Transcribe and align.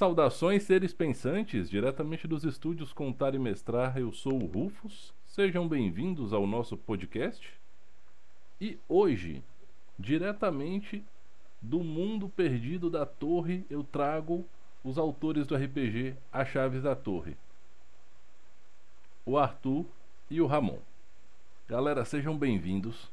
Saudações, 0.00 0.62
seres 0.62 0.94
pensantes, 0.94 1.68
diretamente 1.68 2.26
dos 2.26 2.42
estúdios 2.42 2.90
Contar 2.90 3.34
e 3.34 3.38
Mestrar, 3.38 3.98
eu 3.98 4.10
sou 4.10 4.42
o 4.42 4.46
Rufus. 4.46 5.12
Sejam 5.26 5.68
bem-vindos 5.68 6.32
ao 6.32 6.46
nosso 6.46 6.74
podcast. 6.74 7.52
E 8.58 8.78
hoje, 8.88 9.44
diretamente 9.98 11.04
do 11.60 11.80
mundo 11.80 12.30
perdido 12.30 12.88
da 12.88 13.04
torre, 13.04 13.66
eu 13.68 13.84
trago 13.84 14.46
os 14.82 14.96
autores 14.96 15.46
do 15.46 15.54
RPG 15.54 16.16
As 16.32 16.48
Chaves 16.48 16.82
da 16.82 16.96
Torre. 16.96 17.36
O 19.26 19.36
Arthur 19.36 19.84
e 20.30 20.40
o 20.40 20.46
Ramon. 20.46 20.78
Galera, 21.68 22.06
sejam 22.06 22.38
bem-vindos. 22.38 23.10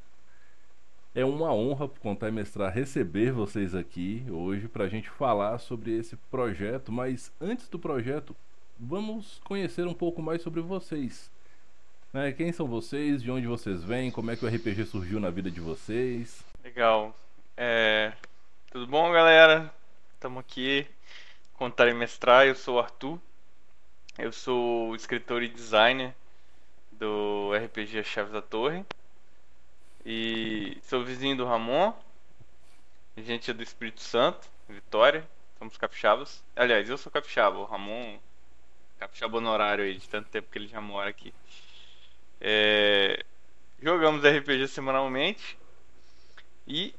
É 1.17 1.25
uma 1.25 1.51
honra 1.51 1.87
contar 1.87 2.27
e 2.27 2.31
mestrar 2.31 2.71
receber 2.71 3.31
vocês 3.31 3.73
aqui 3.73 4.23
hoje 4.29 4.67
para 4.67 4.83
a 4.83 4.87
gente 4.87 5.09
falar 5.09 5.57
sobre 5.57 5.97
esse 5.97 6.15
projeto. 6.29 6.91
Mas 6.91 7.31
antes 7.41 7.67
do 7.67 7.79
projeto, 7.79 8.35
vamos 8.79 9.41
conhecer 9.43 9.87
um 9.87 9.95
pouco 9.95 10.21
mais 10.21 10.43
sobre 10.43 10.61
vocês. 10.61 11.31
Né? 12.13 12.31
Quem 12.33 12.51
são 12.51 12.67
vocês? 12.67 13.23
De 13.23 13.31
onde 13.31 13.47
vocês 13.47 13.83
vêm? 13.83 14.11
Como 14.11 14.29
é 14.29 14.35
que 14.35 14.45
o 14.45 14.47
RPG 14.47 14.85
surgiu 14.85 15.19
na 15.19 15.31
vida 15.31 15.49
de 15.49 15.59
vocês? 15.59 16.45
Legal. 16.63 17.15
É... 17.57 18.13
Tudo 18.69 18.85
bom, 18.85 19.11
galera? 19.11 19.73
Estamos 20.13 20.41
aqui 20.41 20.85
contar 21.55 21.87
e 21.87 21.95
mestrar. 21.95 22.45
Eu 22.45 22.53
sou 22.53 22.75
o 22.75 22.79
Arthur. 22.79 23.19
Eu 24.19 24.31
sou 24.31 24.95
escritor 24.95 25.41
e 25.41 25.47
designer 25.47 26.13
do 26.91 27.53
RPG 27.55 28.03
Chaves 28.03 28.33
da 28.33 28.41
Torre. 28.43 28.85
E 30.09 30.77
sou 30.83 31.03
vizinho 31.03 31.35
do 31.35 31.43
Ramon. 31.43 31.93
A 33.17 33.19
gente 33.19 33.51
é 33.51 33.53
do 33.53 33.61
Espírito 33.61 33.99
Santo, 33.99 34.47
Vitória. 34.69 35.27
Somos 35.59 35.75
capixabas. 35.75 36.41
Aliás, 36.55 36.89
eu 36.89 36.97
sou 36.97 37.11
capixaba. 37.11 37.57
O 37.57 37.65
Ramon, 37.65 38.17
capixaba 38.97 39.37
honorário 39.37 39.83
aí, 39.83 39.97
de 39.97 40.07
tanto 40.07 40.29
tempo 40.29 40.49
que 40.49 40.57
ele 40.59 40.69
já 40.69 40.79
mora 40.79 41.09
aqui. 41.09 41.33
É... 42.39 43.21
Jogamos 43.81 44.23
RPG 44.23 44.69
semanalmente. 44.69 45.57
E 46.65 46.95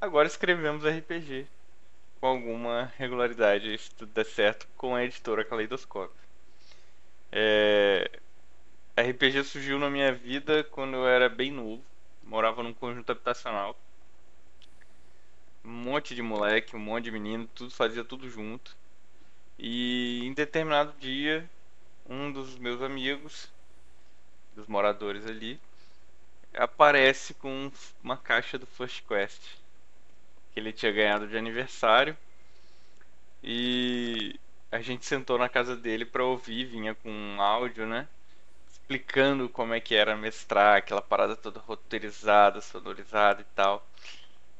agora 0.00 0.28
escrevemos 0.28 0.84
RPG 0.84 1.48
com 2.20 2.28
alguma 2.28 2.92
regularidade, 2.96 3.76
se 3.76 3.90
tudo 3.90 4.12
der 4.12 4.24
certo, 4.24 4.68
com 4.76 4.94
a 4.94 5.02
editora 5.02 5.44
Caleidoscópio. 5.44 6.14
É... 7.32 8.08
RPG 8.96 9.42
surgiu 9.42 9.80
na 9.80 9.90
minha 9.90 10.12
vida 10.12 10.62
quando 10.62 10.94
eu 10.94 11.08
era 11.08 11.28
bem 11.28 11.50
novo 11.50 11.82
morava 12.32 12.62
num 12.62 12.72
conjunto 12.72 13.12
habitacional. 13.12 13.78
Um 15.62 15.70
monte 15.70 16.14
de 16.14 16.22
moleque, 16.22 16.74
um 16.74 16.78
monte 16.78 17.04
de 17.04 17.10
menino, 17.10 17.46
tudo 17.54 17.70
fazia 17.70 18.02
tudo 18.02 18.26
junto. 18.30 18.74
E 19.58 20.24
em 20.24 20.32
determinado 20.32 20.94
dia, 20.98 21.48
um 22.08 22.32
dos 22.32 22.56
meus 22.56 22.80
amigos, 22.80 23.52
dos 24.56 24.66
moradores 24.66 25.26
ali, 25.26 25.60
aparece 26.54 27.34
com 27.34 27.70
uma 28.02 28.16
caixa 28.16 28.58
do 28.58 28.64
First 28.66 29.06
Quest 29.06 29.42
que 30.54 30.60
ele 30.60 30.72
tinha 30.72 30.90
ganhado 30.90 31.28
de 31.28 31.36
aniversário. 31.36 32.16
E 33.44 34.40
a 34.70 34.80
gente 34.80 35.04
sentou 35.04 35.36
na 35.36 35.50
casa 35.50 35.76
dele 35.76 36.06
para 36.06 36.24
ouvir, 36.24 36.64
vinha 36.64 36.94
com 36.94 37.10
um 37.10 37.42
áudio, 37.42 37.86
né? 37.86 38.08
Explicando 38.92 39.48
como 39.48 39.72
é 39.72 39.80
que 39.80 39.94
era 39.94 40.16
mestrar, 40.16 40.76
aquela 40.76 41.00
parada 41.00 41.34
toda 41.34 41.60
roteirizada, 41.60 42.60
sonorizada 42.60 43.40
e 43.40 43.44
tal. 43.54 43.86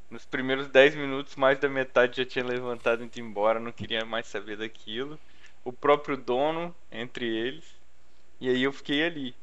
Nos 0.09 0.25
primeiros 0.25 0.67
10 0.67 0.95
minutos, 0.95 1.35
mais 1.35 1.59
da 1.59 1.69
metade 1.69 2.17
já 2.17 2.25
tinha 2.25 2.45
levantado 2.45 3.03
e 3.03 3.05
ido 3.05 3.19
embora, 3.19 3.59
não 3.59 3.71
queria 3.71 4.03
mais 4.05 4.27
saber 4.27 4.57
daquilo. 4.57 5.19
O 5.63 5.71
próprio 5.71 6.17
dono, 6.17 6.75
entre 6.91 7.25
eles. 7.25 7.65
E 8.39 8.49
aí 8.49 8.63
eu 8.63 8.73
fiquei 8.73 9.03
ali. 9.03 9.35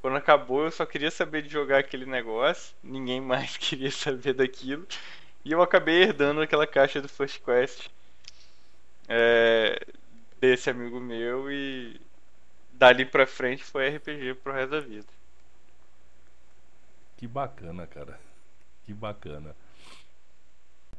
Quando 0.00 0.16
acabou, 0.16 0.64
eu 0.64 0.70
só 0.70 0.84
queria 0.84 1.10
saber 1.10 1.42
de 1.42 1.48
jogar 1.48 1.78
aquele 1.78 2.06
negócio, 2.06 2.74
ninguém 2.82 3.20
mais 3.22 3.56
queria 3.56 3.90
saber 3.90 4.34
daquilo. 4.34 4.86
E 5.44 5.52
eu 5.52 5.62
acabei 5.62 6.02
herdando 6.02 6.40
aquela 6.40 6.66
caixa 6.66 7.00
do 7.00 7.08
First 7.08 7.40
Quest 7.42 7.88
é, 9.08 9.80
desse 10.40 10.70
amigo 10.70 11.00
meu 11.00 11.50
e 11.50 12.00
dali 12.82 13.06
pra 13.06 13.28
frente 13.28 13.62
foi 13.62 13.96
RPG 13.96 14.34
pro 14.42 14.52
resto 14.52 14.70
da 14.72 14.80
vida. 14.80 15.06
Que 17.16 17.28
bacana, 17.28 17.86
cara. 17.86 18.18
Que 18.82 18.92
bacana. 18.92 19.54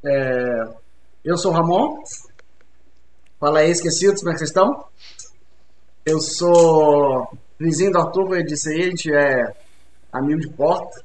É, 0.06 0.64
eu 1.26 1.38
sou 1.38 1.52
o 1.52 1.54
Ramon. 1.54 2.02
Fala 3.38 3.60
aí, 3.60 3.70
esquecidos, 3.70 4.22
como 4.22 4.32
é 4.32 4.34
que 4.34 4.40
vocês 4.40 4.50
estão? 4.50 4.88
Eu 6.06 6.22
sou 6.22 7.38
vizinho 7.60 7.92
do 7.92 8.00
Arthur, 8.00 8.24
como 8.24 8.36
eu 8.36 8.46
disse 8.46 8.70
aí, 8.70 8.84
a 8.84 8.86
gente 8.86 9.14
é 9.14 9.54
amigo 10.10 10.40
de 10.40 10.50
porta. 10.52 11.04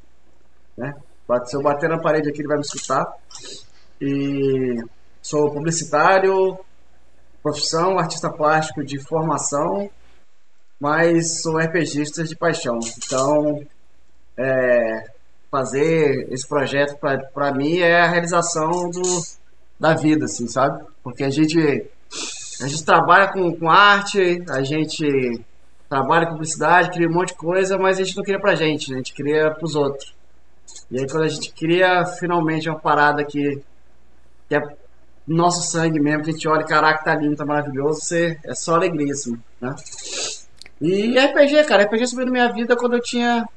Né? 0.77 0.95
Se 1.47 1.56
eu 1.56 1.60
bater 1.60 1.89
na 1.89 2.00
parede 2.00 2.31
aqui, 2.31 2.41
ele 2.41 2.47
vai 2.47 2.56
me 2.56 2.62
escutar. 2.62 3.05
E 4.00 4.77
sou 5.21 5.50
publicitário, 5.50 6.56
profissão, 7.43 7.99
artista 7.99 8.31
plástico 8.31 8.84
de 8.84 9.00
formação 9.00 9.91
mas 10.81 11.43
sou 11.43 11.59
RPGista 11.59 12.22
de 12.25 12.37
paixão. 12.37 12.78
Então, 12.99 13.62
é, 14.37 15.05
fazer 15.50 16.28
esse 16.31 16.47
projeto 16.47 16.99
para 17.34 17.53
mim 17.53 17.78
é 17.78 18.00
a 18.00 18.09
realização 18.09 18.91
do, 18.91 19.22
da 19.78 19.94
vida, 19.94 20.27
assim, 20.27 20.47
sabe? 20.47 20.84
Porque 21.03 21.25
a 21.25 21.31
gente, 21.31 21.59
a 22.61 22.69
gente 22.69 22.84
trabalha 22.84 23.33
com, 23.33 23.55
com 23.56 23.71
arte, 23.71 24.43
a 24.49 24.62
gente 24.62 25.44
trabalha 25.89 26.27
com 26.27 26.33
publicidade, 26.33 26.91
cria 26.91 27.09
um 27.09 27.15
monte 27.15 27.28
de 27.28 27.34
coisa, 27.34 27.78
mas 27.78 27.99
a 27.99 28.05
gente 28.05 28.16
não 28.16 28.25
cria 28.25 28.39
pra 28.39 28.55
gente, 28.55 28.91
né? 28.91 28.97
a 28.97 28.99
gente 28.99 29.15
cria 29.15 29.50
pros 29.50 29.75
outros. 29.75 30.15
E 30.91 31.00
aí 31.00 31.06
quando 31.09 31.25
a 31.25 31.28
gente 31.28 31.53
cria 31.53 32.05
finalmente 32.05 32.69
uma 32.69 32.78
parada 32.78 33.25
que, 33.25 33.62
que 34.49 34.55
é 34.55 34.60
nosso 35.27 35.62
sangue 35.62 36.00
mesmo, 36.00 36.25
que 36.25 36.31
a 36.31 36.33
gente 36.33 36.49
olha, 36.49 36.65
caraca, 36.65 37.05
tá 37.05 37.15
lindo, 37.15 37.37
tá 37.37 37.45
maravilhoso, 37.45 38.00
você, 38.00 38.39
é 38.45 38.55
só 38.55 38.75
alegria, 38.75 39.12
assim, 39.12 39.39
né? 39.60 39.75
E 40.81 41.19
RPG, 41.19 41.65
cara, 41.65 41.84
RPG 41.84 42.06
subiu 42.06 42.27
na 42.27 42.33
minha 42.33 42.53
vida 42.53 42.77
quando 42.77 42.94
eu 42.94 43.03
tinha 43.03 43.49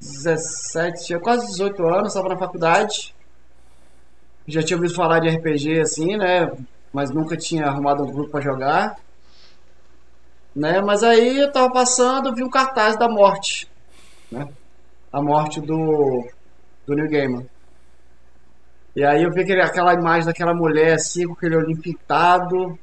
17, 0.00 1.04
tinha 1.04 1.20
quase 1.20 1.46
18 1.46 1.86
anos, 1.86 2.08
estava 2.08 2.30
na 2.30 2.38
faculdade. 2.38 3.14
Já 4.46 4.62
tinha 4.62 4.76
ouvido 4.76 4.94
falar 4.94 5.20
de 5.20 5.28
RPG 5.28 5.80
assim, 5.80 6.16
né? 6.16 6.50
Mas 6.92 7.10
nunca 7.10 7.36
tinha 7.36 7.66
arrumado 7.66 8.02
um 8.02 8.10
grupo 8.10 8.30
para 8.30 8.40
jogar. 8.40 8.96
Né? 10.54 10.80
Mas 10.80 11.02
aí 11.02 11.38
eu 11.38 11.52
tava 11.52 11.70
passando, 11.70 12.34
vi 12.34 12.42
um 12.42 12.50
cartaz 12.50 12.96
da 12.98 13.08
morte, 13.08 13.68
né? 14.30 14.48
A 15.12 15.22
morte 15.22 15.60
do 15.60 16.26
do 16.86 16.94
New 16.94 17.08
Gamer. 17.08 17.46
E 18.94 19.04
aí 19.04 19.22
eu 19.22 19.32
vi 19.32 19.42
aquele, 19.42 19.62
aquela 19.62 19.94
imagem 19.94 20.26
daquela 20.26 20.52
mulher 20.52 20.94
assim, 20.94 21.26
com 21.26 21.32
aquele 21.32 21.56
olho 21.56 21.76
pintado, 21.78 22.78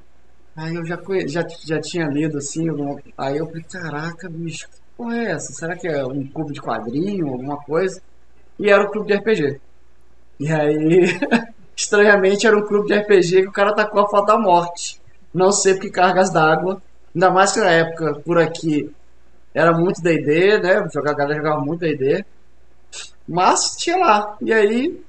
Aí 0.59 0.75
eu 0.75 0.85
já, 0.85 0.99
já, 1.25 1.47
já 1.65 1.79
tinha 1.79 2.05
lido 2.07 2.37
assim, 2.37 2.67
aí 3.17 3.37
eu 3.37 3.45
falei, 3.47 3.63
caraca, 3.63 4.27
bicho, 4.29 4.67
que 4.67 4.77
porra 4.97 5.17
é 5.17 5.31
essa? 5.31 5.53
Será 5.53 5.77
que 5.77 5.87
é 5.87 6.05
um 6.05 6.27
clube 6.27 6.51
de 6.51 6.61
quadrinho, 6.61 7.29
alguma 7.29 7.55
coisa? 7.55 8.01
E 8.59 8.69
era 8.69 8.83
um 8.83 8.91
clube 8.91 9.07
de 9.07 9.17
RPG. 9.19 9.61
E 10.37 10.51
aí, 10.51 11.17
estranhamente, 11.73 12.45
era 12.45 12.57
um 12.57 12.67
clube 12.67 12.87
de 12.87 12.99
RPG 12.99 13.43
que 13.43 13.47
o 13.47 13.53
cara 13.53 13.73
tacou 13.73 14.01
a 14.01 14.09
foto 14.09 14.25
da 14.25 14.37
morte. 14.37 14.99
Não 15.33 15.49
sei 15.49 15.75
porque 15.75 15.91
cargas 15.91 16.29
d'água. 16.29 16.81
Ainda 17.15 17.31
mais 17.31 17.53
que 17.53 17.61
na 17.61 17.71
época, 17.71 18.19
por 18.25 18.37
aqui, 18.37 18.93
era 19.53 19.71
muito 19.71 20.01
D&D, 20.01 20.59
né? 20.59 20.73
A 20.93 21.13
galera 21.13 21.37
jogava 21.37 21.61
muito 21.61 21.79
D&D. 21.79 22.25
Mas 23.25 23.77
tinha 23.77 23.95
lá. 23.95 24.37
E 24.41 24.51
aí, 24.51 25.01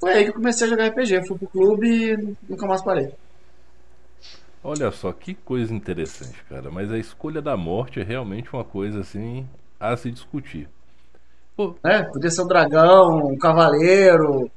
foi 0.00 0.12
aí 0.12 0.24
que 0.24 0.30
eu 0.30 0.34
comecei 0.34 0.66
a 0.66 0.70
jogar 0.70 0.88
RPG. 0.88 1.24
Fui 1.28 1.38
pro 1.38 1.46
clube 1.46 1.86
e 1.86 2.36
nunca 2.48 2.66
mais 2.66 2.82
parei. 2.82 3.12
Olha 4.62 4.90
só 4.90 5.10
que 5.12 5.34
coisa 5.34 5.74
interessante, 5.74 6.42
cara. 6.44 6.70
Mas 6.70 6.92
a 6.92 6.98
escolha 6.98 7.40
da 7.40 7.56
morte 7.56 8.00
é 8.00 8.02
realmente 8.02 8.52
uma 8.52 8.64
coisa 8.64 9.00
assim 9.00 9.48
a 9.78 9.96
se 9.96 10.10
discutir. 10.10 10.68
Pô, 11.56 11.74
é, 11.82 12.02
podia 12.02 12.30
ser 12.30 12.42
um 12.42 12.46
dragão, 12.46 13.26
um 13.26 13.38
cavaleiro. 13.38 14.50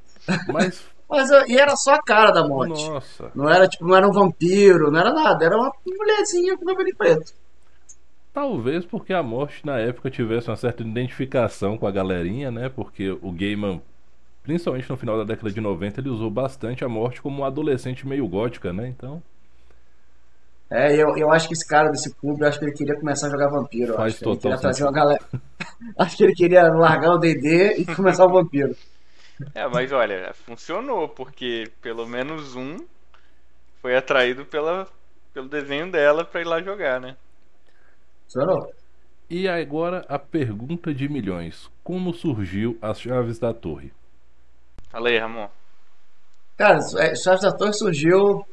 Mas. 0.52 0.84
mas 1.08 1.30
e 1.48 1.56
era 1.56 1.74
só 1.76 1.94
a 1.94 2.02
cara 2.02 2.30
da 2.30 2.46
morte. 2.46 2.86
Nossa. 2.88 3.30
Não 3.34 3.48
era 3.48 3.66
tipo, 3.66 3.86
não 3.86 3.96
era 3.96 4.06
um 4.06 4.12
vampiro, 4.12 4.90
não 4.90 5.00
era 5.00 5.12
nada, 5.12 5.44
era 5.44 5.56
uma 5.56 5.72
mulherzinha 5.86 6.56
com 6.56 6.66
cabelo 6.66 6.96
preto. 6.96 7.32
Talvez 8.32 8.84
porque 8.84 9.14
a 9.14 9.22
morte 9.22 9.64
na 9.64 9.78
época 9.78 10.10
tivesse 10.10 10.50
uma 10.50 10.56
certa 10.56 10.82
identificação 10.82 11.78
com 11.78 11.86
a 11.86 11.90
galerinha, 11.90 12.50
né? 12.50 12.68
Porque 12.68 13.10
o 13.22 13.30
Gaiman, 13.30 13.80
principalmente 14.42 14.90
no 14.90 14.96
final 14.96 15.16
da 15.16 15.24
década 15.24 15.50
de 15.50 15.60
90, 15.60 16.00
ele 16.00 16.08
usou 16.10 16.30
bastante 16.30 16.84
a 16.84 16.88
morte 16.88 17.22
como 17.22 17.42
um 17.42 17.44
adolescente 17.44 18.06
meio 18.06 18.26
gótica, 18.26 18.72
né? 18.72 18.88
Então. 18.88 19.22
É, 20.74 20.92
eu, 20.92 21.16
eu 21.16 21.30
acho 21.30 21.46
que 21.46 21.54
esse 21.54 21.64
cara 21.64 21.88
desse 21.88 22.12
clube, 22.16 22.42
eu 22.42 22.48
acho 22.48 22.58
que 22.58 22.64
ele 22.64 22.72
queria 22.72 22.98
começar 22.98 23.28
a 23.28 23.30
jogar 23.30 23.48
vampiro. 23.48 23.94
Faz 23.94 24.14
acho 24.14 24.24
total 24.24 24.40
que 24.40 24.48
ele 24.48 24.58
trazer 24.58 24.82
uma 24.82 24.92
galera. 24.92 25.24
acho 25.96 26.16
que 26.16 26.24
ele 26.24 26.34
queria 26.34 26.64
largar 26.64 27.12
o 27.12 27.18
DD 27.18 27.76
e 27.78 27.86
começar 27.94 28.26
o 28.26 28.32
vampiro. 28.32 28.76
É, 29.54 29.68
mas 29.68 29.92
olha, 29.92 30.34
funcionou, 30.34 31.08
porque 31.08 31.70
pelo 31.80 32.08
menos 32.08 32.56
um 32.56 32.76
foi 33.80 33.94
atraído 33.94 34.44
pela 34.44 34.88
pelo 35.32 35.48
desenho 35.48 35.92
dela 35.92 36.24
pra 36.24 36.40
ir 36.40 36.44
lá 36.44 36.60
jogar, 36.60 37.00
né? 37.00 37.16
Funcionou. 38.24 38.72
E 39.30 39.48
agora 39.48 40.04
a 40.08 40.18
pergunta 40.18 40.92
de 40.92 41.08
milhões: 41.08 41.70
Como 41.84 42.12
surgiu 42.12 42.76
as 42.82 43.00
chaves 43.00 43.38
da 43.38 43.54
torre? 43.54 43.92
Fala 44.90 45.08
aí, 45.08 45.18
Ramon. 45.18 45.48
Cara, 46.56 46.78
é, 46.98 47.14
Chaves 47.16 47.42
da 47.42 47.52
Torre 47.52 47.72
surgiu 47.72 48.44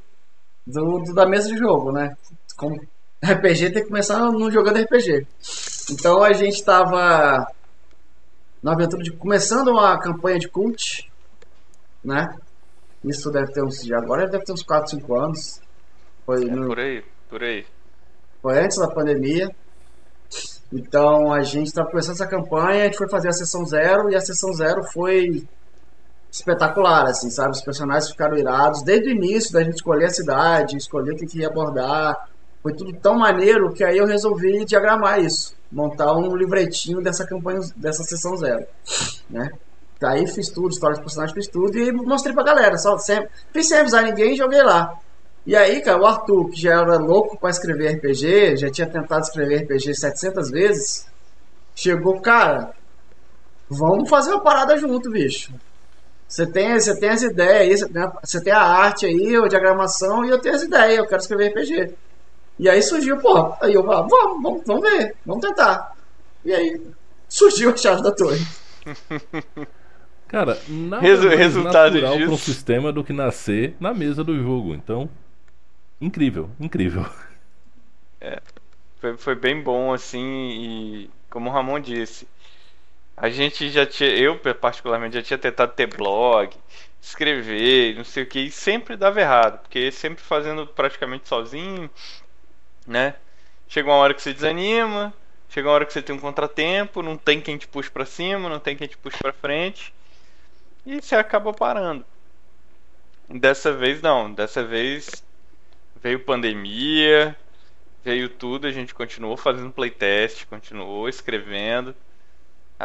do, 0.65 0.99
do- 0.99 1.13
da 1.13 1.25
mesa 1.25 1.47
de 1.49 1.57
jogo, 1.57 1.91
né? 1.91 2.15
Como 2.55 2.75
RPG 3.23 3.71
tem 3.71 3.83
que 3.83 3.89
começar 3.89 4.19
no 4.31 4.51
jogando 4.51 4.79
RPG. 4.79 5.25
Então 5.91 6.23
a 6.23 6.33
gente 6.33 6.63
tava 6.63 7.45
na 8.61 8.73
aventura 8.73 9.03
de 9.03 9.11
começando 9.11 9.69
uma 9.69 9.97
campanha 9.99 10.39
de 10.39 10.47
cult, 10.47 11.09
né? 12.03 12.35
Isso 13.03 13.31
deve 13.31 13.51
ter 13.51 13.63
uns 13.63 13.89
agora 13.91 14.27
deve 14.27 14.43
ter 14.45 14.53
uns 14.53 14.63
4, 14.63 14.91
5 14.91 15.15
anos. 15.15 15.59
Foi, 16.25 16.43
É 16.43 16.51
no- 16.51 16.67
por 16.67 16.79
aí, 16.79 17.03
por 17.29 17.43
aí. 17.43 17.65
foi 18.41 18.59
antes 18.59 18.77
da 18.77 18.87
pandemia. 18.87 19.49
Então 20.71 21.33
a 21.33 21.41
gente 21.41 21.67
estava 21.67 21.89
começando 21.89 22.13
essa 22.15 22.27
campanha, 22.27 22.83
a 22.83 22.85
gente 22.85 22.97
foi 22.97 23.09
fazer 23.09 23.27
a 23.29 23.33
sessão 23.33 23.65
zero 23.65 24.09
e 24.09 24.15
a 24.15 24.21
sessão 24.21 24.53
zero 24.53 24.83
foi 24.93 25.43
espetacular, 26.31 27.07
assim, 27.07 27.29
sabe? 27.29 27.51
Os 27.51 27.61
personagens 27.61 28.09
ficaram 28.09 28.37
irados 28.37 28.81
desde 28.81 29.09
o 29.09 29.11
início 29.11 29.51
da 29.51 29.61
gente 29.63 29.75
escolher 29.75 30.05
a 30.05 30.09
cidade, 30.09 30.77
escolher 30.77 31.11
o 31.11 31.17
que, 31.17 31.37
ia 31.37 31.47
abordar. 31.47 32.29
Foi 32.63 32.73
tudo 32.73 32.93
tão 32.93 33.15
maneiro 33.15 33.73
que 33.73 33.83
aí 33.83 33.97
eu 33.97 34.05
resolvi 34.05 34.63
diagramar 34.63 35.19
isso, 35.19 35.53
montar 35.71 36.13
um 36.15 36.35
livretinho 36.35 37.01
dessa 37.01 37.25
campanha, 37.25 37.59
dessa 37.75 38.03
sessão 38.03 38.37
zero, 38.37 38.65
né? 39.29 39.49
Daí 39.99 40.25
fiz 40.25 40.49
tudo, 40.49 40.69
história 40.69 40.95
dos 40.95 41.03
personagens, 41.03 41.35
fiz 41.35 41.47
tudo 41.47 41.77
e 41.77 41.91
mostrei 41.91 42.33
pra 42.33 42.43
galera, 42.43 42.77
só 42.77 42.97
sempre, 42.97 43.29
fiz 43.51 43.67
sem 43.67 43.79
avisar 43.79 44.03
ninguém 44.03 44.33
e 44.33 44.37
joguei 44.37 44.63
lá. 44.63 44.97
E 45.45 45.55
aí, 45.55 45.81
cara, 45.81 45.99
o 45.99 46.05
Arthur, 46.05 46.49
que 46.49 46.61
já 46.61 46.81
era 46.81 46.97
louco 46.97 47.37
pra 47.37 47.49
escrever 47.49 47.95
RPG, 47.95 48.57
já 48.57 48.69
tinha 48.69 48.87
tentado 48.87 49.23
escrever 49.23 49.63
RPG 49.63 49.95
700 49.95 50.51
vezes, 50.51 51.07
chegou, 51.75 52.21
cara, 52.21 52.73
vamos 53.67 54.09
fazer 54.09 54.31
uma 54.31 54.41
parada 54.41 54.77
junto, 54.77 55.09
bicho. 55.09 55.51
Você 56.31 56.47
tem, 56.47 56.79
você 56.79 56.97
tem 56.97 57.09
as 57.09 57.21
ideias 57.23 57.61
aí, 57.61 57.77
você 57.77 57.89
tem, 57.89 58.01
a, 58.01 58.07
você 58.23 58.43
tem 58.43 58.53
a 58.53 58.61
arte 58.61 59.05
aí, 59.05 59.35
a 59.35 59.47
diagramação, 59.49 60.23
e 60.25 60.29
eu 60.29 60.39
tenho 60.39 60.55
as 60.55 60.63
ideias, 60.63 60.97
eu 60.97 61.05
quero 61.07 61.21
escrever 61.21 61.49
RPG. 61.49 61.93
E 62.59 62.69
aí 62.69 62.81
surgiu, 62.81 63.17
pô, 63.17 63.53
aí 63.61 63.73
eu 63.73 63.83
falei, 63.83 64.07
vamos, 64.09 64.41
vamos, 64.41 64.61
vamos 64.65 64.81
ver, 64.89 65.15
vamos 65.25 65.45
tentar. 65.45 65.93
E 66.45 66.53
aí 66.53 66.81
surgiu 67.27 67.71
a 67.71 67.77
chave 67.77 68.01
da 68.01 68.11
torre. 68.13 68.39
Cara, 70.27 70.57
nada 70.67 71.01
Resu- 71.01 71.27
mais 71.27 71.37
resultado 71.37 71.99
natural 71.99 72.21
para 72.21 72.31
um 72.31 72.37
disso. 72.37 72.37
sistema 72.37 72.93
do 72.93 73.03
que 73.03 73.11
nascer 73.11 73.75
na 73.79 73.93
mesa 73.93 74.23
do 74.23 74.37
jogo. 74.41 74.73
Então, 74.73 75.09
incrível, 75.99 76.49
incrível. 76.59 77.05
Foi, 78.99 79.17
foi 79.17 79.35
bem 79.35 79.61
bom, 79.61 79.93
assim, 79.93 80.19
e 80.21 81.09
como 81.29 81.49
o 81.49 81.53
Ramon 81.53 81.79
disse, 81.79 82.27
a 83.21 83.29
gente 83.29 83.69
já 83.69 83.85
tinha, 83.85 84.09
eu 84.09 84.39
particularmente 84.56 85.13
já 85.13 85.21
tinha 85.21 85.38
tentado 85.38 85.73
ter 85.73 85.85
blog, 85.85 86.57
escrever, 87.00 87.95
não 87.95 88.03
sei 88.03 88.23
o 88.23 88.25
que, 88.25 88.39
e 88.39 88.51
sempre 88.51 88.97
dava 88.97 89.21
errado, 89.21 89.59
porque 89.59 89.91
sempre 89.91 90.23
fazendo 90.23 90.65
praticamente 90.65 91.27
sozinho, 91.27 91.88
né? 92.88 93.13
Chega 93.68 93.88
uma 93.88 93.97
hora 93.97 94.15
que 94.15 94.23
você 94.23 94.33
desanima, 94.33 95.13
chega 95.50 95.68
uma 95.68 95.75
hora 95.75 95.85
que 95.85 95.94
você 95.94 96.01
tem 96.01 96.15
um 96.15 96.19
contratempo, 96.19 97.03
não 97.03 97.15
tem 97.15 97.39
quem 97.39 97.59
te 97.59 97.68
puxe 97.68 97.91
pra 97.91 98.06
cima, 98.06 98.50
não 98.50 98.59
tem 98.59 98.75
quem 98.75 98.88
te 98.88 98.97
puxe 98.97 99.19
pra 99.19 99.31
frente, 99.31 99.94
e 100.83 101.00
você 101.00 101.15
acaba 101.15 101.53
parando. 101.53 102.03
Dessa 103.29 103.71
vez 103.71 104.01
não, 104.01 104.33
dessa 104.33 104.63
vez 104.63 105.24
veio 106.01 106.21
pandemia, 106.21 107.38
veio 108.03 108.29
tudo, 108.29 108.65
a 108.65 108.71
gente 108.71 108.95
continuou 108.95 109.38
fazendo 109.38 109.71
playtest, 109.71 110.47
continuou 110.47 111.07
escrevendo, 111.07 111.95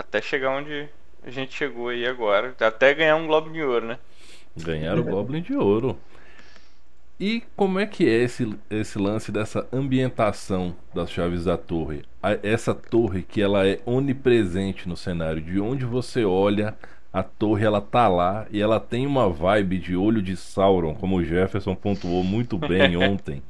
até 0.01 0.21
chegar 0.23 0.51
onde 0.51 0.89
a 1.23 1.31
gente 1.31 1.55
chegou 1.55 1.89
aí 1.89 2.07
agora, 2.07 2.55
até 2.61 2.95
ganhar 2.95 3.17
um 3.17 3.27
Globo 3.27 3.51
de 3.51 3.63
Ouro, 3.63 3.87
né? 3.87 3.99
Ganhar 4.57 4.99
o 4.99 5.05
Goblin 5.05 5.41
de 5.43 5.55
Ouro. 5.55 5.99
E 7.19 7.43
como 7.57 7.79
é 7.81 7.87
que 7.87 8.07
é 8.07 8.23
esse, 8.25 8.47
esse 8.69 8.99
lance 8.99 9.33
dessa 9.33 9.67
ambientação 9.73 10.77
das 10.95 11.11
chaves 11.11 11.45
da 11.45 11.57
torre? 11.57 12.03
A- 12.23 12.39
essa 12.43 12.75
torre 12.75 13.23
que 13.23 13.41
ela 13.41 13.67
é 13.67 13.81
onipresente 13.87 14.87
no 14.89 14.97
cenário, 14.97 15.41
de 15.41 15.59
onde 15.59 15.87
você 15.87 16.25
olha, 16.25 16.77
a 17.13 17.23
torre 17.23 17.65
ela 17.65 17.81
tá 17.81 18.07
lá 18.07 18.47
e 18.51 18.61
ela 18.61 18.79
tem 18.79 19.07
uma 19.07 19.31
vibe 19.31 19.79
de 19.79 19.97
olho 19.97 20.21
de 20.21 20.37
Sauron, 20.37 20.95
como 20.95 21.17
o 21.17 21.25
Jefferson 21.25 21.75
pontuou 21.75 22.23
muito 22.23 22.59
bem 22.59 22.97
ontem. 22.99 23.43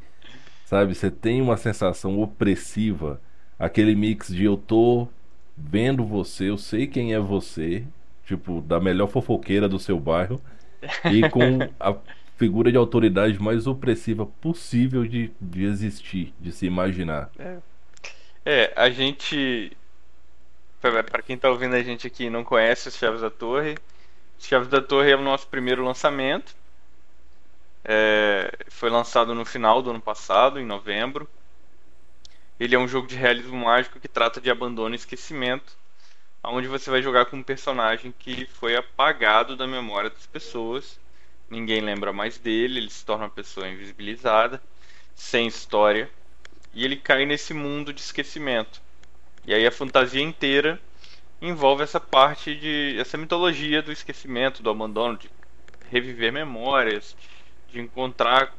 Sabe, 0.64 0.94
você 0.94 1.10
tem 1.10 1.40
uma 1.43 1.56
sensação 1.56 2.20
opressiva, 2.20 3.20
aquele 3.58 3.94
mix 3.94 4.28
de 4.28 4.44
eu 4.44 4.56
tô 4.56 5.08
vendo 5.56 6.05
você, 6.05 6.50
eu 6.50 6.58
sei 6.58 6.87
quem 6.87 7.14
é 7.14 7.19
você, 7.19 7.85
tipo, 8.25 8.61
da 8.61 8.79
melhor 8.79 9.08
fofoqueira 9.08 9.69
do 9.69 9.79
seu 9.79 9.99
bairro, 9.99 10.41
e 11.11 11.29
com 11.31 11.58
a 11.81 11.97
figura 12.37 12.70
de 12.70 12.76
autoridade 12.76 13.41
mais 13.41 13.67
opressiva 13.67 14.26
possível 14.26 15.06
de, 15.06 15.32
de 15.41 15.64
existir, 15.64 16.35
de 16.38 16.53
se 16.53 16.67
imaginar. 16.67 17.31
É, 18.44 18.73
a 18.76 18.91
gente. 18.91 19.76
Pra 20.81 21.23
quem 21.23 21.37
tá 21.37 21.50
ouvindo 21.50 21.75
a 21.75 21.82
gente 21.82 22.06
aqui 22.06 22.25
e 22.25 22.31
não 22.31 22.44
conhece 22.44 22.88
as 22.88 22.97
Chaves 22.97 23.20
da 23.20 23.31
Torre, 23.31 23.76
Chaves 24.38 24.69
da 24.69 24.81
Torre 24.81 25.11
é 25.11 25.17
o 25.17 25.23
nosso 25.23 25.49
primeiro 25.49 25.85
lançamento. 25.85 26.55
É, 27.85 28.53
foi 28.69 28.91
lançado 28.91 29.35
no 29.35 29.44
final 29.44 29.82
do 29.82 29.91
ano 29.91 30.00
passado, 30.00 30.61
em 30.61 30.67
novembro. 30.67 31.29
Ele 32.58 32.75
é 32.75 32.79
um 32.79 32.88
jogo 32.88 33.06
de 33.06 33.17
realismo 33.17 33.64
mágico 33.64 34.00
que 34.00 34.08
trata 34.08 34.41
de 34.41 34.50
abandono 34.50 34.94
e 34.94 34.97
esquecimento, 34.97 35.76
onde 36.43 36.67
você 36.69 36.91
vai 36.91 37.03
jogar 37.03 37.26
com 37.26 37.37
um 37.37 37.43
personagem 37.43 38.14
que 38.19 38.47
foi 38.47 38.76
apagado 38.76 39.56
da 39.56 39.67
memória 39.67 40.08
das 40.08 40.26
pessoas. 40.26 40.99
Ninguém 41.50 41.81
lembra 41.81 42.12
mais 42.12 42.38
dele, 42.38 42.79
ele 42.79 42.91
se 42.91 43.05
torna 43.05 43.25
uma 43.25 43.31
pessoa 43.31 43.69
invisibilizada, 43.69 44.62
sem 45.14 45.47
história, 45.47 46.11
e 46.73 46.85
ele 46.85 46.97
cai 46.97 47.26
nesse 47.26 47.53
mundo 47.53 47.93
de 47.93 48.00
esquecimento. 48.00 48.81
E 49.47 49.53
aí 49.53 49.67
a 49.67 49.70
fantasia 49.70 50.23
inteira 50.23 50.81
envolve 51.41 51.82
essa 51.82 52.00
parte 52.00 52.55
de 52.55 52.97
essa 52.99 53.19
mitologia 53.19 53.82
do 53.82 53.93
esquecimento, 53.93 54.62
do 54.62 54.70
abandono, 54.70 55.19
de 55.19 55.31
reviver 55.91 56.32
memórias, 56.32 57.17
de 57.69 57.81
encontrar 57.81 58.55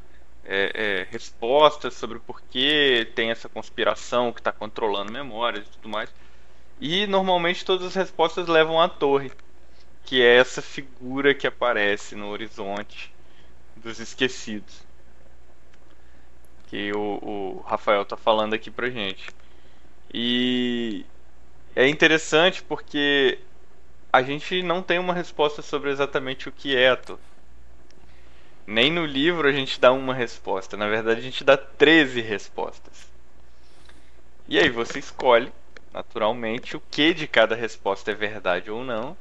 é, 0.47 0.71
é, 0.73 1.07
respostas 1.11 1.93
sobre 1.93 2.19
por 2.19 2.41
que 2.41 3.11
tem 3.13 3.29
essa 3.29 3.49
conspiração 3.49 4.31
que 4.31 4.39
está 4.39 4.51
controlando 4.51 5.11
memórias 5.11 5.67
e 5.67 5.71
tudo 5.71 5.89
mais. 5.89 6.09
E 6.79 7.05
normalmente 7.05 7.65
todas 7.65 7.87
as 7.87 7.95
respostas 7.95 8.47
levam 8.47 8.79
à 8.79 8.87
torre, 8.87 9.31
que 10.05 10.21
é 10.21 10.37
essa 10.37 10.61
figura 10.61 11.35
que 11.35 11.45
aparece 11.45 12.15
no 12.15 12.29
horizonte 12.29 13.13
dos 13.75 13.99
esquecidos. 13.99 14.85
Que 16.67 16.91
o, 16.93 17.19
o 17.21 17.63
Rafael 17.65 18.05
tá 18.05 18.15
falando 18.15 18.53
aqui 18.53 18.71
pra 18.71 18.89
gente. 18.89 19.29
E 20.13 21.05
é 21.75 21.87
interessante 21.87 22.63
porque 22.63 23.39
a 24.11 24.21
gente 24.21 24.63
não 24.63 24.81
tem 24.81 24.97
uma 24.97 25.13
resposta 25.13 25.61
sobre 25.61 25.91
exatamente 25.91 26.47
o 26.47 26.51
que 26.51 26.75
é 26.75 26.89
a 26.89 26.95
torre. 26.95 27.19
Nem 28.67 28.91
no 28.91 29.05
livro 29.05 29.47
a 29.47 29.51
gente 29.53 29.79
dá 29.79 29.93
uma 29.93 30.13
resposta. 30.13 30.75
Na 30.75 30.89
verdade, 30.89 31.21
a 31.21 31.23
gente 31.23 31.41
dá 31.41 31.55
13 31.55 32.19
respostas. 32.19 33.07
E 34.45 34.59
aí 34.59 34.69
você 34.69 34.99
escolhe, 34.99 35.49
naturalmente, 35.93 36.75
o 36.75 36.83
que 36.91 37.13
de 37.13 37.27
cada 37.27 37.55
resposta 37.55 38.11
é 38.11 38.13
verdade 38.13 38.69
ou 38.69 38.83
não. 38.83 39.15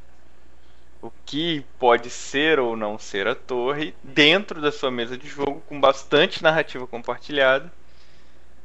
O 1.00 1.12
que 1.24 1.64
pode 1.78 2.10
ser 2.10 2.58
ou 2.58 2.76
não 2.76 2.98
ser 2.98 3.28
a 3.28 3.36
torre 3.36 3.94
dentro 4.02 4.60
da 4.60 4.72
sua 4.72 4.90
mesa 4.90 5.16
de 5.16 5.28
jogo 5.28 5.62
com 5.68 5.80
bastante 5.80 6.42
narrativa 6.42 6.84
compartilhada 6.84 7.72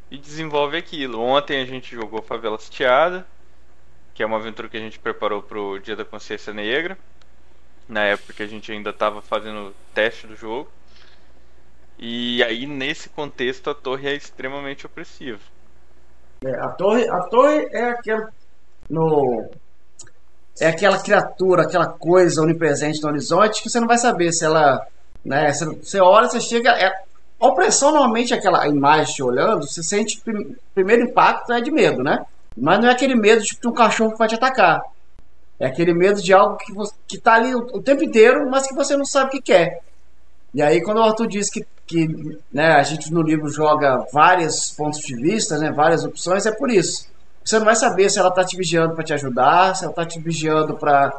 e 0.09 0.17
desenvolve 0.17 0.77
aquilo. 0.77 1.21
Ontem 1.21 1.61
a 1.61 1.65
gente 1.65 1.93
jogou 1.93 2.23
Favela 2.23 2.57
Sitiada, 2.57 3.27
que 4.15 4.23
é 4.23 4.25
uma 4.25 4.37
aventura 4.37 4.67
que 4.67 4.77
a 4.77 4.81
gente 4.81 4.97
preparou 4.97 5.43
pro 5.43 5.77
Dia 5.77 5.95
da 5.95 6.03
Consciência 6.03 6.51
Negra 6.51 6.97
na 7.91 8.05
época 8.05 8.33
que 8.33 8.41
a 8.41 8.47
gente 8.47 8.71
ainda 8.71 8.89
estava 8.89 9.21
fazendo 9.21 9.75
teste 9.93 10.25
do 10.25 10.35
jogo. 10.35 10.67
E 11.99 12.41
aí, 12.43 12.65
nesse 12.65 13.09
contexto, 13.09 13.69
a 13.69 13.75
torre 13.75 14.09
é 14.09 14.15
extremamente 14.15 14.85
opressiva. 14.85 15.39
É, 16.43 16.55
a 16.55 16.69
torre, 16.69 17.07
a 17.07 17.19
torre 17.23 17.67
é 17.71 17.89
aquela 17.89 18.29
no 18.89 19.49
é 20.59 20.67
aquela 20.67 20.99
criatura, 21.01 21.63
aquela 21.63 21.87
coisa 21.87 22.41
onipresente 22.41 23.01
no 23.01 23.09
horizonte 23.09 23.61
que 23.61 23.69
você 23.69 23.79
não 23.79 23.87
vai 23.87 23.97
saber 23.97 24.31
se 24.31 24.45
ela, 24.45 24.85
né, 25.23 25.51
você, 25.53 25.65
você 25.65 25.99
olha, 25.99 26.27
você 26.27 26.41
chega, 26.41 26.71
é, 26.71 26.87
a 27.39 27.47
opressão 27.47 27.91
normalmente 27.91 28.33
é 28.33 28.37
aquela 28.37 28.67
imagem 28.67 29.15
te 29.15 29.23
olhando, 29.23 29.67
você 29.67 29.81
sente 29.81 30.19
prim- 30.21 30.55
primeiro 30.73 31.03
impacto 31.03 31.51
é 31.53 31.61
de 31.61 31.71
medo, 31.71 32.03
né? 32.03 32.25
Mas 32.55 32.79
não 32.79 32.89
é 32.89 32.91
aquele 32.91 33.15
medo 33.15 33.41
tipo 33.43 33.61
de 33.61 33.67
um 33.67 33.73
cachorro 33.73 34.11
que 34.11 34.17
vai 34.19 34.27
te 34.27 34.35
atacar. 34.35 34.81
É 35.61 35.67
aquele 35.67 35.93
medo 35.93 36.19
de 36.19 36.33
algo 36.33 36.57
que, 36.57 36.73
você, 36.73 36.91
que 37.07 37.19
tá 37.19 37.35
ali 37.35 37.53
o, 37.53 37.59
o 37.59 37.83
tempo 37.83 38.03
inteiro, 38.03 38.49
mas 38.49 38.65
que 38.65 38.73
você 38.73 38.97
não 38.97 39.05
sabe 39.05 39.27
o 39.27 39.29
que 39.29 39.41
quer. 39.41 39.79
E 40.55 40.61
aí 40.61 40.81
quando 40.81 40.97
o 40.97 41.03
Arthur 41.03 41.27
diz 41.27 41.51
que, 41.51 41.63
que 41.85 42.07
né, 42.51 42.71
a 42.71 42.81
gente 42.81 43.13
no 43.13 43.21
livro 43.21 43.47
joga 43.47 44.03
vários 44.11 44.71
pontos 44.71 44.99
de 45.01 45.15
vista, 45.15 45.59
né, 45.59 45.71
várias 45.71 46.03
opções, 46.03 46.47
é 46.47 46.51
por 46.51 46.71
isso. 46.71 47.07
Você 47.45 47.59
não 47.59 47.65
vai 47.65 47.75
saber 47.75 48.09
se 48.09 48.17
ela 48.17 48.29
está 48.29 48.43
te 48.43 48.57
vigiando 48.57 48.95
para 48.95 49.03
te 49.03 49.13
ajudar, 49.13 49.75
se 49.75 49.83
ela 49.83 49.91
está 49.91 50.03
te 50.03 50.19
vigiando 50.19 50.75
para 50.77 51.13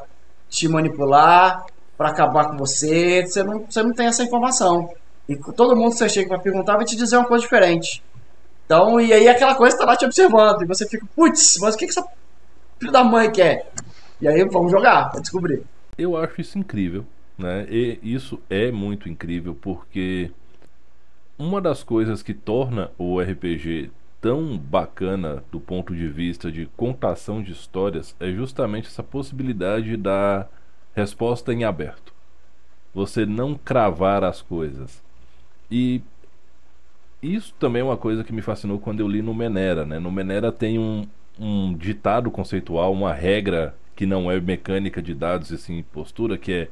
te 0.51 0.67
manipular, 0.67 1.65
para 1.97 2.09
acabar 2.09 2.49
com 2.49 2.57
você. 2.57 3.25
Você 3.25 3.45
não, 3.45 3.61
você 3.61 3.81
não 3.81 3.93
tem 3.93 4.09
essa 4.09 4.25
informação. 4.25 4.91
E 5.29 5.37
todo 5.37 5.77
mundo 5.77 5.93
que 5.93 5.99
você 5.99 6.09
chega 6.09 6.31
para 6.31 6.41
perguntar 6.41 6.77
vai 6.77 6.85
te 6.85 6.97
dizer 6.97 7.17
uma 7.17 7.29
coisa 7.29 7.43
diferente. 7.43 8.03
Então, 8.67 9.01
e 9.01 9.13
aí 9.13 9.29
aquela 9.29 9.55
coisa 9.55 9.77
está 9.77 9.87
lá 9.87 9.97
te 9.97 10.05
observando. 10.05 10.63
E 10.63 10.67
você 10.67 10.85
fica, 10.89 11.07
putz, 11.15 11.59
mas 11.61 11.77
o 11.77 11.79
que, 11.79 11.87
que 11.87 11.93
essa 11.93 12.05
filho 12.83 12.93
da 12.93 13.05
mãe 13.05 13.31
quer? 13.31 13.71
E 14.23 14.29
aí 14.29 14.45
vamos 14.45 14.71
jogar 14.71 15.11
para 15.11 15.21
descobrir. 15.21 15.65
Eu 15.99 16.17
acho 16.17 16.41
isso 16.41 16.57
incrível. 16.57 17.05
Né? 17.37 17.67
E 17.69 17.99
isso 18.05 18.41
é 18.49 18.71
muito 18.71 19.09
incrível 19.09 19.53
porque 19.61 20.31
uma 21.37 21.61
das 21.61 21.83
coisas 21.83 22.23
que 22.23 22.33
torna 22.33 22.93
o 22.97 23.21
RPG 23.21 23.91
tão 24.21 24.57
bacana 24.57 25.43
do 25.51 25.59
ponto 25.59 25.93
de 25.93 26.07
vista 26.07 26.53
de 26.53 26.67
contação 26.77 27.43
de 27.43 27.51
histórias 27.51 28.15
é 28.21 28.31
justamente 28.31 28.87
essa 28.87 29.03
possibilidade 29.03 29.97
da 29.97 30.47
resposta 30.95 31.53
em 31.53 31.65
aberto. 31.65 32.15
Você 32.95 33.27
não 33.27 33.57
cravar 33.57 34.23
as 34.23 34.41
coisas. 34.41 35.03
E 35.69 36.01
isso 37.21 37.53
também 37.59 37.81
é 37.81 37.85
uma 37.85 37.97
coisa 37.97 38.23
que 38.23 38.33
me 38.33 38.41
fascinou 38.41 38.79
quando 38.79 39.01
eu 39.01 39.09
li 39.09 39.21
no 39.21 39.35
Menera. 39.35 39.85
Né? 39.85 39.99
No 39.99 40.13
Menera 40.13 40.53
tem 40.53 40.79
um, 40.79 41.05
um 41.41 41.75
ditado 41.75 42.31
conceitual, 42.31 42.93
uma 42.93 43.13
regra 43.13 43.75
que 43.95 44.07
não 44.07 44.31
é 44.31 44.41
mecânica 44.41 45.03
de 45.03 45.15
dados 45.15 45.51
e 45.51 45.59
sim 45.59 45.83
postura, 45.93 46.39
que 46.39 46.53
é 46.53 46.69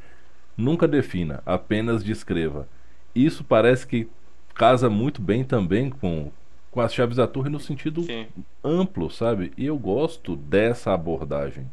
nunca 0.56 0.86
defina, 0.86 1.42
apenas 1.44 2.04
descreva. 2.04 2.68
Isso 3.14 3.44
parece 3.44 3.86
que 3.86 4.08
casa 4.54 4.90
muito 4.90 5.20
bem 5.22 5.44
também 5.44 5.90
com, 5.90 6.30
com 6.70 6.80
as 6.80 6.92
chaves 6.92 7.16
da 7.16 7.26
torre 7.26 7.48
no 7.48 7.60
sentido 7.60 8.02
sim. 8.02 8.26
amplo, 8.62 9.10
sabe? 9.10 9.52
E 9.56 9.66
eu 9.66 9.78
gosto 9.78 10.36
dessa 10.36 10.92
abordagem 10.92 11.66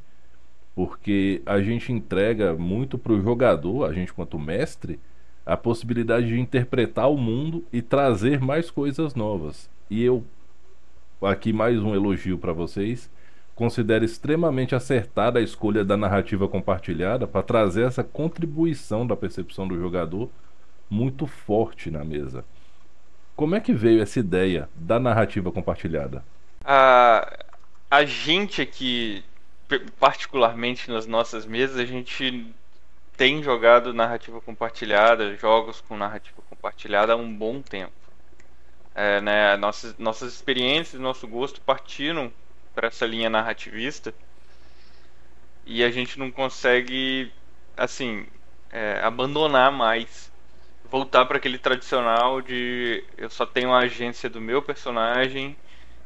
porque 0.77 1.41
a 1.43 1.59
gente 1.59 1.91
entrega 1.91 2.53
muito 2.53 2.99
para 2.99 3.11
o 3.11 3.19
jogador, 3.19 3.89
a 3.89 3.93
gente 3.93 4.13
quanto 4.13 4.37
mestre, 4.37 4.99
a 5.43 5.57
possibilidade 5.57 6.27
de 6.27 6.39
interpretar 6.39 7.09
o 7.09 7.17
mundo 7.17 7.65
e 7.73 7.81
trazer 7.81 8.39
mais 8.39 8.69
coisas 8.69 9.15
novas. 9.15 9.67
E 9.89 10.03
eu, 10.03 10.23
aqui 11.19 11.51
mais 11.51 11.81
um 11.81 11.95
elogio 11.95 12.37
para 12.37 12.53
vocês, 12.53 13.09
considero 13.57 14.05
extremamente 14.05 14.75
acertada 14.75 15.39
a 15.39 15.41
escolha 15.41 15.83
da 15.83 15.97
narrativa 15.97 16.47
compartilhada 16.47 17.25
para 17.25 17.41
trazer 17.41 17.87
essa 17.87 18.03
contribuição 18.03 19.05
da 19.05 19.15
percepção 19.15 19.67
do 19.67 19.75
jogador 19.75 20.29
muito 20.87 21.25
forte 21.25 21.89
na 21.89 22.05
mesa. 22.05 22.45
Como 23.35 23.55
é 23.55 23.59
que 23.59 23.73
veio 23.73 24.01
essa 24.01 24.19
ideia 24.19 24.69
da 24.75 24.99
narrativa 24.99 25.51
compartilhada? 25.51 26.23
A, 26.63 27.35
a 27.89 28.05
gente 28.05 28.61
aqui 28.61 29.23
particularmente 29.99 30.89
nas 30.91 31.07
nossas 31.07 31.45
mesas, 31.45 31.77
a 31.77 31.85
gente 31.85 32.53
tem 33.17 33.41
jogado 33.41 33.91
narrativa 33.91 34.39
compartilhada, 34.39 35.35
jogos 35.35 35.81
com 35.81 35.97
narrativa 35.97 36.41
compartilhada 36.47 37.13
há 37.13 37.15
um 37.15 37.33
bom 37.33 37.59
tempo. 37.59 37.91
É, 38.93 39.19
né, 39.19 39.57
nossas, 39.57 39.97
nossas 39.97 40.33
experiências, 40.33 41.01
nosso 41.01 41.27
gosto 41.27 41.59
partiram 41.61 42.31
para 42.77 42.89
essa 42.89 43.07
linha 43.07 43.27
narrativista 43.27 44.13
e 45.65 45.83
a 45.83 45.89
gente 45.89 46.19
não 46.19 46.29
consegue, 46.29 47.33
assim, 47.75 48.27
é, 48.71 49.01
abandonar 49.01 49.71
mais, 49.71 50.31
voltar 50.85 51.25
para 51.25 51.37
aquele 51.37 51.57
tradicional 51.57 52.39
de 52.39 53.03
eu 53.17 53.31
só 53.31 53.47
tenho 53.47 53.73
a 53.73 53.79
agência 53.79 54.29
do 54.29 54.39
meu 54.39 54.61
personagem 54.61 55.57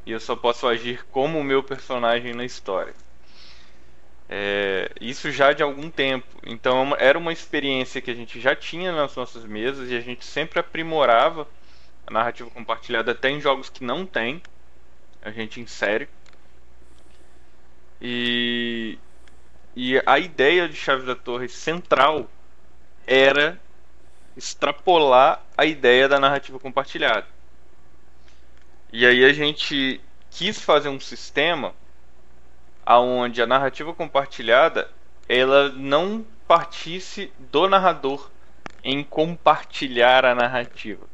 e 0.05 0.13
eu 0.13 0.19
só 0.21 0.33
posso 0.33 0.65
agir 0.65 1.03
como 1.11 1.37
o 1.39 1.43
meu 1.43 1.61
personagem 1.61 2.33
na 2.33 2.45
história. 2.45 2.93
É, 4.29 4.89
isso 5.01 5.29
já 5.29 5.51
de 5.51 5.61
algum 5.61 5.89
tempo. 5.89 6.25
Então 6.45 6.95
era 6.97 7.19
uma 7.19 7.33
experiência 7.33 7.99
que 7.99 8.09
a 8.09 8.15
gente 8.15 8.39
já 8.39 8.55
tinha 8.55 8.93
nas 8.93 9.13
nossas 9.17 9.43
mesas 9.43 9.91
e 9.91 9.97
a 9.97 9.99
gente 9.99 10.23
sempre 10.23 10.57
aprimorava 10.57 11.45
a 12.07 12.13
narrativa 12.13 12.49
compartilhada 12.49 13.11
até 13.11 13.29
em 13.29 13.41
jogos 13.41 13.69
que 13.69 13.83
não 13.83 14.05
tem. 14.05 14.41
A 15.21 15.31
gente 15.31 15.59
insere. 15.59 16.07
E, 18.01 18.97
e 19.75 20.01
a 20.05 20.17
ideia 20.17 20.67
de 20.67 20.75
Chaves 20.75 21.05
da 21.05 21.15
Torre 21.15 21.47
central 21.47 22.27
era 23.05 23.59
extrapolar 24.35 25.43
a 25.57 25.65
ideia 25.65 26.07
da 26.07 26.19
narrativa 26.19 26.59
compartilhada. 26.59 27.27
E 28.91 29.05
aí 29.05 29.23
a 29.23 29.33
gente 29.33 30.01
quis 30.29 30.61
fazer 30.61 30.89
um 30.89 30.99
sistema 30.99 31.73
aonde 32.85 33.41
a 33.41 33.47
narrativa 33.47 33.93
compartilhada 33.93 34.89
ela 35.29 35.69
não 35.69 36.25
partisse 36.47 37.31
do 37.37 37.69
narrador 37.69 38.29
em 38.83 39.03
compartilhar 39.03 40.25
a 40.25 40.35
narrativa 40.35 41.05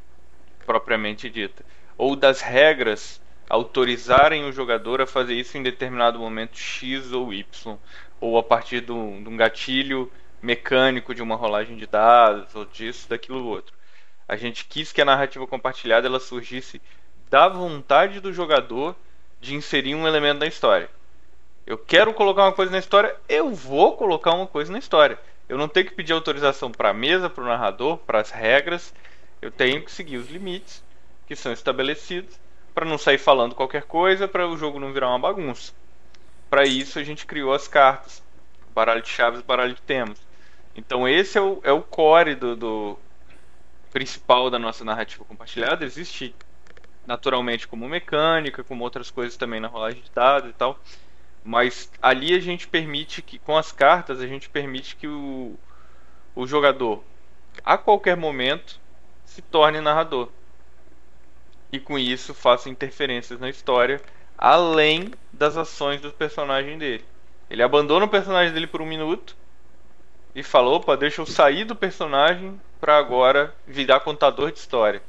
propriamente 0.66 1.30
dita 1.30 1.64
ou 1.98 2.16
das 2.16 2.42
regras 2.42 3.22
autorizarem 3.50 4.46
o 4.46 4.52
jogador 4.52 5.02
a 5.02 5.08
fazer 5.08 5.34
isso 5.34 5.58
em 5.58 5.64
determinado 5.64 6.20
momento 6.20 6.58
X 6.58 7.12
ou 7.12 7.34
Y 7.34 7.78
ou 8.20 8.38
a 8.38 8.44
partir 8.44 8.82
de 8.82 8.92
um 8.92 9.38
gatilho 9.38 10.12
mecânico 10.42 11.16
de 11.16 11.22
uma 11.22 11.36
rolagem 11.36 11.78
de 11.78 11.86
dados 11.86 12.54
ou 12.56 12.66
disso, 12.66 13.10
daquilo 13.10 13.46
outro. 13.46 13.76
A 14.28 14.36
gente 14.36 14.66
quis 14.66 14.92
que 14.92 15.02
a 15.02 15.06
narrativa 15.06 15.48
compartilhada 15.48 16.08
ela 16.08 16.20
surgisse 16.20 16.82
da 17.30 17.48
vontade 17.48 18.20
do 18.20 18.34
jogador 18.34 18.96
de 19.40 19.56
inserir 19.56 19.96
um 19.96 20.08
elemento 20.08 20.40
da 20.40 20.48
história. 20.48 20.90
Eu 21.66 21.78
quero 21.78 22.14
colocar 22.14 22.44
uma 22.44 22.54
coisa 22.54 22.72
na 22.72 22.80
história, 22.80 23.16
eu 23.28 23.54
vou 23.54 23.96
colocar 23.96 24.34
uma 24.34 24.48
coisa 24.48 24.72
na 24.72 24.80
história. 24.80 25.20
Eu 25.48 25.58
não 25.58 25.68
tenho 25.68 25.86
que 25.86 25.96
pedir 25.96 26.14
autorização 26.14 26.72
para 26.72 26.90
a 26.90 26.94
mesa, 26.94 27.30
para 27.30 27.44
o 27.44 27.48
narrador, 27.48 27.98
para 27.98 28.20
as 28.20 28.32
regras. 28.32 28.94
Eu 29.42 29.52
tenho 29.52 29.84
que 29.84 29.92
seguir 29.92 30.18
os 30.18 30.30
limites 30.30 30.84
que 31.26 31.36
são 31.36 31.52
estabelecidos 31.52 32.38
para 32.78 32.86
não 32.86 33.00
sair 33.00 33.18
falando 33.18 33.56
qualquer 33.56 33.86
coisa, 33.86 34.28
para 34.28 34.48
o 34.48 34.56
jogo 34.56 34.80
não 34.80 34.94
virar 34.94 35.10
uma 35.10 35.18
bagunça. 35.18 35.74
Para 36.48 36.64
isso 36.64 37.00
a 37.00 37.04
gente 37.04 37.26
criou 37.26 37.52
as 37.52 37.68
cartas, 37.68 38.22
baralho 38.72 39.02
de 39.02 39.10
chaves, 39.10 39.42
baralho 39.42 39.74
de 39.74 39.82
temas. 39.82 40.22
Então 40.76 41.08
esse 41.08 41.40
é 41.40 41.42
o, 41.42 41.60
é 41.64 41.72
o 41.72 41.82
core 41.82 42.36
do, 42.36 42.56
do 42.56 43.00
principal 43.92 44.52
da 44.52 44.60
nossa 44.60 44.86
narrativa 44.86 45.26
compartilhada. 45.26 45.84
Existe 45.84 46.36
naturalmente 47.08 47.68
como 47.68 47.90
mecânica, 47.90 48.64
como 48.64 48.84
outras 48.84 49.10
coisas 49.10 49.36
também 49.36 49.60
na 49.60 49.68
rolagem 49.68 50.04
de 50.04 50.12
dados 50.12 50.52
e 50.52 50.54
tal. 50.54 50.80
Mas 51.44 51.92
ali 52.00 52.36
a 52.36 52.40
gente 52.40 52.68
permite 52.68 53.24
que, 53.24 53.40
com 53.40 53.58
as 53.58 53.72
cartas, 53.72 54.22
a 54.22 54.28
gente 54.28 54.50
permite 54.50 54.96
que 54.96 55.08
o, 55.08 55.56
o 56.36 56.46
jogador, 56.46 57.04
a 57.66 57.76
qualquer 57.76 58.16
momento, 58.16 58.80
se 59.26 59.42
torne 59.42 59.82
narrador. 59.82 60.30
E 61.72 61.80
com 61.80 61.98
isso 61.98 62.34
faça 62.34 62.70
interferências 62.70 63.40
na 63.40 63.50
história, 63.50 64.02
além 64.38 65.12
das 65.34 65.58
ações 65.58 66.02
do 66.02 66.12
personagem 66.12 66.78
dele. 66.78 67.04
Ele 67.50 67.64
abandona 67.64 68.06
o 68.06 68.10
personagem 68.10 68.54
dele 68.54 68.68
por 68.68 68.82
um 68.82 68.86
minuto 68.86 69.36
e 70.36 70.44
fala: 70.44 70.70
opa, 70.70 70.96
deixa 70.96 71.22
eu 71.22 71.26
sair 71.26 71.66
do 71.66 71.76
personagem 71.76 72.60
para 72.80 72.98
agora 72.98 73.54
virar 73.66 74.02
contador 74.02 74.52
de 74.52 74.60
história. 74.60 75.02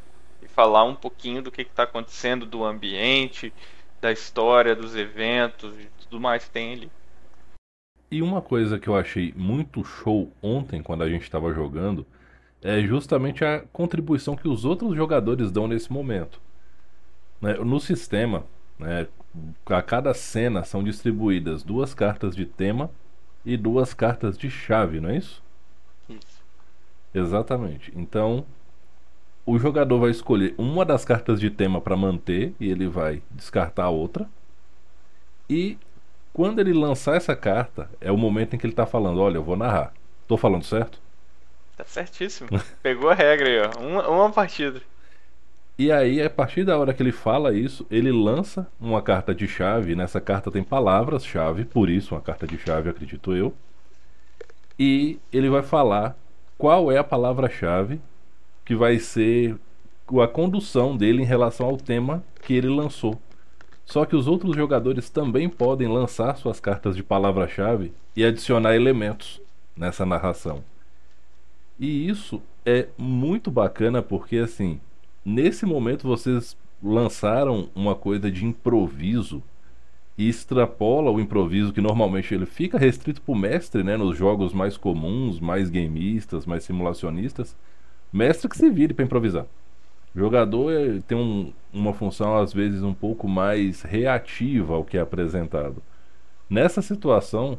E 0.42 0.48
falar 0.48 0.84
um 0.84 0.94
pouquinho 0.94 1.42
do 1.42 1.50
que 1.50 1.62
está 1.62 1.82
acontecendo, 1.82 2.46
do 2.46 2.64
ambiente, 2.64 3.52
da 4.00 4.12
história, 4.12 4.74
dos 4.74 4.94
eventos, 4.94 5.72
tudo 6.00 6.20
mais 6.20 6.44
que 6.44 6.50
tem 6.50 6.72
ali. 6.74 6.90
E 8.10 8.22
uma 8.22 8.40
coisa 8.40 8.78
que 8.78 8.88
eu 8.88 8.96
achei 8.96 9.34
muito 9.36 9.84
show 9.84 10.32
ontem, 10.42 10.82
quando 10.82 11.02
a 11.02 11.08
gente 11.08 11.24
estava 11.24 11.52
jogando, 11.52 12.06
é 12.62 12.80
justamente 12.80 13.44
a 13.44 13.60
contribuição 13.72 14.34
que 14.34 14.48
os 14.48 14.64
outros 14.64 14.96
jogadores 14.96 15.50
dão 15.50 15.68
nesse 15.68 15.92
momento. 15.92 16.40
Né, 17.40 17.54
no 17.54 17.80
sistema, 17.80 18.45
né, 18.78 19.07
a 19.66 19.83
cada 19.83 20.12
cena 20.14 20.64
são 20.64 20.83
distribuídas 20.83 21.62
duas 21.62 21.95
cartas 21.95 22.35
de 22.35 22.45
tema 22.45 22.90
e 23.45 23.57
duas 23.57 23.95
cartas 23.95 24.37
de 24.37 24.50
chave, 24.50 25.00
não 25.00 25.11
é 25.11 25.16
isso? 25.16 25.42
Isso. 26.09 26.42
Exatamente. 27.14 27.92
Então, 27.97 28.45
o 29.47 29.59
jogador 29.59 29.99
vai 29.99 30.11
escolher 30.11 30.54
uma 30.59 30.85
das 30.85 31.04
cartas 31.04 31.40
de 31.40 31.50
tema 31.50 31.80
para 31.80 31.97
manter 31.97 32.54
e 32.61 32.71
ele 32.71 32.87
vai 32.87 33.23
descartar 33.30 33.85
a 33.85 33.90
outra. 33.90 34.28
E 35.49 35.78
quando 36.33 36.59
ele 36.61 36.73
lançar 36.73 37.16
essa 37.16 37.35
carta, 37.35 37.90
é 38.00 38.12
o 38.12 38.16
momento 38.16 38.54
em 38.54 38.59
que 38.59 38.66
ele 38.66 38.75
tá 38.75 38.85
falando: 38.85 39.21
Olha, 39.21 39.37
eu 39.37 39.42
vou 39.42 39.57
narrar. 39.57 39.92
Tô 40.26 40.37
falando 40.37 40.64
certo? 40.64 41.00
Tá 41.76 41.85
certíssimo. 41.85 42.50
Pegou 42.83 43.09
a 43.09 43.14
regra 43.14 43.49
aí, 43.49 43.61
ó. 43.61 43.80
Uma, 43.80 44.09
uma 44.09 44.30
partida. 44.30 44.83
E 45.78 45.92
aí, 45.92 46.20
a 46.20 46.28
partir 46.28 46.64
da 46.64 46.76
hora 46.76 46.92
que 46.92 47.00
ele 47.00 47.12
fala 47.12 47.54
isso, 47.54 47.87
ele 47.88 48.11
lança 48.11 48.66
uma 48.80 49.00
carta 49.00 49.32
de 49.32 49.47
chave. 49.47 49.94
Nessa 49.94 50.20
carta 50.20 50.50
tem 50.50 50.64
palavras-chave, 50.64 51.64
por 51.64 51.88
isso 51.88 52.16
uma 52.16 52.20
carta 52.20 52.49
de 52.49 52.58
chave, 52.58 52.90
acredito 52.90 53.32
eu. 53.32 53.54
E 54.76 55.20
ele 55.32 55.49
vai 55.49 55.62
falar 55.62 56.16
qual 56.56 56.90
é 56.90 56.99
a 56.99 57.04
palavra-chave 57.04 58.00
que 58.64 58.75
vai 58.75 58.99
ser 58.99 59.56
a 60.20 60.26
condução 60.26 60.97
dele 60.97 61.23
em 61.23 61.26
relação 61.26 61.66
ao 61.66 61.76
tema 61.76 62.25
que 62.42 62.54
ele 62.54 62.68
lançou. 62.68 63.20
Só 63.87 64.04
que 64.04 64.16
os 64.16 64.26
outros 64.26 64.56
jogadores 64.56 65.08
também 65.08 65.49
podem 65.49 65.87
lançar 65.87 66.37
suas 66.37 66.58
cartas 66.58 66.97
de 66.97 67.04
palavra-chave 67.04 67.92
e 68.16 68.25
adicionar 68.25 68.75
elementos 68.75 69.40
nessa 69.76 70.04
narração. 70.04 70.64
E 71.78 72.08
isso 72.08 72.42
é 72.66 72.88
muito 72.99 73.49
bacana 73.49 74.02
porque 74.02 74.38
assim, 74.38 74.80
nesse 75.28 75.66
momento 75.66 76.08
vocês 76.08 76.56
lançaram 76.82 77.68
uma 77.75 77.94
coisa 77.94 78.30
de 78.30 78.44
improviso 78.44 79.42
e 80.16 80.28
extrapola 80.28 81.11
o 81.11 81.20
improviso 81.20 81.73
que 81.73 81.80
normalmente 81.80 82.35
ele 82.35 82.47
fica 82.47 82.78
restrito 82.78 83.20
para 83.20 83.32
o 83.32 83.37
mestre, 83.38 83.85
né, 83.85 83.97
nos 83.97 84.16
jogos 84.16 84.52
mais 84.52 84.76
comuns, 84.76 85.38
mais 85.38 85.70
gameistas, 85.70 86.47
mais 86.47 86.64
simulacionistas. 86.64 87.54
Mestre 88.12 88.49
que 88.49 88.56
se 88.56 88.70
vire 88.70 88.94
para 88.94 89.04
improvisar. 89.04 89.47
O 90.14 90.18
jogador 90.18 90.73
é, 90.73 91.00
tem 91.06 91.16
um, 91.16 91.52
uma 91.73 91.92
função 91.92 92.37
às 92.37 92.52
vezes 92.52 92.82
um 92.82 92.94
pouco 92.94 93.28
mais 93.28 93.82
reativa 93.82 94.75
ao 94.75 94.85
que 94.85 94.97
é 94.97 95.00
apresentado. 95.00 95.82
Nessa 96.49 96.80
situação, 96.80 97.58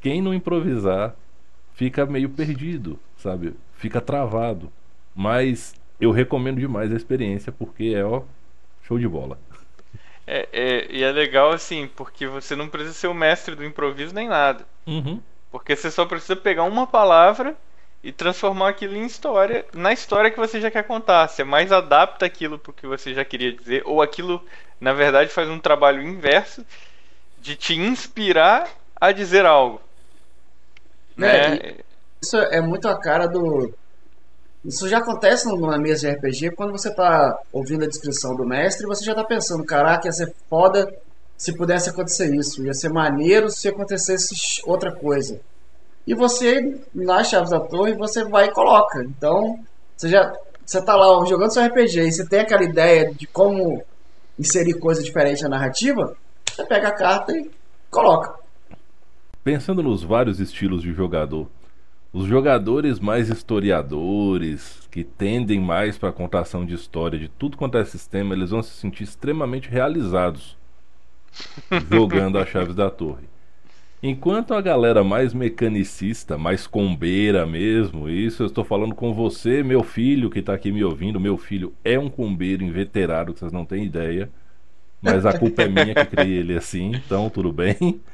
quem 0.00 0.20
não 0.20 0.34
improvisar 0.34 1.16
fica 1.72 2.04
meio 2.04 2.28
perdido, 2.28 2.98
sabe? 3.16 3.54
Fica 3.72 4.00
travado. 4.00 4.70
Mas 5.14 5.74
eu 6.00 6.10
recomendo 6.10 6.58
demais 6.58 6.92
a 6.92 6.96
experiência 6.96 7.52
porque 7.52 7.94
é 7.96 8.04
ó, 8.04 8.22
show 8.82 8.98
de 8.98 9.08
bola. 9.08 9.38
É, 10.26 10.48
é, 10.52 10.86
e 10.90 11.04
é 11.04 11.12
legal 11.12 11.52
assim, 11.52 11.88
porque 11.94 12.26
você 12.26 12.56
não 12.56 12.68
precisa 12.68 12.94
ser 12.94 13.06
o 13.06 13.14
mestre 13.14 13.54
do 13.54 13.64
improviso 13.64 14.14
nem 14.14 14.28
nada. 14.28 14.66
Uhum. 14.86 15.20
Porque 15.50 15.76
você 15.76 15.90
só 15.90 16.04
precisa 16.04 16.34
pegar 16.34 16.64
uma 16.64 16.86
palavra 16.86 17.56
e 18.02 18.12
transformar 18.12 18.70
aquilo 18.70 18.96
em 18.96 19.06
história, 19.06 19.64
na 19.72 19.92
história 19.92 20.30
que 20.30 20.38
você 20.38 20.60
já 20.60 20.70
quer 20.70 20.82
contar. 20.82 21.28
Você 21.28 21.44
mais 21.44 21.70
adapta 21.72 22.26
aquilo 22.26 22.58
para 22.58 22.70
o 22.70 22.74
que 22.74 22.86
você 22.86 23.14
já 23.14 23.24
queria 23.24 23.52
dizer, 23.52 23.82
ou 23.84 24.02
aquilo, 24.02 24.44
na 24.80 24.92
verdade, 24.92 25.30
faz 25.30 25.48
um 25.48 25.58
trabalho 25.58 26.02
inverso 26.02 26.66
de 27.40 27.54
te 27.54 27.74
inspirar 27.74 28.68
a 29.00 29.12
dizer 29.12 29.46
algo. 29.46 29.80
É, 31.18 31.20
né? 31.20 31.74
Isso 32.20 32.36
é 32.36 32.60
muito 32.60 32.88
a 32.88 32.98
cara 32.98 33.26
do, 33.26 33.72
isso 34.66 34.88
já 34.88 34.98
acontece 34.98 35.46
numa 35.46 35.78
mesa 35.78 36.00
de 36.00 36.14
RPG 36.14 36.50
quando 36.56 36.72
você 36.72 36.92
tá 36.92 37.38
ouvindo 37.52 37.84
a 37.84 37.88
descrição 37.88 38.34
do 38.34 38.44
mestre 38.44 38.86
você 38.86 39.04
já 39.04 39.14
tá 39.14 39.22
pensando, 39.22 39.64
caraca, 39.64 40.08
ia 40.08 40.12
ser 40.12 40.34
foda 40.50 40.92
se 41.36 41.54
pudesse 41.54 41.90
acontecer 41.90 42.34
isso, 42.34 42.64
ia 42.64 42.74
ser 42.74 42.88
maneiro 42.88 43.48
se 43.48 43.68
acontecesse 43.68 44.60
outra 44.64 44.90
coisa. 44.90 45.38
E 46.06 46.14
você, 46.14 46.80
nas 46.94 47.28
chaves 47.28 47.50
da 47.50 47.60
torre, 47.60 47.94
você 47.94 48.24
vai 48.24 48.46
e 48.46 48.52
coloca. 48.52 49.04
Então, 49.04 49.58
você 49.96 50.08
já 50.08 50.32
você 50.64 50.82
tá 50.82 50.96
lá 50.96 51.24
jogando 51.26 51.52
seu 51.52 51.64
RPG 51.64 52.00
e 52.00 52.12
você 52.12 52.26
tem 52.26 52.40
aquela 52.40 52.64
ideia 52.64 53.14
de 53.14 53.26
como 53.26 53.84
inserir 54.36 54.74
coisa 54.74 55.00
diferente 55.02 55.42
na 55.44 55.50
narrativa, 55.50 56.16
você 56.50 56.64
pega 56.64 56.88
a 56.88 56.92
carta 56.92 57.32
e 57.36 57.48
coloca. 57.88 58.34
Pensando 59.44 59.80
nos 59.80 60.02
vários 60.02 60.40
estilos 60.40 60.82
de 60.82 60.92
jogador, 60.92 61.48
os 62.16 62.26
jogadores 62.26 62.98
mais 62.98 63.28
historiadores, 63.28 64.88
que 64.90 65.04
tendem 65.04 65.60
mais 65.60 65.98
para 65.98 66.08
a 66.08 66.12
contação 66.12 66.64
de 66.64 66.74
história 66.74 67.18
de 67.18 67.28
tudo 67.28 67.58
quanto 67.58 67.76
é 67.76 67.84
sistema, 67.84 68.32
eles 68.32 68.48
vão 68.48 68.62
se 68.62 68.70
sentir 68.70 69.04
extremamente 69.04 69.68
realizados 69.68 70.56
jogando 71.92 72.38
as 72.38 72.48
chaves 72.48 72.74
da 72.74 72.88
torre. 72.90 73.28
Enquanto 74.02 74.54
a 74.54 74.62
galera 74.62 75.04
mais 75.04 75.34
mecanicista, 75.34 76.38
mais 76.38 76.66
combeira 76.66 77.44
mesmo, 77.44 78.08
isso 78.08 78.44
eu 78.44 78.46
estou 78.46 78.64
falando 78.64 78.94
com 78.94 79.12
você, 79.12 79.62
meu 79.62 79.82
filho 79.82 80.30
que 80.30 80.38
está 80.38 80.54
aqui 80.54 80.72
me 80.72 80.82
ouvindo, 80.82 81.20
meu 81.20 81.36
filho 81.36 81.74
é 81.84 81.98
um 81.98 82.08
combeiro 82.08 82.64
inveterado, 82.64 83.34
que 83.34 83.40
vocês 83.40 83.52
não 83.52 83.66
têm 83.66 83.84
ideia, 83.84 84.30
mas 85.02 85.26
a 85.26 85.38
culpa 85.38 85.64
é 85.64 85.68
minha 85.68 85.94
que 85.94 86.06
criei 86.06 86.38
ele 86.38 86.56
assim, 86.56 86.92
então 86.94 87.28
tudo 87.28 87.52
bem. 87.52 88.00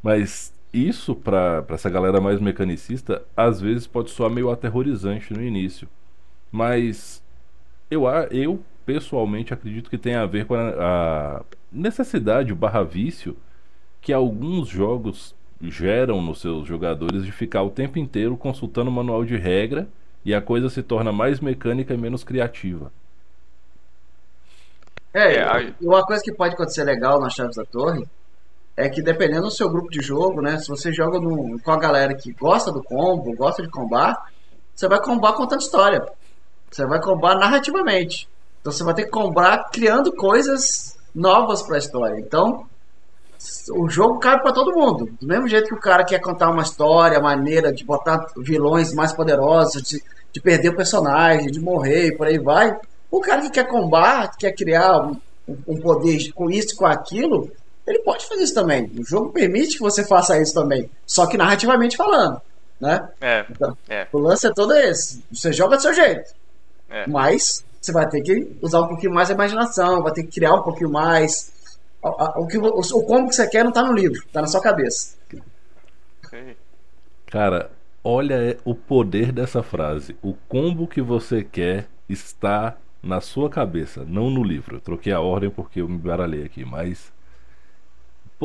Mas 0.00 0.53
isso 0.74 1.14
para 1.14 1.64
essa 1.68 1.88
galera 1.88 2.20
mais 2.20 2.40
mecanicista 2.40 3.22
às 3.36 3.60
vezes 3.60 3.86
pode 3.86 4.10
soar 4.10 4.28
meio 4.28 4.50
aterrorizante 4.50 5.32
no 5.32 5.40
início. 5.40 5.88
Mas 6.50 7.22
eu, 7.88 8.04
eu 8.32 8.60
pessoalmente 8.84 9.54
acredito 9.54 9.88
que 9.88 9.96
tem 9.96 10.16
a 10.16 10.26
ver 10.26 10.46
com 10.46 10.54
a, 10.54 11.38
a 11.38 11.42
necessidade 11.70 12.52
barra 12.52 12.82
vício 12.82 13.36
que 14.00 14.12
alguns 14.12 14.68
jogos 14.68 15.32
geram 15.62 16.20
nos 16.20 16.40
seus 16.40 16.66
jogadores 16.66 17.24
de 17.24 17.30
ficar 17.30 17.62
o 17.62 17.70
tempo 17.70 17.98
inteiro 17.98 18.36
consultando 18.36 18.90
o 18.90 18.92
manual 18.92 19.24
de 19.24 19.36
regra 19.36 19.88
e 20.24 20.34
a 20.34 20.42
coisa 20.42 20.68
se 20.68 20.82
torna 20.82 21.12
mais 21.12 21.38
mecânica 21.38 21.94
e 21.94 21.96
menos 21.96 22.24
criativa. 22.24 22.90
É, 25.12 25.36
é 25.36 25.74
uma 25.80 26.02
coisa 26.02 26.20
que 26.20 26.34
pode 26.34 26.54
acontecer 26.54 26.82
legal 26.82 27.20
nas 27.20 27.32
Chaves 27.32 27.54
da 27.54 27.64
Torre 27.64 28.04
é 28.76 28.88
que 28.88 29.00
dependendo 29.00 29.42
do 29.42 29.50
seu 29.50 29.68
grupo 29.68 29.90
de 29.90 30.00
jogo, 30.00 30.42
né? 30.42 30.58
Se 30.58 30.68
você 30.68 30.92
joga 30.92 31.20
no, 31.20 31.60
com 31.60 31.70
a 31.70 31.78
galera 31.78 32.14
que 32.14 32.32
gosta 32.32 32.72
do 32.72 32.82
combo, 32.82 33.34
gosta 33.36 33.62
de 33.62 33.70
combar, 33.70 34.30
você 34.74 34.88
vai 34.88 35.00
combar 35.00 35.34
contando 35.34 35.60
história. 35.60 36.04
Você 36.70 36.84
vai 36.84 37.00
combar 37.00 37.36
narrativamente. 37.36 38.28
Então 38.60 38.72
você 38.72 38.82
vai 38.82 38.94
ter 38.94 39.04
que 39.04 39.10
combar 39.10 39.70
criando 39.70 40.12
coisas 40.12 40.98
novas 41.14 41.62
para 41.62 41.76
a 41.76 41.78
história. 41.78 42.18
Então 42.18 42.66
o 43.76 43.88
jogo 43.88 44.18
cabe 44.18 44.42
para 44.42 44.52
todo 44.52 44.74
mundo. 44.74 45.08
Do 45.20 45.26
mesmo 45.26 45.46
jeito 45.46 45.68
que 45.68 45.74
o 45.74 45.80
cara 45.80 46.04
quer 46.04 46.18
contar 46.18 46.50
uma 46.50 46.62
história, 46.62 47.20
maneira 47.20 47.72
de 47.72 47.84
botar 47.84 48.26
vilões 48.36 48.92
mais 48.92 49.12
poderosos, 49.12 49.82
de, 49.82 50.02
de 50.32 50.40
perder 50.40 50.70
o 50.70 50.76
personagem, 50.76 51.46
de 51.46 51.60
morrer 51.60 52.08
e 52.08 52.16
por 52.16 52.26
aí 52.26 52.38
vai. 52.38 52.76
O 53.10 53.20
cara 53.20 53.42
que 53.42 53.50
quer 53.50 53.68
combar, 53.68 54.32
que 54.32 54.38
quer 54.38 54.52
criar 54.52 54.98
um, 54.98 55.16
um 55.68 55.76
poder 55.76 56.32
com 56.32 56.50
isso, 56.50 56.74
com 56.74 56.86
aquilo, 56.86 57.52
ele 57.86 57.98
pode 58.00 58.26
fazer 58.26 58.42
isso 58.42 58.54
também. 58.54 58.90
O 58.98 59.04
jogo 59.04 59.30
permite 59.30 59.76
que 59.76 59.82
você 59.82 60.04
faça 60.04 60.40
isso 60.40 60.54
também, 60.54 60.88
só 61.06 61.26
que 61.26 61.36
narrativamente 61.36 61.96
falando, 61.96 62.40
né? 62.80 63.08
É. 63.20 63.44
Então, 63.50 63.76
é. 63.88 64.06
O 64.12 64.18
lance 64.18 64.46
é 64.46 64.52
todo 64.52 64.72
esse. 64.74 65.22
Você 65.32 65.52
joga 65.52 65.76
do 65.76 65.82
seu 65.82 65.92
jeito, 65.94 66.32
É. 66.90 67.06
mas 67.06 67.64
você 67.80 67.92
vai 67.92 68.08
ter 68.08 68.22
que 68.22 68.56
usar 68.62 68.80
um 68.80 68.88
pouquinho 68.88 69.12
mais 69.12 69.30
a 69.30 69.34
imaginação, 69.34 70.02
vai 70.02 70.12
ter 70.12 70.22
que 70.24 70.32
criar 70.32 70.54
um 70.54 70.62
pouquinho 70.62 70.90
mais. 70.90 71.52
O, 72.02 72.42
o 72.42 72.46
que, 72.46 72.58
vo- 72.58 72.68
o, 72.78 73.02
como 73.04 73.28
que 73.28 73.34
você 73.34 73.46
quer 73.48 73.64
não 73.64 73.72
tá 73.72 73.82
no 73.82 73.92
livro, 73.92 74.22
tá 74.32 74.40
na 74.40 74.46
sua 74.46 74.60
cabeça. 74.60 75.14
Cara, 77.26 77.70
olha 78.02 78.56
o 78.64 78.74
poder 78.74 79.32
dessa 79.32 79.62
frase. 79.62 80.16
O 80.22 80.34
combo 80.48 80.86
que 80.86 81.00
você 81.02 81.42
quer 81.42 81.86
está 82.08 82.76
na 83.02 83.20
sua 83.20 83.50
cabeça, 83.50 84.04
não 84.06 84.30
no 84.30 84.42
livro. 84.42 84.76
Eu 84.76 84.80
troquei 84.80 85.12
a 85.12 85.20
ordem 85.20 85.50
porque 85.50 85.80
eu 85.80 85.88
me 85.88 85.98
baralhei 85.98 86.44
aqui, 86.44 86.64
mas 86.64 87.12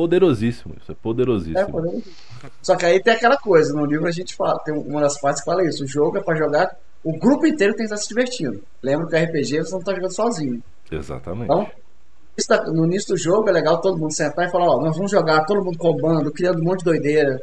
poderosíssimo, 0.00 0.74
isso 0.80 0.90
é 0.90 0.94
É, 0.94 0.96
poderosíssimo. 1.02 2.02
Só 2.62 2.74
que 2.74 2.86
aí 2.86 3.02
tem 3.02 3.12
aquela 3.12 3.36
coisa, 3.36 3.74
no 3.74 3.84
livro 3.84 4.06
a 4.06 4.10
gente 4.10 4.34
fala, 4.34 4.58
tem 4.64 4.74
uma 4.74 5.02
das 5.02 5.20
partes 5.20 5.42
que 5.42 5.50
fala 5.50 5.62
isso, 5.62 5.84
o 5.84 5.86
jogo 5.86 6.16
é 6.16 6.22
pra 6.22 6.34
jogar, 6.34 6.74
o 7.04 7.18
grupo 7.18 7.46
inteiro 7.46 7.74
tem 7.74 7.86
que 7.86 7.92
estar 7.92 7.98
se 7.98 8.08
divertindo. 8.08 8.62
Lembra 8.82 9.06
que 9.06 9.14
o 9.14 9.18
RPG 9.18 9.58
você 9.58 9.72
não 9.72 9.80
tá 9.82 9.94
jogando 9.94 10.14
sozinho. 10.14 10.62
Exatamente. 10.90 11.44
Então, 11.44 11.66
da- 12.48 12.64
no 12.72 12.86
início 12.86 13.08
do 13.14 13.18
jogo 13.18 13.48
é 13.50 13.52
legal 13.52 13.78
todo 13.80 13.98
mundo 13.98 14.14
sentar 14.14 14.48
e 14.48 14.50
falar, 14.50 14.64
ó, 14.74 14.80
nós 14.80 14.96
vamos 14.96 15.10
jogar, 15.10 15.44
todo 15.44 15.62
mundo 15.62 15.76
combando, 15.76 16.32
criando 16.32 16.60
um 16.60 16.64
monte 16.64 16.78
de 16.78 16.84
doideira. 16.86 17.38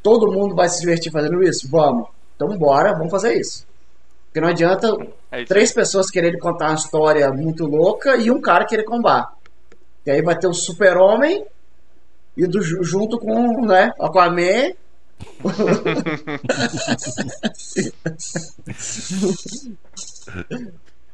Todo 0.00 0.30
mundo 0.32 0.54
vai 0.54 0.68
se 0.68 0.80
divertir 0.80 1.10
fazendo 1.10 1.42
isso? 1.42 1.68
Vamos. 1.68 2.06
Então 2.36 2.56
bora, 2.56 2.92
vamos 2.92 3.10
fazer 3.10 3.34
isso. 3.34 3.66
Porque 4.26 4.40
não 4.40 4.48
adianta 4.48 4.86
É 5.32 5.44
três 5.44 5.72
pessoas 5.72 6.08
quererem 6.08 6.38
contar 6.38 6.66
uma 6.68 6.74
história 6.76 7.28
muito 7.32 7.66
louca 7.66 8.16
e 8.16 8.30
um 8.30 8.40
cara 8.40 8.64
querer 8.64 8.84
combar. 8.84 9.26
E 10.06 10.10
aí 10.12 10.22
vai 10.22 10.38
ter 10.38 10.46
o 10.46 10.54
super-homem 10.54 11.44
e 12.36 12.46
do, 12.46 12.62
junto 12.62 13.18
com 13.18 13.64
né, 13.66 13.92
Aquaman. 13.98 14.74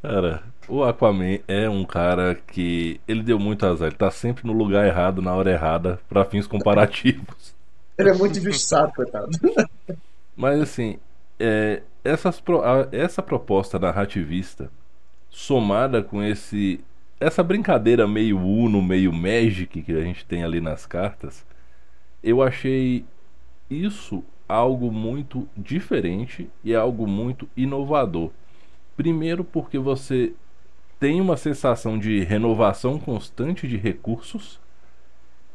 Cara, 0.02 0.42
o 0.68 0.82
Aquaman 0.82 1.38
é 1.46 1.68
um 1.68 1.84
cara 1.84 2.34
que 2.34 3.00
ele 3.06 3.22
deu 3.22 3.38
muito 3.38 3.64
azar, 3.64 3.86
ele 3.88 3.96
tá 3.96 4.10
sempre 4.10 4.44
no 4.46 4.52
lugar 4.52 4.84
errado, 4.86 5.22
na 5.22 5.32
hora 5.34 5.52
errada, 5.52 6.00
pra 6.08 6.24
fins 6.24 6.46
comparativos. 6.46 7.54
Ele 7.96 8.10
é 8.10 8.14
muito 8.14 8.38
injustiçado, 8.38 8.92
coitado. 8.92 9.30
Mas 10.34 10.60
assim, 10.60 10.98
é, 11.38 11.82
essas 12.02 12.42
essa 12.90 13.22
proposta 13.22 13.78
narrativista, 13.78 14.70
somada 15.30 16.02
com 16.02 16.22
esse 16.22 16.80
essa 17.22 17.42
brincadeira 17.42 18.06
meio 18.06 18.38
Uno, 18.38 18.82
meio 18.82 19.12
Magic 19.12 19.82
que 19.82 19.92
a 19.92 20.02
gente 20.02 20.24
tem 20.26 20.42
ali 20.42 20.60
nas 20.60 20.84
cartas, 20.86 21.46
eu 22.22 22.42
achei 22.42 23.04
isso 23.70 24.24
algo 24.48 24.90
muito 24.90 25.48
diferente 25.56 26.50
e 26.64 26.74
algo 26.74 27.06
muito 27.06 27.48
inovador. 27.56 28.30
Primeiro 28.96 29.44
porque 29.44 29.78
você 29.78 30.32
tem 30.98 31.20
uma 31.20 31.36
sensação 31.36 31.98
de 31.98 32.20
renovação 32.20 32.98
constante 32.98 33.66
de 33.66 33.76
recursos. 33.76 34.60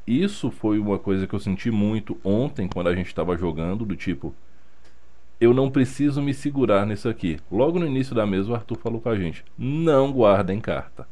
Isso 0.05 0.49
foi 0.49 0.79
uma 0.79 0.97
coisa 0.97 1.27
que 1.27 1.35
eu 1.35 1.39
senti 1.39 1.69
muito 1.69 2.17
ontem 2.23 2.67
quando 2.67 2.87
a 2.87 2.95
gente 2.95 3.07
estava 3.07 3.37
jogando, 3.37 3.85
do 3.85 3.95
tipo, 3.95 4.33
eu 5.39 5.53
não 5.53 5.69
preciso 5.69 6.21
me 6.21 6.33
segurar 6.33 6.85
nisso 6.85 7.07
aqui. 7.07 7.37
Logo 7.51 7.77
no 7.77 7.85
início 7.85 8.15
da 8.15 8.25
mesa, 8.25 8.51
o 8.51 8.55
Arthur 8.55 8.77
falou 8.77 9.01
com 9.01 9.09
a 9.09 9.17
gente: 9.17 9.43
não 9.57 10.11
guardem 10.11 10.59
carta. 10.59 11.07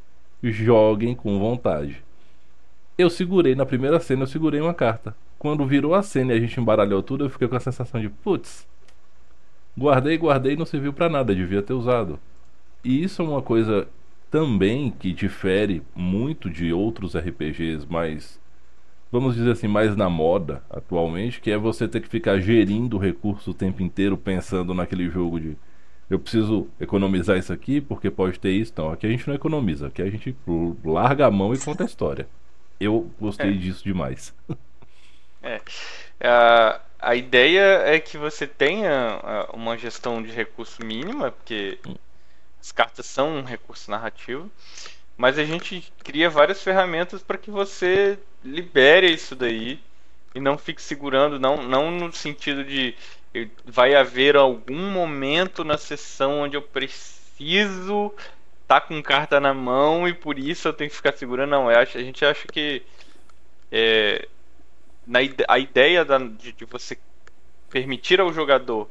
Joguem 0.51 1.15
com 1.15 1.39
vontade. 1.39 2.03
Eu 2.97 3.09
segurei, 3.09 3.55
na 3.55 3.65
primeira 3.65 3.99
cena, 3.99 4.23
eu 4.23 4.27
segurei 4.27 4.61
uma 4.61 4.73
carta. 4.73 5.15
Quando 5.37 5.65
virou 5.65 5.93
a 5.93 6.01
cena 6.01 6.33
e 6.33 6.37
a 6.37 6.39
gente 6.39 6.59
embaralhou 6.59 7.03
tudo, 7.03 7.25
eu 7.25 7.29
fiquei 7.29 7.47
com 7.47 7.55
a 7.55 7.59
sensação 7.59 7.99
de: 7.99 8.09
putz, 8.09 8.67
guardei, 9.77 10.17
guardei 10.17 10.55
não 10.55 10.65
serviu 10.65 10.93
para 10.93 11.09
nada, 11.09 11.35
devia 11.35 11.61
ter 11.61 11.73
usado. 11.73 12.19
E 12.83 13.03
isso 13.03 13.21
é 13.21 13.25
uma 13.25 13.41
coisa 13.41 13.87
também 14.31 14.91
que 14.91 15.11
difere 15.11 15.81
muito 15.95 16.49
de 16.49 16.71
outros 16.73 17.15
RPGs 17.15 17.85
mais 17.89 18.39
vamos 19.11 19.35
dizer 19.35 19.51
assim, 19.51 19.67
mais 19.67 19.95
na 19.95 20.09
moda 20.09 20.61
atualmente, 20.69 21.39
que 21.39 21.49
é 21.49 21.57
você 21.57 21.87
ter 21.87 22.01
que 22.01 22.09
ficar 22.09 22.37
gerindo 22.39 22.97
o 22.97 22.99
recurso 22.99 23.51
o 23.51 23.53
tempo 23.53 23.81
inteiro 23.81 24.17
pensando 24.17 24.73
naquele 24.73 25.09
jogo 25.09 25.39
de 25.39 25.55
eu 26.09 26.19
preciso 26.19 26.67
economizar 26.79 27.37
isso 27.37 27.51
aqui 27.51 27.81
porque 27.81 28.11
pode 28.11 28.39
ter 28.39 28.51
isso. 28.51 28.73
Não, 28.77 28.91
aqui 28.91 29.07
a 29.07 29.09
gente 29.09 29.27
não 29.27 29.35
economiza, 29.35 29.87
aqui 29.87 30.01
a 30.01 30.09
gente 30.09 30.35
larga 30.83 31.25
a 31.25 31.31
mão 31.31 31.53
e 31.53 31.59
conta 31.59 31.83
a 31.83 31.85
história. 31.85 32.27
Eu 32.79 33.09
gostei 33.19 33.51
é. 33.51 33.53
disso 33.53 33.83
demais. 33.83 34.33
É. 35.41 35.61
A, 36.21 36.81
a 36.99 37.15
ideia 37.15 37.83
é 37.85 37.99
que 37.99 38.17
você 38.17 38.47
tenha 38.47 39.47
uma 39.53 39.77
gestão 39.77 40.21
de 40.21 40.31
recurso 40.31 40.83
mínima, 40.83 41.31
porque 41.31 41.77
hum. 41.87 41.95
as 42.59 42.71
cartas 42.71 43.05
são 43.05 43.37
um 43.37 43.43
recurso 43.43 43.91
narrativo, 43.91 44.49
mas 45.17 45.37
a 45.39 45.45
gente 45.45 45.91
cria 46.03 46.29
várias 46.29 46.61
ferramentas 46.61 47.21
para 47.21 47.37
que 47.37 47.51
você 47.51 48.17
libere 48.43 49.11
isso 49.11 49.35
daí 49.35 49.79
e 50.33 50.39
não 50.39 50.57
fique 50.57 50.81
segurando, 50.81 51.39
não, 51.39 51.63
não 51.63 51.89
no 51.89 52.11
sentido 52.11 52.63
de 52.63 52.93
vai 53.65 53.95
haver 53.95 54.35
algum 54.35 54.91
momento 54.91 55.63
na 55.63 55.77
sessão 55.77 56.41
onde 56.41 56.55
eu 56.55 56.61
preciso 56.61 58.13
estar 58.61 58.81
tá 58.81 58.81
com 58.81 59.01
carta 59.01 59.39
na 59.39 59.53
mão 59.53 60.07
e 60.07 60.13
por 60.13 60.39
isso 60.39 60.67
eu 60.67 60.73
tenho 60.73 60.89
que 60.89 60.95
ficar 60.95 61.13
segurando. 61.13 61.49
Não, 61.49 61.71
eu 61.71 61.79
acho, 61.79 61.97
a 61.97 62.03
gente 62.03 62.23
acha 62.25 62.47
que 62.47 62.81
é, 63.71 64.27
na, 65.05 65.19
a 65.47 65.59
ideia 65.59 66.03
da, 66.03 66.17
de, 66.17 66.51
de 66.51 66.65
você 66.65 66.97
permitir 67.69 68.19
ao 68.19 68.31
jogador 68.31 68.89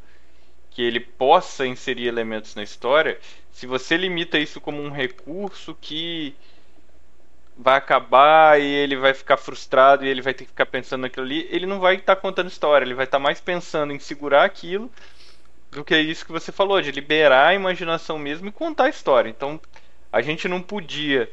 que 0.71 0.83
ele 0.83 1.01
possa 1.01 1.67
inserir 1.67 2.07
elementos 2.07 2.55
na 2.55 2.63
história, 2.63 3.19
se 3.53 3.67
você 3.67 3.97
limita 3.97 4.39
isso 4.39 4.61
como 4.61 4.83
um 4.83 4.91
recurso 4.91 5.77
que 5.81 6.35
vai 7.57 7.77
acabar 7.77 8.61
e 8.61 8.65
ele 8.65 8.97
vai 8.97 9.15
ficar 9.15 9.37
frustrado 9.37 10.05
e 10.05 10.09
ele 10.09 10.23
vai 10.23 10.35
ter 10.35 10.45
que 10.45 10.51
ficar 10.51 10.67
pensando 10.67 11.03
naquilo 11.03 11.25
ali, 11.25 11.47
ele 11.51 11.67
não 11.67 11.79
vai 11.79 11.97
estar 11.97 12.17
tá 12.17 12.21
contando 12.21 12.49
história, 12.49 12.85
ele 12.85 12.95
vai 12.95 13.05
estar 13.05 13.19
tá 13.19 13.23
mais 13.23 13.41
pensando 13.41 13.93
em 13.93 13.99
segurar 13.99 14.45
aquilo 14.45 14.91
do 15.71 15.85
que 15.85 15.97
isso 15.97 16.25
que 16.25 16.33
você 16.33 16.53
falou, 16.53 16.81
de 16.81 16.91
liberar 16.91 17.49
a 17.49 17.55
imaginação 17.55 18.19
mesmo 18.19 18.49
e 18.49 18.53
contar 18.53 18.85
a 18.85 18.89
história. 18.89 19.29
Então, 19.29 19.61
a 20.13 20.21
gente 20.21 20.47
não 20.49 20.63
podia 20.63 21.31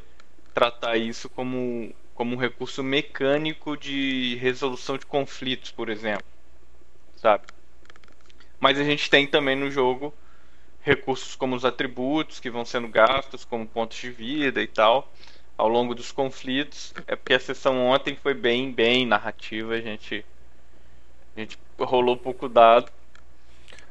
tratar 0.52 0.96
isso 0.96 1.28
como, 1.28 1.94
como 2.14 2.34
um 2.34 2.38
recurso 2.38 2.82
mecânico 2.82 3.76
de 3.76 4.36
resolução 4.40 4.98
de 4.98 5.06
conflitos, 5.06 5.70
por 5.70 5.88
exemplo. 5.88 6.26
Sabe? 7.16 7.44
Mas 8.58 8.78
a 8.78 8.84
gente 8.84 9.08
tem 9.08 9.26
também 9.26 9.56
no 9.56 9.70
jogo 9.70 10.12
recursos 10.80 11.36
como 11.36 11.54
os 11.54 11.64
atributos 11.64 12.40
que 12.40 12.50
vão 12.50 12.64
sendo 12.64 12.88
gastos 12.88 13.44
como 13.44 13.66
pontos 13.66 13.96
de 13.98 14.10
vida 14.10 14.60
e 14.60 14.66
tal 14.66 15.08
ao 15.56 15.68
longo 15.68 15.94
dos 15.94 16.12
conflitos. 16.12 16.92
É 17.06 17.16
porque 17.16 17.34
a 17.34 17.40
sessão 17.40 17.78
ontem 17.86 18.16
foi 18.16 18.34
bem, 18.34 18.72
bem 18.72 19.06
narrativa. 19.06 19.74
A 19.74 19.80
gente, 19.80 20.24
a 21.36 21.40
gente 21.40 21.58
rolou 21.78 22.16
pouco 22.16 22.48
dado. 22.48 22.90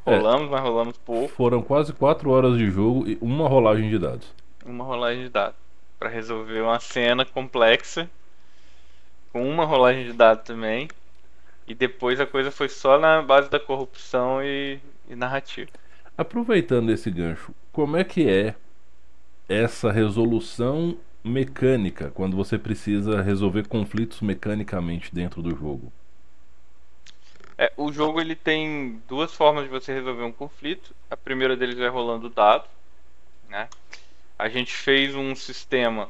É. 0.06 0.15
Rolamos, 0.15 0.47
é, 0.47 0.52
mas 0.52 0.62
rolamos 0.62 0.97
pouco. 0.97 1.34
Foram 1.34 1.62
quase 1.62 1.93
4 1.93 2.30
horas 2.30 2.58
de 2.58 2.69
jogo 2.69 3.08
e 3.08 3.17
uma 3.21 3.47
rolagem 3.47 3.89
de 3.89 4.00
dados. 4.00 4.34
Uma 4.65 4.84
rolagem 4.84 5.24
de 5.24 5.30
dados. 5.30 5.60
para 6.00 6.10
resolver 6.10 6.62
uma 6.62 6.80
cena 6.80 7.26
complexa. 7.26 8.10
Com 9.32 9.47
uma 9.47 9.65
rolagem 9.65 10.06
de 10.06 10.13
dados 10.13 10.43
também. 10.43 10.89
E 11.67 11.74
depois 11.74 12.19
a 12.19 12.26
coisa 12.26 12.52
foi 12.52 12.67
só 12.67 13.00
na 13.00 13.21
base 13.21 13.50
da 13.50 13.60
corrupção 13.60 14.43
e, 14.43 14.80
e 15.08 15.15
narrativa. 15.15 15.69
Aproveitando 16.17 16.91
esse 16.91 17.10
gancho, 17.10 17.54
como 17.71 17.95
é 17.95 18.04
que 18.04 18.28
é 18.30 18.56
essa 19.47 19.91
resolução 19.91 20.97
mecânica 21.23 22.12
quando 22.12 22.36
você 22.36 22.57
precisa 22.57 23.21
resolver 23.21 23.67
conflitos 23.67 24.21
mecanicamente 24.21 25.13
dentro 25.13 25.41
do 25.41 25.55
jogo? 25.55 25.91
É, 27.57 27.71
o 27.77 27.91
jogo 27.91 28.19
ele 28.19 28.36
tem 28.36 29.01
duas 29.07 29.34
formas 29.34 29.65
de 29.65 29.69
você 29.69 29.93
resolver 29.93 30.23
um 30.23 30.31
conflito. 30.31 30.95
A 31.10 31.15
primeira 31.15 31.55
deles 31.55 31.77
é 31.79 31.88
rolando 31.88 32.29
dado, 32.29 32.67
né? 33.47 33.69
A 34.38 34.49
gente 34.49 34.73
fez 34.73 35.13
um 35.13 35.36
sistema 35.36 36.10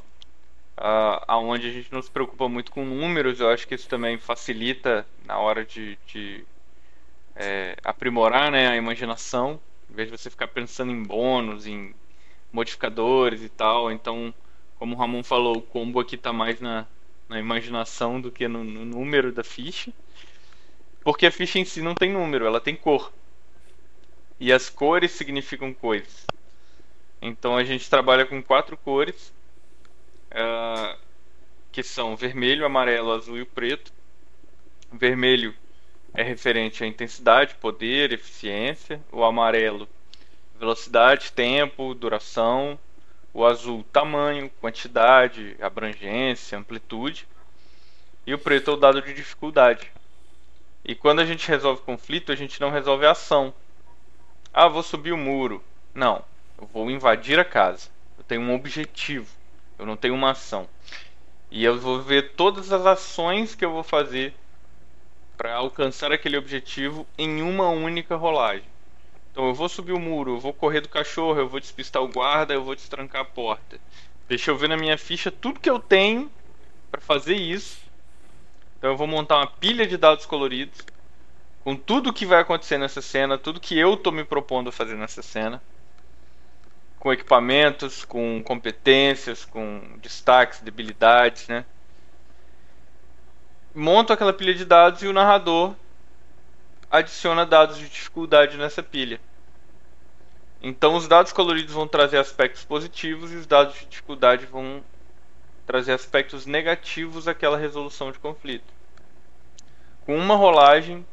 uh, 0.78 1.34
onde 1.34 1.68
a 1.68 1.70
gente 1.70 1.92
não 1.92 2.00
se 2.00 2.10
preocupa 2.10 2.48
muito 2.48 2.70
com 2.70 2.84
números. 2.84 3.40
Eu 3.40 3.50
acho 3.50 3.68
que 3.68 3.74
isso 3.74 3.88
também 3.88 4.16
facilita 4.16 5.06
na 5.26 5.38
hora 5.38 5.64
de, 5.64 5.98
de 6.06 6.42
é, 7.36 7.76
aprimorar 7.84 8.50
né, 8.50 8.68
a 8.68 8.76
imaginação. 8.76 9.60
Em 9.90 9.94
vez 9.94 10.10
de 10.10 10.16
você 10.16 10.30
ficar 10.30 10.48
pensando 10.48 10.90
em 10.90 11.02
bônus, 11.02 11.66
em 11.66 11.94
modificadores 12.50 13.42
e 13.42 13.50
tal. 13.50 13.92
Então 13.92 14.32
como 14.82 14.96
o 14.96 14.98
Ramon 14.98 15.22
falou, 15.22 15.58
o 15.58 15.62
combo 15.62 16.00
aqui 16.00 16.16
está 16.16 16.32
mais 16.32 16.60
na, 16.60 16.88
na 17.28 17.38
imaginação 17.38 18.20
do 18.20 18.32
que 18.32 18.48
no, 18.48 18.64
no, 18.64 18.84
número 18.84 19.30
da 19.30 19.44
ficha. 19.44 19.92
Porque 21.04 21.24
a 21.24 21.30
ficha 21.30 21.60
em 21.60 21.64
si 21.64 21.80
não 21.80 21.94
tem 21.94 22.10
número, 22.10 22.46
ela 22.46 22.60
tem 22.60 22.74
cor. 22.74 23.12
E 24.40 24.52
as 24.52 24.68
cores 24.68 25.12
significam 25.12 25.72
coisas. 25.72 26.26
Então 27.20 27.56
a 27.56 27.62
gente 27.62 27.88
trabalha 27.88 28.26
com 28.26 28.42
quatro 28.42 28.76
cores, 28.76 29.32
uh, 30.32 30.98
que 31.70 31.84
são 31.84 32.16
vermelho, 32.16 32.66
amarelo, 32.66 33.12
azul 33.12 33.38
e 33.38 33.44
preto. 33.44 33.92
O 34.92 34.98
vermelho 34.98 35.54
é 36.12 36.24
referente 36.24 36.82
à 36.82 36.88
intensidade, 36.88 37.54
poder, 37.54 38.12
eficiência. 38.12 39.00
O 39.12 39.22
amarelo, 39.22 39.88
velocidade, 40.58 41.30
tempo, 41.30 41.94
duração 41.94 42.76
o 43.34 43.44
azul, 43.46 43.84
tamanho, 43.92 44.50
quantidade, 44.60 45.56
abrangência, 45.60 46.58
amplitude. 46.58 47.26
E 48.26 48.34
o 48.34 48.38
preto 48.38 48.70
é 48.70 48.74
o 48.74 48.76
dado 48.76 49.00
de 49.02 49.14
dificuldade. 49.14 49.90
E 50.84 50.94
quando 50.94 51.20
a 51.20 51.24
gente 51.24 51.48
resolve 51.48 51.82
conflito, 51.82 52.32
a 52.32 52.34
gente 52.34 52.60
não 52.60 52.70
resolve 52.70 53.06
a 53.06 53.12
ação. 53.12 53.54
Ah, 54.52 54.68
vou 54.68 54.82
subir 54.82 55.12
o 55.12 55.16
muro. 55.16 55.62
Não, 55.94 56.24
eu 56.60 56.66
vou 56.66 56.90
invadir 56.90 57.38
a 57.38 57.44
casa. 57.44 57.88
Eu 58.18 58.24
tenho 58.24 58.42
um 58.42 58.54
objetivo, 58.54 59.28
eu 59.78 59.86
não 59.86 59.96
tenho 59.96 60.14
uma 60.14 60.30
ação. 60.30 60.68
E 61.50 61.64
eu 61.64 61.78
vou 61.78 62.00
ver 62.00 62.32
todas 62.32 62.72
as 62.72 62.84
ações 62.86 63.54
que 63.54 63.64
eu 63.64 63.72
vou 63.72 63.82
fazer 63.82 64.34
para 65.36 65.54
alcançar 65.54 66.12
aquele 66.12 66.36
objetivo 66.36 67.06
em 67.18 67.42
uma 67.42 67.68
única 67.68 68.16
rolagem. 68.16 68.71
Então 69.32 69.48
eu 69.48 69.54
vou 69.54 69.68
subir 69.68 69.92
o 69.92 69.98
muro, 69.98 70.34
eu 70.34 70.40
vou 70.40 70.52
correr 70.52 70.82
do 70.82 70.90
cachorro, 70.90 71.40
eu 71.40 71.48
vou 71.48 71.58
despistar 71.58 72.02
o 72.02 72.08
guarda, 72.08 72.52
eu 72.52 72.62
vou 72.62 72.74
destrancar 72.74 73.22
a 73.22 73.24
porta. 73.24 73.80
Deixa 74.28 74.50
eu 74.50 74.56
ver 74.56 74.68
na 74.68 74.76
minha 74.76 74.98
ficha 74.98 75.30
tudo 75.30 75.58
que 75.58 75.70
eu 75.70 75.78
tenho 75.78 76.30
para 76.90 77.00
fazer 77.00 77.34
isso. 77.34 77.78
Então 78.76 78.90
eu 78.90 78.96
vou 78.96 79.06
montar 79.06 79.38
uma 79.38 79.46
pilha 79.46 79.86
de 79.86 79.96
dados 79.96 80.26
coloridos 80.26 80.84
com 81.64 81.74
tudo 81.76 82.12
que 82.12 82.26
vai 82.26 82.40
acontecer 82.40 82.76
nessa 82.76 83.00
cena, 83.00 83.38
tudo 83.38 83.60
que 83.60 83.78
eu 83.78 83.96
tô 83.96 84.10
me 84.10 84.24
propondo 84.24 84.68
a 84.68 84.72
fazer 84.72 84.96
nessa 84.96 85.22
cena. 85.22 85.62
Com 86.98 87.12
equipamentos, 87.12 88.04
com 88.04 88.42
competências, 88.42 89.44
com 89.44 89.80
destaques, 89.98 90.60
debilidades, 90.60 91.48
né? 91.48 91.64
Monto 93.74 94.12
aquela 94.12 94.32
pilha 94.32 94.54
de 94.54 94.64
dados 94.64 95.02
e 95.02 95.06
o 95.06 95.12
narrador 95.12 95.74
adiciona 96.92 97.46
dados 97.46 97.78
de 97.78 97.88
dificuldade 97.88 98.58
nessa 98.58 98.82
pilha. 98.82 99.18
Então 100.60 100.94
os 100.94 101.08
dados 101.08 101.32
coloridos 101.32 101.72
vão 101.72 101.88
trazer 101.88 102.18
aspectos 102.18 102.64
positivos 102.64 103.32
e 103.32 103.36
os 103.36 103.46
dados 103.46 103.74
de 103.74 103.86
dificuldade 103.86 104.44
vão 104.44 104.84
trazer 105.66 105.92
aspectos 105.92 106.44
negativos 106.44 107.26
àquela 107.26 107.56
resolução 107.56 108.12
de 108.12 108.18
conflito. 108.18 108.70
Com 110.04 110.18
uma 110.18 110.36
rolagem, 110.36 111.04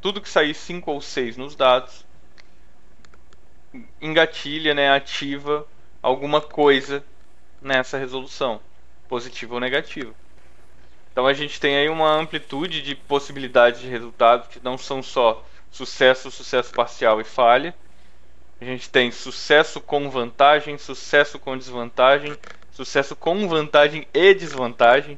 tudo 0.00 0.20
que 0.20 0.28
sair 0.28 0.54
5 0.54 0.88
ou 0.90 1.00
6 1.00 1.36
nos 1.36 1.56
dados 1.56 2.04
engatilha, 4.00 4.72
né, 4.72 4.88
ativa 4.90 5.66
alguma 6.00 6.40
coisa 6.40 7.04
nessa 7.60 7.98
resolução, 7.98 8.60
positiva 9.08 9.54
ou 9.54 9.60
negativa. 9.60 10.14
Então 11.14 11.28
a 11.28 11.32
gente 11.32 11.60
tem 11.60 11.76
aí 11.76 11.88
uma 11.88 12.12
amplitude 12.12 12.82
de 12.82 12.96
possibilidades 12.96 13.80
de 13.80 13.86
resultados 13.86 14.48
que 14.48 14.58
não 14.60 14.76
são 14.76 15.00
só 15.00 15.44
sucesso, 15.70 16.28
sucesso 16.28 16.72
parcial 16.72 17.20
e 17.20 17.24
falha. 17.24 17.72
A 18.60 18.64
gente 18.64 18.90
tem 18.90 19.12
sucesso 19.12 19.80
com 19.80 20.10
vantagem, 20.10 20.76
sucesso 20.76 21.38
com 21.38 21.56
desvantagem, 21.56 22.36
sucesso 22.72 23.14
com 23.14 23.46
vantagem 23.46 24.08
e 24.12 24.34
desvantagem. 24.34 25.16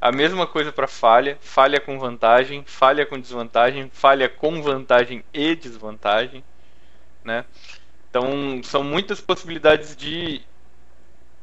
A 0.00 0.10
mesma 0.10 0.46
coisa 0.46 0.72
para 0.72 0.88
falha, 0.88 1.36
falha 1.42 1.78
com 1.78 1.98
vantagem, 1.98 2.64
falha 2.64 3.04
com 3.04 3.20
desvantagem, 3.20 3.90
falha 3.92 4.26
com 4.26 4.62
vantagem 4.62 5.22
e 5.34 5.54
desvantagem, 5.54 6.42
né? 7.22 7.44
Então 8.08 8.62
são 8.62 8.82
muitas 8.82 9.20
possibilidades 9.20 9.94
de, 9.94 10.40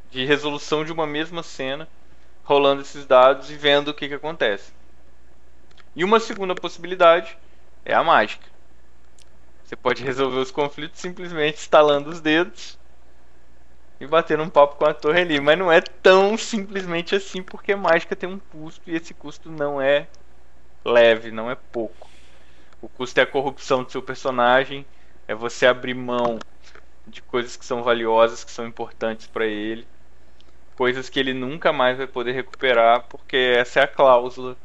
de 0.09 0.25
resolução 0.25 0.83
de 0.83 0.91
uma 0.91 1.05
mesma 1.05 1.43
cena, 1.43 1.87
rolando 2.47 2.81
esses 2.81 3.05
dados 3.05 3.51
e 3.51 3.57
vendo 3.57 3.89
o 3.89 3.93
que, 3.93 4.07
que 4.07 4.13
acontece. 4.13 4.71
E 5.93 6.01
uma 6.01 6.17
segunda 6.17 6.55
possibilidade 6.55 7.37
é 7.83 7.93
a 7.93 8.01
mágica. 8.01 8.47
Você 9.65 9.75
pode 9.75 10.01
resolver 10.01 10.37
os 10.37 10.49
conflitos 10.49 11.01
simplesmente 11.01 11.57
instalando 11.57 12.09
os 12.09 12.21
dedos 12.21 12.79
e 13.99 14.07
bater 14.07 14.39
um 14.39 14.49
papo 14.49 14.77
com 14.77 14.85
a 14.85 14.93
torre 14.93 15.19
ali. 15.19 15.41
Mas 15.41 15.59
não 15.59 15.69
é 15.69 15.81
tão 15.81 16.37
simplesmente 16.37 17.13
assim, 17.13 17.43
porque 17.43 17.75
mágica 17.75 18.15
tem 18.15 18.29
um 18.29 18.39
custo 18.39 18.89
e 18.89 18.95
esse 18.95 19.13
custo 19.13 19.51
não 19.51 19.81
é 19.81 20.07
leve, 20.85 21.31
não 21.31 21.51
é 21.51 21.55
pouco. 21.55 22.09
O 22.81 22.87
custo 22.87 23.19
é 23.19 23.23
a 23.23 23.27
corrupção 23.27 23.83
do 23.83 23.91
seu 23.91 24.01
personagem, 24.01 24.85
é 25.27 25.35
você 25.35 25.67
abrir 25.67 25.95
mão 25.95 26.39
de 27.05 27.21
coisas 27.21 27.57
que 27.57 27.65
são 27.65 27.83
valiosas, 27.83 28.45
que 28.45 28.51
são 28.51 28.65
importantes 28.65 29.27
para 29.27 29.45
ele, 29.45 29.85
coisas 30.77 31.09
que 31.09 31.19
ele 31.19 31.33
nunca 31.33 31.73
mais 31.73 31.97
vai 31.97 32.05
poder 32.05 32.33
recuperar, 32.33 33.03
porque 33.09 33.35
essa 33.57 33.79
é 33.79 33.83
a 33.83 33.87
cláusula 33.87 34.55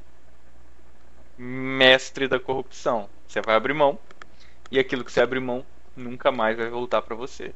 mestre 1.38 2.28
da 2.28 2.38
corrupção. 2.38 3.08
Você 3.26 3.40
vai 3.40 3.56
abrir 3.56 3.72
mão 3.72 3.98
e 4.70 4.78
aquilo 4.78 5.04
que 5.04 5.10
você 5.10 5.22
abre 5.22 5.40
mão 5.40 5.64
nunca 5.96 6.30
mais 6.30 6.56
vai 6.58 6.68
voltar 6.68 7.00
para 7.00 7.16
você. 7.16 7.52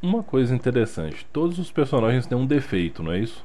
Uma 0.00 0.22
coisa 0.22 0.54
interessante, 0.54 1.26
todos 1.32 1.58
os 1.58 1.70
personagens 1.70 2.26
têm 2.26 2.38
um 2.38 2.46
defeito, 2.46 3.02
não 3.02 3.12
é 3.12 3.18
isso? 3.18 3.44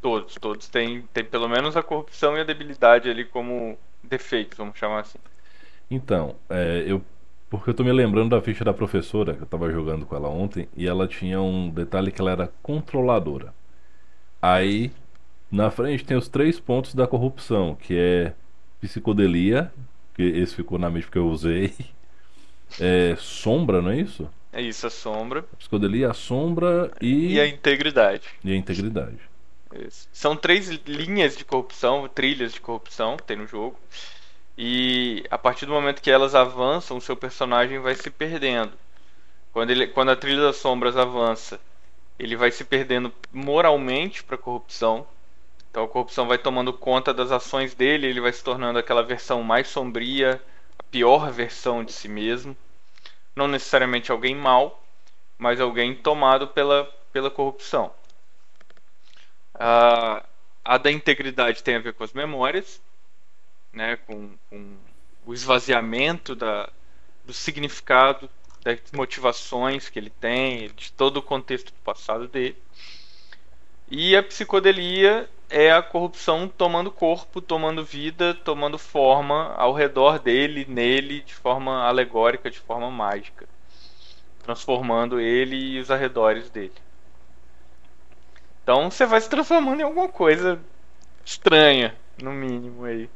Todos, 0.00 0.34
todos 0.36 0.68
têm, 0.68 1.02
têm 1.12 1.24
pelo 1.24 1.48
menos 1.48 1.76
a 1.76 1.82
corrupção 1.82 2.36
e 2.36 2.40
a 2.40 2.44
debilidade 2.44 3.10
ali 3.10 3.24
como 3.24 3.76
defeitos, 4.02 4.56
vamos 4.56 4.78
chamar 4.78 5.00
assim. 5.00 5.18
Então, 5.90 6.36
é, 6.48 6.84
eu 6.86 7.02
porque 7.52 7.68
eu 7.68 7.74
tô 7.74 7.84
me 7.84 7.92
lembrando 7.92 8.30
da 8.30 8.40
ficha 8.40 8.64
da 8.64 8.72
professora, 8.72 9.34
que 9.34 9.42
eu 9.42 9.46
tava 9.46 9.70
jogando 9.70 10.06
com 10.06 10.16
ela 10.16 10.26
ontem, 10.26 10.66
e 10.74 10.88
ela 10.88 11.06
tinha 11.06 11.38
um 11.38 11.68
detalhe 11.68 12.10
que 12.10 12.18
ela 12.18 12.30
era 12.30 12.50
controladora. 12.62 13.52
Aí, 14.40 14.90
na 15.50 15.70
frente 15.70 16.02
tem 16.02 16.16
os 16.16 16.28
três 16.28 16.58
pontos 16.58 16.94
da 16.94 17.06
corrupção, 17.06 17.74
que 17.74 17.94
é 17.94 18.32
psicodelia, 18.80 19.70
que 20.14 20.22
esse 20.22 20.54
ficou 20.54 20.78
na 20.78 20.88
mente 20.88 21.10
que 21.10 21.18
eu 21.18 21.28
usei. 21.28 21.74
É, 22.80 23.14
sombra, 23.18 23.82
não 23.82 23.90
é 23.90 24.00
isso? 24.00 24.26
É 24.50 24.62
isso, 24.62 24.86
a 24.86 24.90
sombra. 24.90 25.44
A 25.52 25.56
psicodelia, 25.56 26.10
a 26.10 26.14
sombra 26.14 26.90
e. 27.02 27.34
E 27.34 27.38
a 27.38 27.46
integridade. 27.46 28.22
E 28.42 28.50
a 28.50 28.56
integridade. 28.56 29.18
Isso. 29.86 30.08
São 30.10 30.34
três 30.34 30.70
linhas 30.86 31.36
de 31.36 31.44
corrupção, 31.44 32.08
trilhas 32.08 32.54
de 32.54 32.62
corrupção 32.62 33.18
que 33.18 33.24
tem 33.24 33.36
no 33.36 33.46
jogo. 33.46 33.78
E 34.56 35.24
a 35.30 35.38
partir 35.38 35.66
do 35.66 35.72
momento 35.72 36.02
que 36.02 36.10
elas 36.10 36.34
avançam, 36.34 36.96
o 36.96 37.00
seu 37.00 37.16
personagem 37.16 37.78
vai 37.78 37.94
se 37.94 38.10
perdendo. 38.10 38.72
Quando, 39.52 39.70
ele, 39.70 39.86
quando 39.86 40.10
a 40.10 40.16
trilha 40.16 40.42
das 40.42 40.56
sombras 40.56 40.96
avança, 40.96 41.60
ele 42.18 42.36
vai 42.36 42.50
se 42.50 42.64
perdendo 42.64 43.12
moralmente 43.32 44.22
para 44.22 44.36
a 44.36 44.38
corrupção. 44.38 45.06
Então 45.70 45.84
a 45.84 45.88
corrupção 45.88 46.26
vai 46.26 46.38
tomando 46.38 46.72
conta 46.72 47.14
das 47.14 47.32
ações 47.32 47.74
dele, 47.74 48.06
ele 48.06 48.20
vai 48.20 48.32
se 48.32 48.44
tornando 48.44 48.78
aquela 48.78 49.02
versão 49.02 49.42
mais 49.42 49.68
sombria, 49.68 50.42
a 50.78 50.82
pior 50.84 51.30
versão 51.30 51.82
de 51.82 51.92
si 51.92 52.08
mesmo 52.08 52.56
não 53.34 53.48
necessariamente 53.48 54.12
alguém 54.12 54.34
mau, 54.34 54.82
mas 55.38 55.60
alguém 55.60 55.94
tomado 55.94 56.48
pela, 56.48 56.84
pela 57.12 57.30
corrupção. 57.30 57.92
A, 59.54 60.24
a 60.64 60.78
da 60.78 60.90
integridade 60.90 61.62
tem 61.62 61.76
a 61.76 61.80
ver 61.80 61.94
com 61.94 62.04
as 62.04 62.12
memórias, 62.12 62.80
né, 63.72 63.96
com, 64.06 64.30
com 64.50 64.76
o 65.24 65.32
esvaziamento 65.32 66.34
da, 66.34 66.68
do 67.24 67.32
significado, 67.32 68.28
das 68.62 68.78
motivações 68.92 69.88
que 69.88 69.98
ele 69.98 70.10
tem, 70.10 70.70
de 70.70 70.92
todo 70.92 71.16
o 71.18 71.22
contexto 71.22 71.72
do 71.72 71.80
passado 71.84 72.28
dele. 72.28 72.56
E 73.90 74.16
a 74.16 74.22
psicodelia 74.22 75.28
é 75.50 75.70
a 75.70 75.82
corrupção 75.82 76.48
tomando 76.48 76.90
corpo, 76.90 77.40
tomando 77.40 77.84
vida, 77.84 78.32
tomando 78.32 78.78
forma 78.78 79.52
ao 79.54 79.74
redor 79.74 80.18
dele, 80.18 80.64
nele, 80.66 81.20
de 81.20 81.34
forma 81.34 81.82
alegórica, 81.84 82.50
de 82.50 82.58
forma 82.58 82.90
mágica, 82.90 83.46
transformando 84.42 85.20
ele 85.20 85.56
e 85.56 85.78
os 85.78 85.90
arredores 85.90 86.48
dele. 86.48 86.72
Então 88.62 88.90
você 88.90 89.04
vai 89.04 89.20
se 89.20 89.28
transformando 89.28 89.80
em 89.80 89.84
alguma 89.84 90.08
coisa 90.08 90.58
estranha, 91.24 91.94
no 92.22 92.32
mínimo 92.32 92.84
aí, 92.84 93.10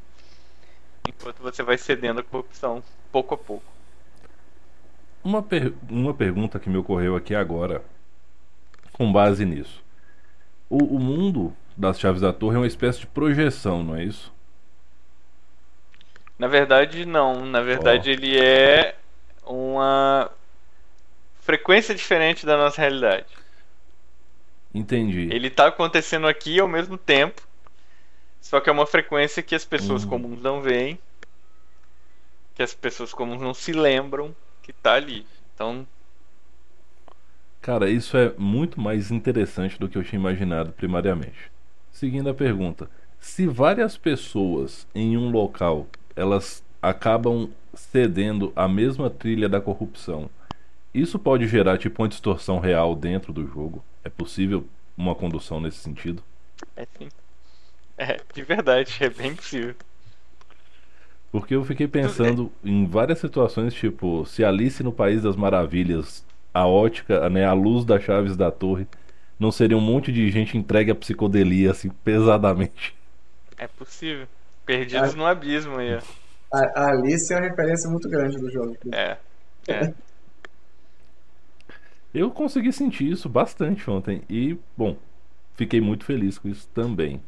enquanto 1.09 1.39
você 1.41 1.63
vai 1.63 1.79
cedendo 1.79 2.21
a 2.21 2.23
corrupção 2.23 2.83
pouco 3.11 3.35
a 3.35 3.39
pouco. 3.39 3.65
Uma, 5.25 5.43
per 5.43 5.73
uma 5.89 6.15
pergunta 6.15 6.59
que 6.59 6.69
me 6.69 6.77
ocorreu 6.77 7.17
aqui 7.17 7.35
agora, 7.35 7.83
com 8.93 9.13
base 9.13 9.45
nisso. 9.45 9.83
O, 10.69 10.97
o 10.97 11.01
mundo 11.01 11.55
das 11.77 11.99
chaves 11.99 12.21
da 12.21 12.33
torre 12.33 12.57
é 12.57 12.59
uma 12.59 12.67
espécie 12.67 13.01
de 13.01 13.07
projeção, 13.07 13.83
não 13.83 13.97
é 13.97 14.05
isso? 14.05 14.33
Na 16.39 16.49
verdade, 16.49 17.05
não. 17.05 17.45
Na 17.45 17.61
verdade, 17.61 18.11
oh. 18.11 18.13
ele 18.13 18.39
é 18.39 18.95
uma 19.45 20.31
frequência 21.41 21.95
diferente 21.95 22.45
da 22.45 22.57
nossa 22.57 22.81
realidade. 22.81 23.27
Entendi. 24.75 25.29
Ele 25.33 25.49
está 25.49 25.69
acontecendo 25.69 26.27
aqui 26.27 26.61
ao 26.61 26.69
mesmo 26.69 26.99
tempo, 26.99 27.41
só 28.47 28.61
que 28.61 28.71
é 28.71 28.73
uma 28.73 28.87
frequência 28.87 29.43
que 29.43 29.57
as 29.57 29.65
pessoas 29.65 30.05
uhum. 30.05 30.11
comuns 30.11 30.41
não 30.41 30.63
veem, 30.63 30.97
que 32.55 32.63
as 32.63 32.73
pessoas 32.73 33.13
comuns 33.13 33.43
não 33.43 33.53
se 33.53 33.73
lembram 33.73 34.35
que 34.63 34.71
está 34.71 34.95
ali. 34.95 35.27
Então, 35.53 35.85
Cara, 37.61 37.91
isso 37.91 38.17
é 38.17 38.33
muito 38.39 38.81
mais 38.81 39.11
interessante 39.11 39.77
do 39.81 39.89
que 39.89 39.99
eu 39.99 40.05
tinha 40.05 40.21
imaginado 40.21 40.71
primariamente. 40.71 41.51
Seguindo 41.91 42.31
a 42.31 42.35
pergunta, 42.35 42.89
se 43.19 43.49
várias 43.49 43.97
pessoas 43.97 44.87
em 44.95 45.17
um 45.17 45.29
local 45.33 45.89
elas 46.15 46.63
acabam 46.81 47.51
cedendo 47.75 48.53
a 48.55 48.69
mesma 48.69 49.11
trilha 49.11 49.49
da 49.49 49.61
corrupção, 49.61 50.31
isso 50.95 51.19
pode 51.19 51.49
gerar 51.49 51.79
tipo 51.79 52.01
uma 52.01 52.09
distorção 52.09 52.61
real 52.61 52.95
dentro 52.95 53.33
do 53.33 53.45
jogo? 53.45 53.83
É 54.05 54.09
possível 54.09 54.65
uma 54.97 55.17
condução 55.17 55.61
nesse 55.61 55.79
sentido? 55.79 56.23
É 56.77 56.87
sim. 56.97 57.09
É, 57.99 58.21
de 58.35 58.43
verdade, 58.43 58.97
é 59.01 59.09
bem 59.09 59.35
possível. 59.35 59.75
Porque 61.33 61.55
eu 61.55 61.65
fiquei 61.65 61.89
pensando 61.89 62.51
em 62.65 62.87
várias 62.87 63.19
situações, 63.19 63.75
tipo, 63.75 64.25
se 64.27 64.45
Alice 64.45 64.83
no 64.83 64.93
País 64.93 65.23
das 65.23 65.37
Maravilhas, 65.37 66.25
a 66.53 66.67
ótica, 66.67 67.29
né, 67.29 67.45
a 67.45 67.53
luz 67.53 67.85
das 67.85 68.03
chaves 68.03 68.37
da 68.37 68.51
torre 68.51 68.87
não 69.39 69.53
seria 69.53 69.77
um 69.77 69.81
monte 69.81 70.11
de 70.11 70.31
gente 70.31 70.57
entregue 70.57 70.91
à 70.91 70.95
psicodelia, 70.95 71.71
assim, 71.71 71.91
pesadamente. 71.91 72.95
É 73.59 73.67
possível. 73.67 74.27
Perdidos 74.65 75.15
a... 75.15 75.17
no 75.17 75.27
abismo 75.27 75.77
aí, 75.77 75.99
A, 76.53 76.59
a 76.59 76.91
Alice 76.93 77.33
é 77.33 77.37
uma 77.37 77.49
referência 77.49 77.91
muito 77.91 78.09
grande 78.09 78.39
do 78.39 78.51
jogo. 78.51 78.77
É. 78.93 79.19
É. 79.69 79.93
Eu 82.15 82.31
consegui 82.31 82.73
sentir 82.73 83.11
isso 83.11 83.29
bastante 83.29 83.91
ontem. 83.91 84.23
E, 84.31 84.57
bom, 84.75 84.97
fiquei 85.55 85.83
muito 85.83 86.03
feliz 86.05 86.39
com 86.39 86.49
isso 86.49 86.67
também. 86.73 87.21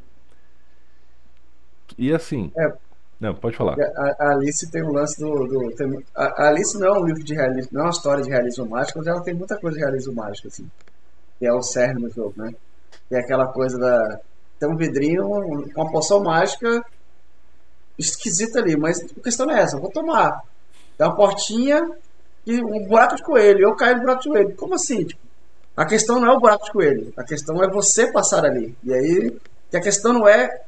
E 1.96 2.12
assim. 2.12 2.53
É, 2.57 2.72
não, 3.20 3.35
pode 3.35 3.57
falar. 3.57 3.77
A, 3.79 4.16
a, 4.18 4.33
Alice 4.33 4.70
tem 4.70 4.83
um 4.83 4.92
lance 4.92 5.18
do. 5.18 5.46
do 5.46 5.70
tem, 5.77 6.05
a, 6.14 6.24
a, 6.24 6.48
Alice 6.48 6.79
não 6.79 6.88
é 6.88 6.98
um 6.98 7.05
livro 7.05 7.22
de 7.22 7.35
realismo, 7.35 7.70
não 7.72 7.83
é 7.83 7.85
uma 7.85 7.90
história 7.90 8.22
de 8.22 8.31
realismo 8.31 8.68
mágico, 8.68 8.98
mas 8.98 9.07
ela 9.07 9.22
tem 9.22 9.35
muita 9.35 9.57
coisa 9.59 9.77
de 9.77 9.83
realismo 9.83 10.14
mágico, 10.14 10.48
assim 10.48 10.68
que 11.38 11.46
é 11.46 11.53
o 11.53 11.62
cerne 11.62 12.03
do 12.03 12.11
jogo, 12.11 12.35
né? 12.37 12.53
E 13.11 13.14
é 13.14 13.20
aquela 13.20 13.46
coisa 13.46 13.79
da. 13.79 14.20
Tem 14.59 14.68
um 14.68 14.77
vidrinho 14.77 15.24
com 15.24 15.83
uma 15.83 15.90
poção 15.90 16.20
mágica 16.20 16.85
esquisita 17.96 18.61
ali, 18.61 18.77
mas 18.77 19.01
a 19.01 19.22
questão 19.22 19.46
não 19.46 19.57
é 19.57 19.61
essa, 19.61 19.77
eu 19.77 19.81
vou 19.81 19.90
tomar. 19.90 20.42
É 20.98 21.05
uma 21.05 21.14
portinha 21.14 21.88
e 22.46 22.61
um 22.62 22.87
buraco 22.87 23.16
de 23.16 23.22
coelho, 23.22 23.61
eu 23.61 23.77
caio 23.77 23.96
no 23.96 24.03
buraco 24.03 24.22
de 24.22 24.29
coelho. 24.29 24.57
Como 24.57 24.74
assim? 24.74 25.05
Tipo, 25.05 25.20
a 25.77 25.87
questão 25.87 26.20
não 26.20 26.29
é 26.29 26.37
o 26.37 26.40
buraco 26.40 26.64
de 26.64 26.72
coelho, 26.72 27.12
a 27.16 27.22
questão 27.22 27.62
é 27.62 27.68
você 27.68 28.11
passar 28.12 28.44
ali. 28.44 28.77
E 28.83 28.92
aí, 28.92 29.38
que 29.70 29.77
a 29.77 29.81
questão 29.81 30.12
não 30.12 30.29
é 30.29 30.62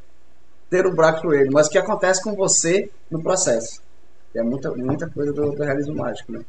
ter 0.70 0.86
o 0.86 0.94
buraco 0.94 1.16
de 1.16 1.22
coelho, 1.26 1.50
mas 1.52 1.66
o 1.66 1.70
que 1.70 1.78
acontece 1.78 2.22
com 2.22 2.34
você 2.34 2.88
no 3.10 3.22
processo. 3.22 3.82
É 4.34 4.42
muita, 4.42 4.70
muita 4.70 5.10
coisa 5.10 5.32
do, 5.32 5.50
do 5.50 5.62
realismo 5.62 5.96
mágico, 5.96 6.32
né? 6.32 6.40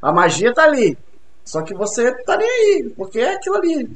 A 0.00 0.12
magia 0.12 0.52
tá 0.52 0.64
ali, 0.64 0.96
só 1.44 1.62
que 1.62 1.74
você 1.74 2.12
tá 2.24 2.36
nem 2.36 2.48
aí, 2.48 2.94
porque 2.96 3.18
é 3.18 3.34
aquilo 3.34 3.56
ali. 3.56 3.90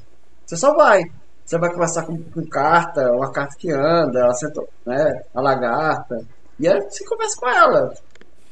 Você 0.44 0.56
só 0.56 0.74
vai. 0.74 1.02
Você 1.44 1.58
vai 1.58 1.70
conversar 1.72 2.04
com, 2.04 2.22
com 2.22 2.46
carta, 2.46 3.10
uma 3.12 3.32
carta 3.32 3.56
que 3.58 3.70
anda, 3.70 4.28
né, 4.84 5.22
a 5.34 5.40
lagarta. 5.40 6.26
E 6.60 6.68
aí 6.68 6.80
você 6.82 7.04
conversa 7.04 7.36
com 7.40 7.48
ela. 7.48 7.94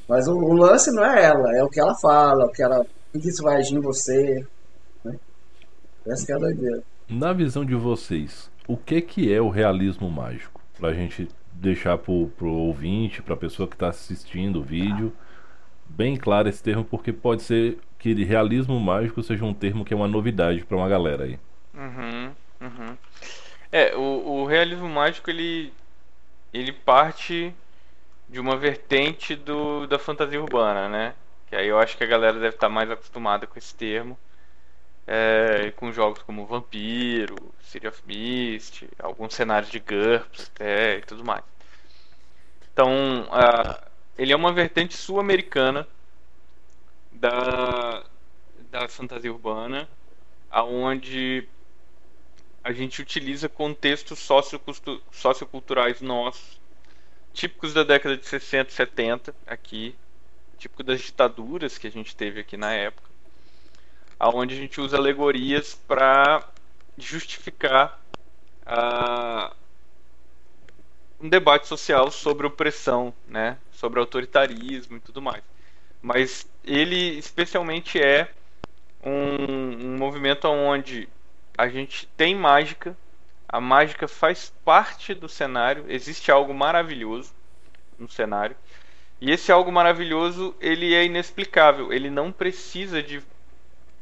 Mas 0.09 0.27
o, 0.29 0.33
o, 0.35 0.53
lance 0.55 0.91
não 0.93 1.05
é 1.05 1.25
ela, 1.25 1.57
é 1.57 1.63
o 1.63 1.69
que 1.69 1.81
ela 1.81 1.95
fala, 1.97 2.47
o 2.47 2.53
que 2.53 2.63
ela. 2.63 2.87
O 3.15 3.19
que 3.19 3.29
isso 3.29 3.43
vai 3.43 3.57
agir 3.57 3.75
em 3.75 3.81
você. 3.81 4.47
Né? 5.05 5.19
Essa 6.07 6.33
é 6.33 6.37
a 6.37 6.39
doideira. 6.39 6.83
Na 7.09 7.33
visão 7.33 7.65
de 7.65 7.75
vocês, 7.75 8.51
o 8.67 8.77
que 8.77 9.01
que 9.03 9.33
é 9.33 9.41
o 9.41 9.51
realismo 9.51 10.11
mágico? 10.11 10.61
Pra 10.79 10.93
gente 10.93 11.29
deixar 11.53 11.97
pro, 11.99 12.31
pro 12.37 12.51
ouvinte, 12.51 13.23
pra 13.23 13.37
pessoa 13.37 13.69
que 13.69 13.77
tá 13.77 13.89
assistindo 13.89 14.61
o 14.61 14.63
vídeo, 14.63 15.13
bem 15.87 16.17
claro 16.17 16.49
esse 16.49 16.63
termo, 16.63 16.85
porque 16.85 17.13
pode 17.13 17.43
ser 17.43 17.79
que 17.99 18.13
realismo 18.25 18.79
mágico 18.79 19.23
seja 19.23 19.45
um 19.45 19.55
termo 19.55 19.85
que 19.85 19.95
é 19.95 19.97
uma 19.97 20.09
novidade 20.09 20.65
para 20.65 20.77
uma 20.77 20.89
galera 20.89 21.25
aí. 21.25 21.39
Uhum, 21.75 22.33
uhum. 22.61 22.97
É, 23.73 23.97
o, 23.97 24.43
o 24.43 24.47
realismo 24.47 24.89
mágico 24.89 25.31
ele, 25.31 25.73
ele 26.53 26.73
parte 26.73 27.55
de 28.29 28.41
uma 28.41 28.57
vertente 28.57 29.35
do, 29.35 29.87
da 29.87 29.99
fantasia 29.99 30.41
urbana, 30.41 30.89
né? 30.89 31.15
Que 31.49 31.57
aí 31.57 31.69
eu 31.69 31.79
acho 31.79 31.97
que 31.97 32.05
a 32.05 32.07
galera 32.07 32.35
deve 32.35 32.57
estar 32.57 32.69
mais 32.69 32.91
acostumada 32.91 33.47
com 33.47 33.59
esse 33.59 33.75
termo. 33.75 34.19
É, 35.07 35.71
com 35.77 35.93
jogos 35.93 36.23
como 36.23 36.47
Vampiro, 36.47 37.37
City 37.63 37.87
of 37.87 38.03
Mist, 38.07 38.89
alguns 38.99 39.35
cenários 39.35 39.71
de 39.71 39.79
GURPS 39.79 40.51
até, 40.53 40.99
e 40.99 41.03
tudo 41.03 41.25
mais. 41.25 41.45
Então, 42.73 43.29
ele 44.19 44.33
é 44.33 44.37
uma 44.37 44.53
vertente 44.53 44.97
sul-americana 44.97 45.87
da, 47.13 48.05
da 48.71 48.89
fantasia 48.89 49.33
urbana, 49.33 49.89
aonde 50.51 51.49
a 52.63 52.73
gente 52.73 53.01
utiliza 53.01 53.49
contextos 53.49 54.19
socioculturais 55.13 56.01
nossos, 56.01 56.61
típicos 57.33 57.73
da 57.73 57.85
década 57.85 58.17
de 58.17 58.27
60 58.27 58.71
e 58.71 58.75
70 58.75 59.35
aqui, 59.47 59.95
típico 60.59 60.83
das 60.83 61.01
ditaduras 61.01 61.79
que 61.79 61.87
a 61.87 61.91
gente 61.91 62.17
teve 62.17 62.41
aqui 62.41 62.57
na 62.57 62.73
época, 62.73 63.09
aonde 64.19 64.55
a 64.55 64.59
gente 64.59 64.81
usa 64.81 64.97
alegorias 64.97 65.75
para 65.87 66.43
justificar 66.97 68.01
um 71.21 71.29
debate 71.29 71.67
social 71.67 72.11
sobre 72.11 72.47
opressão, 72.47 73.13
né, 73.29 73.59
sobre 73.73 74.01
autoritarismo 74.01 74.97
e 74.97 75.01
tudo 75.01 75.23
mais. 75.23 75.43
Mas 76.03 76.49
ele 76.65 77.19
especialmente 77.19 78.01
é 78.01 78.31
um, 79.03 79.87
um 79.87 79.97
movimento 79.97 80.47
onde 80.49 81.09
a 81.57 81.69
gente 81.69 82.07
tem 82.17 82.35
mágica, 82.35 82.97
a 83.49 83.61
mágica 83.61 84.09
faz 84.09 84.53
parte 84.65 85.15
do 85.15 85.29
cenário, 85.29 85.85
existe 85.89 86.31
algo 86.31 86.53
maravilhoso 86.53 87.33
no 87.99 88.09
cenário. 88.09 88.57
E 89.21 89.31
esse 89.31 89.51
algo 89.51 89.73
maravilhoso, 89.73 90.55
ele 90.61 90.95
é 90.95 91.05
inexplicável, 91.05 91.93
ele 91.93 92.11
não 92.11 92.31
precisa 92.31 93.03
de 93.03 93.23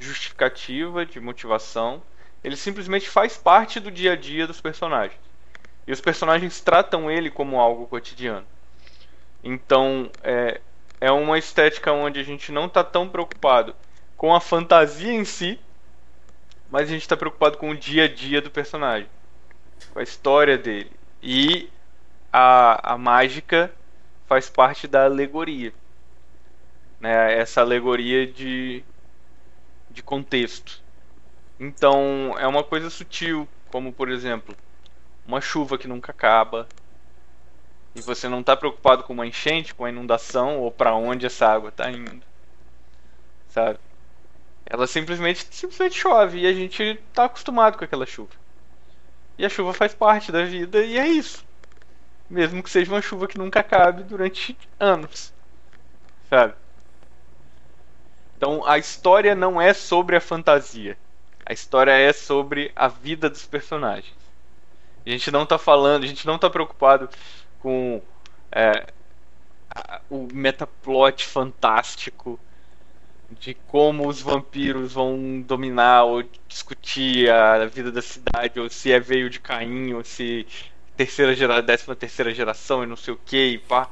justificativa, 0.04 1.04
de 1.04 1.18
motivação, 1.20 2.02
ele 2.42 2.56
simplesmente 2.56 3.08
faz 3.08 3.36
parte 3.36 3.80
do 3.80 3.90
dia 3.90 4.12
a 4.12 4.16
dia 4.16 4.46
dos 4.46 4.60
personagens. 4.60 5.18
E 5.86 5.92
os 5.92 6.00
personagens 6.00 6.60
tratam 6.60 7.10
ele 7.10 7.30
como 7.30 7.58
algo 7.58 7.86
cotidiano. 7.86 8.46
Então, 9.42 10.10
é, 10.22 10.60
é 11.00 11.10
uma 11.10 11.38
estética 11.38 11.92
onde 11.92 12.20
a 12.20 12.22
gente 12.22 12.52
não 12.52 12.66
está 12.66 12.82
tão 12.82 13.08
preocupado 13.08 13.74
com 14.16 14.34
a 14.34 14.40
fantasia 14.40 15.12
em 15.12 15.24
si, 15.24 15.58
mas 16.70 16.88
a 16.88 16.92
gente 16.92 17.02
está 17.02 17.16
preocupado 17.16 17.58
com 17.58 17.70
o 17.70 17.76
dia 17.76 18.04
a 18.04 18.08
dia 18.08 18.40
do 18.40 18.50
personagem, 18.50 19.08
com 19.92 19.98
a 19.98 20.02
história 20.02 20.56
dele. 20.56 20.90
E 21.22 21.68
a, 22.32 22.94
a 22.94 22.98
mágica 22.98 23.70
faz 24.26 24.48
parte 24.48 24.88
da 24.88 25.04
alegoria. 25.04 25.72
Né? 27.00 27.38
Essa 27.38 27.60
alegoria 27.60 28.26
de, 28.26 28.82
de 29.94 30.02
contexto. 30.02 30.82
Então 31.58 32.36
é 32.38 32.46
uma 32.46 32.64
coisa 32.64 32.90
sutil, 32.90 33.48
como 33.70 33.92
por 33.92 34.10
exemplo, 34.10 34.54
uma 35.26 35.40
chuva 35.40 35.78
que 35.78 35.88
nunca 35.88 36.10
acaba. 36.12 36.68
E 37.94 38.00
você 38.02 38.28
não 38.28 38.40
está 38.40 38.56
preocupado 38.56 39.04
com 39.04 39.12
uma 39.12 39.26
enchente, 39.26 39.72
com 39.74 39.84
a 39.84 39.88
inundação 39.88 40.58
ou 40.58 40.70
para 40.70 40.94
onde 40.94 41.24
essa 41.24 41.46
água 41.46 41.68
está 41.68 41.90
indo. 41.90 42.26
Sabe? 43.48 43.78
Ela 44.66 44.86
simplesmente, 44.86 45.46
simplesmente 45.50 45.94
chove 45.94 46.40
e 46.40 46.46
a 46.46 46.52
gente 46.52 46.82
está 46.82 47.26
acostumado 47.26 47.78
com 47.78 47.84
aquela 47.84 48.04
chuva. 48.04 48.32
E 49.38 49.46
a 49.46 49.48
chuva 49.48 49.72
faz 49.72 49.94
parte 49.94 50.32
da 50.32 50.44
vida 50.44 50.84
e 50.84 50.98
é 50.98 51.06
isso. 51.06 51.44
Mesmo 52.28 52.62
que 52.62 52.70
seja 52.70 52.90
uma 52.90 53.02
chuva 53.02 53.28
que 53.28 53.38
nunca 53.38 53.60
acabe 53.60 54.02
durante 54.02 54.56
anos. 54.80 55.32
Sabe? 56.28 56.54
Então 58.44 58.62
a 58.66 58.76
história 58.76 59.34
não 59.34 59.58
é 59.58 59.72
sobre 59.72 60.14
a 60.16 60.20
fantasia. 60.20 60.98
A 61.46 61.54
história 61.54 61.92
é 61.92 62.12
sobre 62.12 62.70
a 62.76 62.88
vida 62.88 63.30
dos 63.30 63.46
personagens. 63.46 64.14
A 65.06 65.08
gente 65.08 65.30
não 65.30 65.44
está 65.44 65.56
falando, 65.56 66.04
a 66.04 66.06
gente 66.06 66.26
não 66.26 66.36
está 66.36 66.50
preocupado 66.50 67.08
com 67.60 68.02
é, 68.52 68.86
o 70.10 70.28
metaplot 70.30 71.24
fantástico 71.24 72.38
de 73.30 73.54
como 73.66 74.06
os 74.06 74.20
vampiros 74.20 74.92
vão 74.92 75.40
dominar 75.40 76.04
ou 76.04 76.22
discutir 76.46 77.30
a 77.30 77.64
vida 77.64 77.90
da 77.90 78.02
cidade, 78.02 78.60
ou 78.60 78.68
se 78.68 78.92
é 78.92 79.00
veio 79.00 79.30
de 79.30 79.40
Caim, 79.40 79.94
ou 79.94 80.04
se 80.04 80.46
terceira 80.94 81.34
geração, 81.34 81.64
décima 81.64 81.96
terceira 81.96 82.34
geração 82.34 82.84
e 82.84 82.86
não 82.86 82.96
sei 82.96 83.14
o 83.14 83.20
que, 83.24 83.52
e 83.52 83.58
pá. 83.58 83.88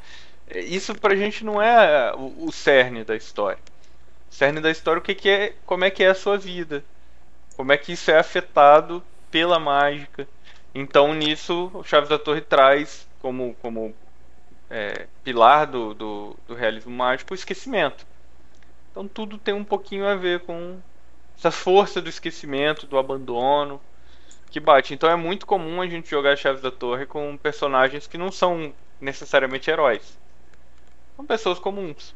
Isso 0.55 0.95
pra 0.95 1.17
gente 1.17 1.43
não 1.43 1.61
é 1.61 2.15
o, 2.15 2.49
o 2.49 2.53
cerne 2.53 3.03
da 3.03 3.17
história. 3.17 3.72
Cerne 4.33 4.63
da 4.63 4.71
história 4.71 4.99
o 4.99 5.03
que, 5.03 5.15
que 5.15 5.29
é, 5.29 5.55
como 5.67 5.85
é 5.85 5.91
que 5.91 6.03
é 6.03 6.09
a 6.09 6.15
sua 6.15 6.39
vida, 6.39 6.83
como 7.55 7.71
é 7.71 7.77
que 7.77 7.93
isso 7.93 8.11
é 8.11 8.19
afetado 8.19 9.05
pela 9.31 9.59
mágica. 9.59 10.27
Então 10.75 11.13
nisso 11.13 11.71
o 11.75 11.85
Chaves 11.85 12.09
da 12.09 12.19
Torre 12.19 12.41
traz 12.41 13.07
como, 13.21 13.55
como 13.61 13.95
é, 14.71 15.07
pilar 15.23 15.67
do, 15.67 15.93
do, 15.93 16.37
do 16.49 16.55
realismo 16.55 16.91
mágico 16.91 17.35
o 17.35 17.37
esquecimento. 17.37 18.07
Então 18.91 19.07
tudo 19.07 19.37
tem 19.37 19.53
um 19.53 19.65
pouquinho 19.65 20.07
a 20.07 20.15
ver 20.15 20.41
com 20.41 20.79
essa 21.37 21.51
força 21.51 22.01
do 22.01 22.09
esquecimento, 22.09 22.87
do 22.87 22.97
abandono 22.97 23.79
que 24.51 24.59
bate. 24.59 24.95
Então 24.95 25.11
é 25.11 25.15
muito 25.15 25.45
comum 25.45 25.83
a 25.83 25.87
gente 25.87 26.09
jogar 26.09 26.39
Chaves 26.39 26.63
da 26.63 26.71
Torre 26.71 27.05
com 27.05 27.37
personagens 27.37 28.07
que 28.07 28.17
não 28.17 28.33
são 28.33 28.73
necessariamente 28.99 29.71
heróis. 29.71 30.19
São 31.17 31.27
pessoas 31.27 31.59
comuns. 31.59 32.15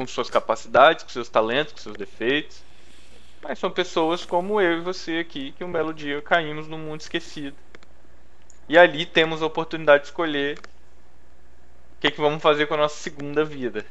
Com 0.00 0.06
suas 0.06 0.30
capacidades, 0.30 1.04
com 1.04 1.10
seus 1.10 1.28
talentos, 1.28 1.74
com 1.74 1.78
seus 1.78 1.94
defeitos. 1.94 2.62
Mas 3.42 3.58
são 3.58 3.70
pessoas 3.70 4.24
como 4.24 4.58
eu 4.58 4.78
e 4.78 4.80
você 4.80 5.18
aqui, 5.18 5.52
que 5.52 5.62
um 5.62 5.70
belo 5.70 5.92
dia 5.92 6.22
caímos 6.22 6.66
num 6.66 6.78
mundo 6.78 7.02
esquecido. 7.02 7.54
E 8.66 8.78
ali 8.78 9.04
temos 9.04 9.42
a 9.42 9.46
oportunidade 9.46 10.04
de 10.04 10.08
escolher 10.08 10.58
o 10.58 12.00
que, 12.00 12.06
é 12.06 12.10
que 12.10 12.20
vamos 12.20 12.42
fazer 12.42 12.66
com 12.66 12.72
a 12.72 12.78
nossa 12.78 12.96
segunda 12.96 13.44
vida. 13.44 13.84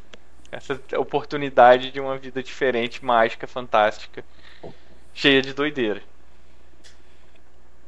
Essa 0.52 0.82
oportunidade 0.98 1.92
de 1.92 2.00
uma 2.00 2.18
vida 2.18 2.42
diferente, 2.42 3.06
mágica, 3.06 3.46
fantástica, 3.46 4.26
cheia 5.14 5.44
de 5.44 5.54
doideira. 5.54 6.02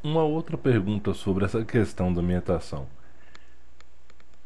Uma 0.04 0.24
outra 0.24 0.56
pergunta 0.60 1.12
sobre 1.16 1.46
essa 1.46 1.66
questão 1.66 2.14
da 2.14 2.22
ambientação. 2.22 2.88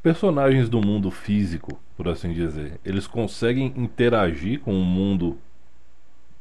Personagens 0.06 0.70
do 0.70 0.80
mundo 0.80 1.10
físico, 1.10 1.82
por 1.98 2.08
assim 2.08 2.32
dizer, 2.32 2.80
eles 2.86 3.08
conseguem 3.08 3.74
interagir 3.76 4.60
com 4.60 4.72
o 4.72 4.86
mundo 4.86 5.36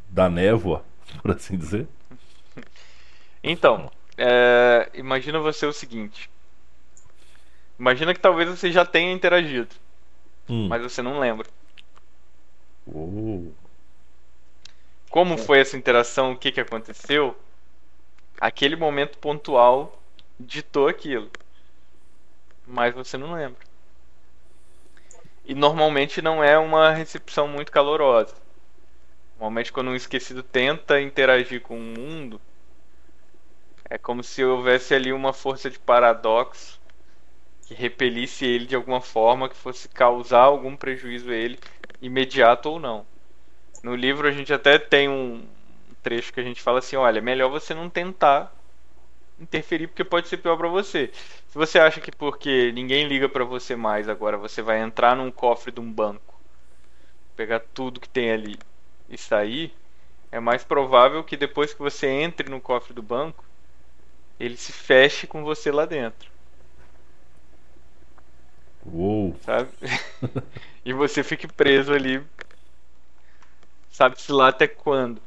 da 0.07 0.29
névoa, 0.29 0.85
por 1.22 1.31
assim 1.31 1.57
dizer? 1.57 1.88
Então, 3.42 3.90
é, 4.18 4.90
imagina 4.92 5.38
você 5.38 5.64
o 5.64 5.72
seguinte. 5.72 6.29
Imagina 7.79 8.12
que 8.12 8.20
talvez 8.20 8.50
você 8.50 8.70
já 8.70 8.85
tenha 8.85 9.11
interagido, 9.11 9.74
hum. 10.46 10.68
mas 10.68 10.83
você 10.83 11.00
não 11.00 11.18
lembra. 11.18 11.48
Oh. 12.87 13.46
Como 15.09 15.38
foi 15.38 15.61
essa 15.61 15.74
interação? 15.74 16.33
O 16.33 16.37
que, 16.37 16.53
que 16.53 16.61
aconteceu? 16.61 17.35
Aquele 18.38 18.77
momento 18.77 19.17
pontual 19.17 20.02
ditou 20.38 20.87
aquilo, 20.87 21.31
mas 22.75 22.92
você 22.92 23.16
não 23.16 23.33
lembra. 23.33 23.60
E 25.44 25.54
normalmente 25.54 26.20
não 26.20 26.42
é 26.42 26.58
uma 26.58 26.90
recepção 26.90 27.46
muito 27.46 27.70
calorosa. 27.70 28.35
Normalmente 29.37 29.72
quando 29.72 29.90
um 29.90 29.94
esquecido 29.94 30.42
tenta 30.42 31.00
interagir 31.00 31.60
com 31.60 31.79
o 31.79 31.81
mundo, 31.81 32.40
é 33.88 33.96
como 33.96 34.25
se 34.25 34.44
houvesse 34.44 34.92
ali 34.92 35.12
uma 35.12 35.33
força 35.33 35.70
de 35.70 35.79
paradoxo 35.79 36.81
que 37.66 37.75
repelisse 37.75 38.44
ele 38.44 38.66
de 38.66 38.75
alguma 38.75 39.00
forma, 39.00 39.48
que 39.48 39.56
fosse 39.56 39.88
causar 39.88 40.40
algum 40.40 40.77
prejuízo 40.77 41.31
a 41.31 41.35
ele, 41.35 41.58
imediato 42.02 42.68
ou 42.70 42.81
não. 42.81 43.06
No 43.83 43.94
livro 43.94 44.27
a 44.27 44.33
gente 44.33 44.52
até 44.52 44.79
tem 44.79 45.08
um 45.08 45.46
trecho 46.02 46.33
que 46.33 46.40
a 46.40 46.44
gente 46.44 46.60
fala 46.60 46.81
assim, 46.81 46.96
olha, 46.96 47.22
melhor 47.22 47.48
você 47.50 47.72
não 47.72 47.88
tentar 47.88 48.52
interferir 49.38 49.88
porque 49.88 50.04
pode 50.04 50.28
ser 50.28 50.38
pior 50.38 50.56
para 50.56 50.68
você. 50.68 51.10
Se 51.48 51.54
você 51.54 51.78
acha 51.78 52.00
que 52.00 52.12
porque 52.12 52.72
ninguém 52.72 53.06
liga 53.06 53.28
para 53.28 53.44
você 53.44 53.76
mais 53.76 54.08
agora, 54.08 54.37
você 54.37 54.62
vai 54.62 54.80
entrar 54.80 55.16
num 55.16 55.30
cofre 55.30 55.72
de 55.72 55.80
um 55.80 55.90
banco, 55.90 56.35
pegar 57.37 57.60
tudo 57.60 58.00
que 58.00 58.08
tem 58.08 58.30
ali 58.30 58.58
e 59.08 59.18
sair, 59.18 59.72
é 60.30 60.40
mais 60.40 60.64
provável 60.64 61.22
que 61.22 61.37
depois 61.37 61.72
que 61.72 61.80
você 61.80 62.08
entre 62.08 62.48
no 62.50 62.60
cofre 62.60 62.92
do 62.92 63.02
banco, 63.02 63.44
ele 64.38 64.56
se 64.56 64.72
feche 64.72 65.26
com 65.26 65.44
você 65.44 65.70
lá 65.70 65.85
dentro. 65.85 66.28
Uou. 68.87 69.37
Sabe? 69.42 69.70
e 70.85 70.92
você 70.92 71.22
fique 71.22 71.46
preso 71.46 71.92
ali. 71.92 72.22
Sabe-se 73.90 74.32
lá 74.32 74.48
até 74.48 74.66
quando 74.66 75.22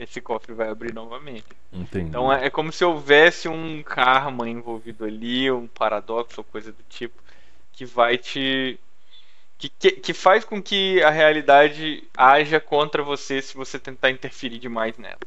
esse 0.00 0.20
cofre 0.20 0.54
vai 0.54 0.68
abrir 0.68 0.94
novamente. 0.94 1.44
Entendi. 1.70 2.08
Então 2.08 2.32
é, 2.32 2.46
é 2.46 2.50
como 2.50 2.72
se 2.72 2.84
houvesse 2.84 3.48
um 3.48 3.82
karma 3.82 4.48
envolvido 4.48 5.04
ali, 5.04 5.50
um 5.50 5.66
paradoxo 5.66 6.40
ou 6.40 6.44
coisa 6.44 6.72
do 6.72 6.82
tipo, 6.88 7.22
que 7.72 7.84
vai 7.84 8.16
te. 8.16 8.80
Que, 9.58 9.68
que, 9.68 9.90
que 9.92 10.14
faz 10.14 10.42
com 10.42 10.62
que 10.62 11.02
a 11.02 11.10
realidade 11.10 12.02
haja 12.16 12.58
contra 12.58 13.02
você 13.02 13.42
se 13.42 13.54
você 13.54 13.78
tentar 13.78 14.10
interferir 14.10 14.58
demais 14.58 14.96
nela. 14.96 15.18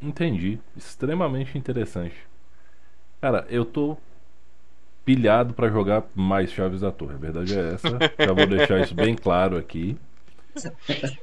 Entendi. 0.00 0.60
Extremamente 0.76 1.58
interessante. 1.58 2.14
Cara, 3.20 3.44
eu 3.50 3.64
tô 3.64 3.98
pilhado 5.04 5.52
para 5.52 5.68
jogar 5.68 6.04
mais 6.14 6.52
Chaves 6.52 6.82
da 6.82 6.92
Torre. 6.92 7.14
A 7.14 7.18
verdade 7.18 7.58
é 7.58 7.74
essa. 7.74 7.98
Já 8.18 8.32
vou 8.32 8.46
deixar 8.46 8.80
isso 8.80 8.94
bem 8.94 9.16
claro 9.16 9.56
aqui. 9.56 9.98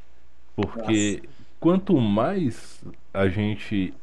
Porque 0.53 1.21
Nossa. 1.23 1.36
Quanto 1.59 1.99
mais 1.99 2.83
a 3.13 3.27
gente 3.27 3.93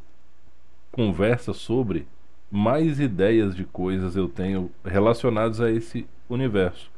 conversa 0.91 1.53
sobre, 1.53 2.07
mais 2.51 3.01
ideias 3.01 3.55
de 3.55 3.65
coisas 3.65 4.17
eu 4.17 4.29
tenho 4.29 4.71
relacionadas 4.85 5.61
a 5.61 5.71
esse 5.71 6.07
universo. 6.29 6.91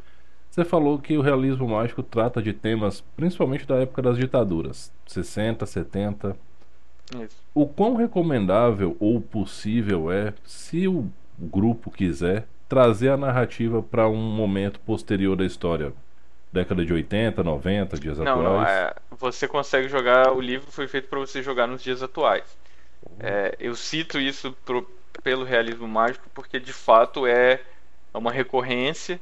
Você 0.51 0.65
falou 0.65 0.99
que 0.99 1.17
o 1.17 1.23
realismo 1.23 1.69
mágico 1.69 2.03
trata 2.03 2.43
de 2.43 2.53
temas 2.53 3.03
principalmente 3.17 3.67
da 3.67 3.77
época 3.77 4.03
das 4.03 4.17
ditaduras, 4.17 4.93
60, 5.07 5.67
70. 5.67 6.37
Isso. 7.23 7.37
O 7.55 7.67
quão 7.67 7.95
recomendável 7.95 8.97
ou 8.99 9.21
possível 9.21 10.11
é, 10.11 10.33
se 10.45 10.89
o 10.89 11.11
grupo 11.39 11.91
quiser, 11.91 12.47
trazer 12.69 13.11
a 13.11 13.17
narrativa 13.17 13.83
para 13.83 14.09
um 14.09 14.17
momento 14.17 14.81
posterior 14.81 15.37
da 15.37 15.45
história? 15.45 15.93
Década 16.57 16.87
de 16.87 16.93
80, 16.93 17.45
90, 17.45 17.99
dias 17.99 18.19
não, 18.19 18.41
atuais? 18.41 18.45
Não, 18.45 18.65
é, 18.65 18.95
você 19.11 19.47
consegue 19.47 19.91
jogar. 19.91 20.33
O 20.33 20.41
livro 20.41 20.73
foi 20.73 20.89
feito 20.89 21.07
para 21.07 21.19
você 21.19 21.43
jogar 21.43 21.67
nos 21.67 21.83
dias 21.83 22.03
atuais. 22.03 22.45
É, 23.21 23.55
eu 23.61 23.77
cito 23.77 24.19
isso 24.19 24.57
pro, 24.65 24.91
pelo 25.23 25.45
realismo 25.45 25.87
mágico 25.87 26.31
porque 26.33 26.59
de 26.59 26.73
fato 26.73 27.27
é 27.27 27.61
uma 28.15 28.33
recorrência 28.33 29.21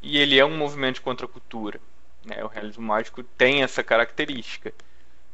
e 0.00 0.18
ele 0.18 0.38
é 0.38 0.44
um 0.44 0.56
movimento 0.56 1.02
contra 1.02 1.26
a 1.26 1.28
cultura. 1.28 1.80
Né? 2.24 2.44
O 2.44 2.46
realismo 2.46 2.86
mágico 2.86 3.24
tem 3.24 3.64
essa 3.64 3.82
característica. 3.82 4.72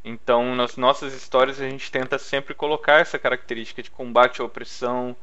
Então, 0.03 0.55
nas 0.55 0.79
nossas 0.79 1.13
histórias, 1.13 1.61
a 1.61 1.69
gente 1.69 1.91
tenta 1.91 2.19
sempre 2.19 2.55
colocar 2.55 3.01
essa 3.01 3.19
característica 3.19 3.83
de 3.83 3.91
combate 3.91 4.41
à 4.41 4.45
opressão, 4.45 5.15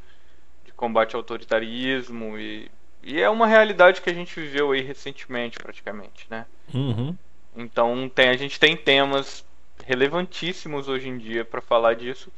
de 0.64 0.72
combate 0.72 1.16
ao 1.16 1.22
autoritarismo 1.22 2.38
e, 2.38 2.70
e 3.04 3.20
é 3.20 3.30
uma 3.30 3.48
realidade 3.48 4.02
que 4.02 4.10
a 4.10 4.14
gente 4.14 4.40
viveu 4.40 4.72
aí 4.72 4.82
recentemente, 4.82 5.58
praticamente, 5.58 6.28
né? 6.30 6.46
Uhum. 6.74 7.16
Então, 7.56 8.10
tem, 8.10 8.30
a 8.30 8.38
gente 8.38 8.60
tem 8.60 8.78
temas 8.78 9.46
relevantíssimos 9.86 10.88
hoje 10.88 11.10
em 11.10 11.18
dia 11.18 11.44
para 11.44 11.62
falar 11.62 11.96
disso, 11.96 12.32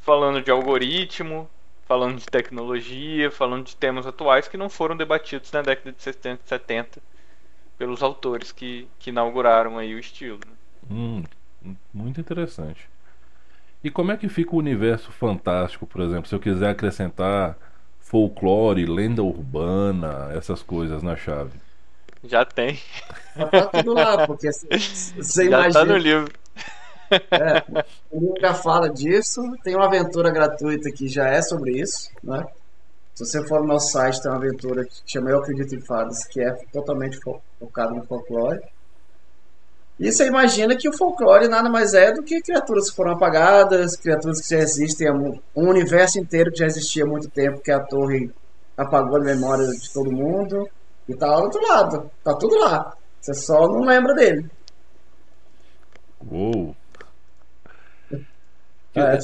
falando 0.00 0.42
de 0.42 0.50
algoritmo, 0.50 1.48
falando 1.86 2.18
de 2.18 2.26
tecnologia, 2.26 3.30
falando 3.30 3.64
de 3.64 3.76
temas 3.76 4.06
atuais 4.06 4.48
que 4.48 4.56
não 4.56 4.68
foram 4.68 4.96
debatidos 4.96 5.50
na 5.52 5.62
década 5.62 5.92
de 5.92 6.02
60 6.02 6.40
e 6.44 6.48
70 6.48 7.02
pelos 7.78 8.02
autores 8.02 8.52
que, 8.52 8.88
que 8.98 9.10
inauguraram 9.10 9.78
aí 9.78 9.94
o 9.94 9.98
estilo. 9.98 10.40
Né? 10.46 10.52
Hum, 10.90 11.24
muito 11.92 12.20
interessante. 12.20 12.88
E 13.82 13.90
como 13.90 14.12
é 14.12 14.16
que 14.16 14.28
fica 14.28 14.54
o 14.54 14.58
universo 14.58 15.10
fantástico, 15.12 15.86
por 15.86 16.00
exemplo, 16.00 16.26
se 16.26 16.34
eu 16.34 16.40
quiser 16.40 16.70
acrescentar 16.70 17.56
folclore, 18.04 18.86
lenda 18.86 19.22
urbana, 19.22 20.30
essas 20.36 20.62
coisas 20.62 21.02
na 21.02 21.16
chave? 21.16 21.58
Já 22.22 22.44
tem. 22.44 22.78
Já 23.36 23.46
tá 23.48 23.66
tudo 23.66 23.94
lá, 23.94 24.26
porque 24.26 24.50
você 24.52 25.50
Já 25.50 25.70
tá 25.70 25.84
no 25.84 25.96
livro. 25.96 26.32
É, 27.10 27.82
o 28.10 28.20
livro 28.20 28.40
já 28.40 28.54
fala 28.54 28.88
disso. 28.88 29.42
Tem 29.62 29.74
uma 29.74 29.86
aventura 29.86 30.30
gratuita 30.30 30.90
que 30.90 31.08
já 31.08 31.28
é 31.28 31.42
sobre 31.42 31.72
isso, 31.72 32.10
né? 32.22 32.46
Se 33.14 33.24
você 33.24 33.46
for 33.46 33.60
no 33.60 33.68
nosso 33.68 33.92
site, 33.92 34.20
tem 34.20 34.30
uma 34.30 34.38
aventura 34.38 34.84
que 34.84 34.94
chama 35.06 35.30
Eu 35.30 35.38
Acredito 35.38 35.74
em 35.74 35.80
Fadas, 35.80 36.24
que 36.24 36.40
é 36.40 36.52
totalmente 36.72 37.18
focada 37.60 37.92
no 37.92 38.04
folclore. 38.04 38.60
E 39.98 40.10
você 40.10 40.26
imagina 40.26 40.76
que 40.76 40.88
o 40.88 40.96
folclore 40.96 41.46
nada 41.46 41.70
mais 41.70 41.94
é 41.94 42.12
do 42.12 42.22
que 42.22 42.40
criaturas 42.40 42.90
que 42.90 42.96
foram 42.96 43.12
apagadas, 43.12 43.96
criaturas 43.96 44.40
que 44.40 44.54
já 44.54 44.60
existem, 44.60 45.08
um 45.10 45.68
universo 45.68 46.18
inteiro 46.18 46.50
que 46.50 46.58
já 46.58 46.66
existia 46.66 47.04
há 47.04 47.06
muito 47.06 47.30
tempo, 47.30 47.62
que 47.62 47.70
a 47.70 47.80
torre 47.80 48.28
apagou 48.76 49.18
a 49.18 49.24
memória 49.24 49.66
de 49.66 49.92
todo 49.92 50.10
mundo, 50.10 50.68
e 51.08 51.14
tá 51.14 51.26
lá 51.28 51.36
do 51.36 51.44
outro 51.44 51.62
lado, 51.62 52.10
tá 52.24 52.34
tudo 52.34 52.58
lá. 52.58 52.92
Você 53.20 53.34
só 53.34 53.68
não 53.68 53.80
lembra 53.82 54.14
dele. 54.14 54.50
Uou! 56.28 56.74
É, 58.96 59.18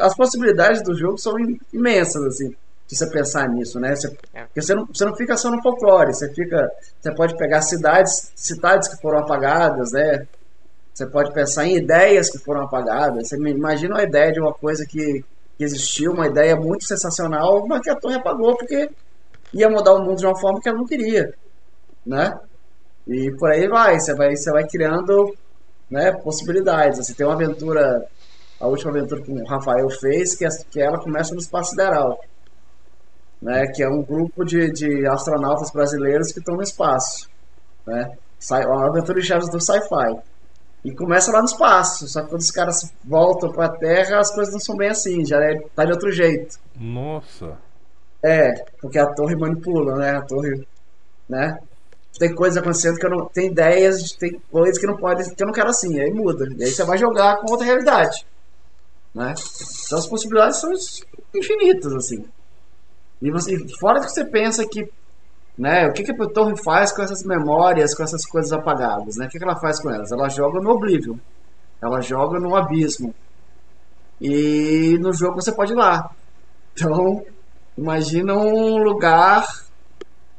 as 0.00 0.14
possibilidades 0.16 0.82
do 0.82 0.96
jogo 0.96 1.18
são 1.18 1.34
imensas, 1.72 2.24
assim, 2.24 2.54
se 2.88 2.96
você 2.96 3.10
pensar 3.10 3.48
nisso, 3.48 3.78
né? 3.78 3.94
Você, 3.94 4.08
é. 4.32 4.44
porque 4.44 4.62
você 4.62 4.74
não, 4.74 4.86
você 4.86 5.04
não 5.04 5.14
fica 5.14 5.36
só 5.36 5.50
no 5.50 5.62
folclore, 5.62 6.14
você 6.14 6.32
fica. 6.32 6.70
Você 6.98 7.14
pode 7.14 7.36
pegar 7.36 7.60
cidades, 7.60 8.32
cidades 8.34 8.88
que 8.88 9.00
foram 9.00 9.18
apagadas, 9.18 9.92
né? 9.92 10.26
Você 10.94 11.06
pode 11.06 11.32
pensar 11.32 11.66
em 11.66 11.76
ideias 11.76 12.30
que 12.30 12.38
foram 12.38 12.62
apagadas. 12.62 13.28
Você 13.28 13.36
imagina 13.36 13.94
uma 13.94 14.02
ideia 14.02 14.32
de 14.32 14.40
uma 14.40 14.52
coisa 14.52 14.84
que, 14.86 15.24
que 15.56 15.64
existiu, 15.64 16.12
uma 16.12 16.26
ideia 16.26 16.56
muito 16.56 16.84
sensacional, 16.84 17.64
mas 17.68 17.82
que 17.82 17.90
a 17.90 17.94
torre 17.94 18.16
apagou 18.16 18.56
porque 18.56 18.90
ia 19.52 19.68
mudar 19.68 19.92
o 19.92 20.02
mundo 20.02 20.16
de 20.16 20.26
uma 20.26 20.38
forma 20.38 20.60
que 20.60 20.68
ela 20.68 20.78
não 20.78 20.86
queria, 20.86 21.32
né? 22.04 22.36
E 23.06 23.30
por 23.38 23.50
aí 23.50 23.68
vai, 23.68 24.00
você 24.00 24.14
vai, 24.14 24.34
você 24.34 24.50
vai 24.50 24.66
criando 24.66 25.34
né, 25.90 26.10
possibilidades. 26.12 26.98
Você 26.98 27.14
tem 27.14 27.26
uma 27.26 27.34
aventura 27.34 28.06
a 28.60 28.66
última 28.66 28.90
aventura 28.90 29.22
que 29.22 29.30
o 29.30 29.44
Rafael 29.44 29.88
fez, 29.88 30.34
que, 30.34 30.44
é, 30.44 30.48
que 30.70 30.80
ela 30.80 30.98
começa 30.98 31.32
no 31.32 31.40
espaço 31.40 31.70
sideral. 31.70 32.18
Né, 33.40 33.66
que 33.68 33.82
é 33.82 33.88
um 33.88 34.02
grupo 34.02 34.44
de, 34.44 34.70
de 34.72 35.06
astronautas 35.06 35.70
brasileiros 35.70 36.32
que 36.32 36.40
estão 36.40 36.56
no 36.56 36.62
espaço. 36.62 37.28
Né? 37.86 38.16
Uma 38.66 38.88
aventura 38.88 39.20
de 39.20 39.26
chaves 39.26 39.48
do 39.48 39.60
sci-fi. 39.60 40.18
E 40.84 40.92
começa 40.92 41.32
lá 41.32 41.40
no 41.40 41.46
espaço. 41.46 42.08
Só 42.08 42.22
que 42.22 42.30
quando 42.30 42.40
os 42.40 42.50
caras 42.50 42.92
voltam 43.04 43.52
para 43.52 43.66
a 43.66 43.76
Terra, 43.76 44.18
as 44.18 44.34
coisas 44.34 44.52
não 44.52 44.60
são 44.60 44.76
bem 44.76 44.88
assim, 44.88 45.24
já 45.24 45.38
é, 45.42 45.60
tá 45.74 45.84
de 45.84 45.92
outro 45.92 46.10
jeito. 46.10 46.58
Nossa. 46.76 47.56
É, 48.22 48.52
porque 48.80 48.98
a 48.98 49.06
torre 49.06 49.36
manipula, 49.36 49.96
né? 49.96 50.16
A 50.16 50.22
torre, 50.22 50.66
né? 51.28 51.58
Tem 52.18 52.34
coisas 52.34 52.56
acontecendo 52.56 52.96
que 52.96 53.06
eu 53.06 53.10
não. 53.10 53.26
Tem 53.26 53.50
ideias, 53.50 54.12
tem 54.12 54.40
coisas 54.50 54.78
que 54.78 54.86
não 54.86 54.96
pode. 54.96 55.34
que 55.34 55.42
eu 55.42 55.46
não 55.46 55.54
quero 55.54 55.68
assim. 55.68 56.00
Aí 56.00 56.10
muda. 56.10 56.46
E 56.56 56.64
aí 56.64 56.70
você 56.70 56.84
vai 56.84 56.98
jogar 56.98 57.36
com 57.36 57.50
outra 57.50 57.66
realidade. 57.66 58.26
Né? 59.14 59.34
Então 59.86 59.98
as 59.98 60.06
possibilidades 60.06 60.60
são 60.60 60.70
infinitas, 61.34 61.92
assim. 61.92 62.24
E 63.20 63.30
você, 63.30 63.58
fora 63.78 64.00
que 64.00 64.10
você 64.10 64.24
pensa 64.24 64.66
que, 64.66 64.88
né, 65.56 65.86
o 65.86 65.92
que, 65.92 66.04
que 66.04 66.12
a 66.12 66.28
torre 66.28 66.56
faz 66.62 66.92
com 66.92 67.02
essas 67.02 67.24
memórias, 67.24 67.94
com 67.94 68.02
essas 68.02 68.24
coisas 68.24 68.52
apagadas, 68.52 69.16
né? 69.16 69.26
O 69.26 69.28
que, 69.28 69.38
que 69.38 69.44
ela 69.44 69.56
faz 69.56 69.80
com 69.80 69.90
elas? 69.90 70.12
Ela 70.12 70.28
joga 70.28 70.60
no 70.60 70.70
Oblivion. 70.70 71.16
Ela 71.82 72.00
joga 72.00 72.38
no 72.38 72.54
abismo. 72.54 73.14
E 74.20 74.96
no 75.00 75.12
jogo 75.12 75.40
você 75.40 75.52
pode 75.52 75.72
ir 75.72 75.76
lá. 75.76 76.10
Então, 76.74 77.24
imagina 77.76 78.34
um 78.34 78.78
lugar 78.78 79.46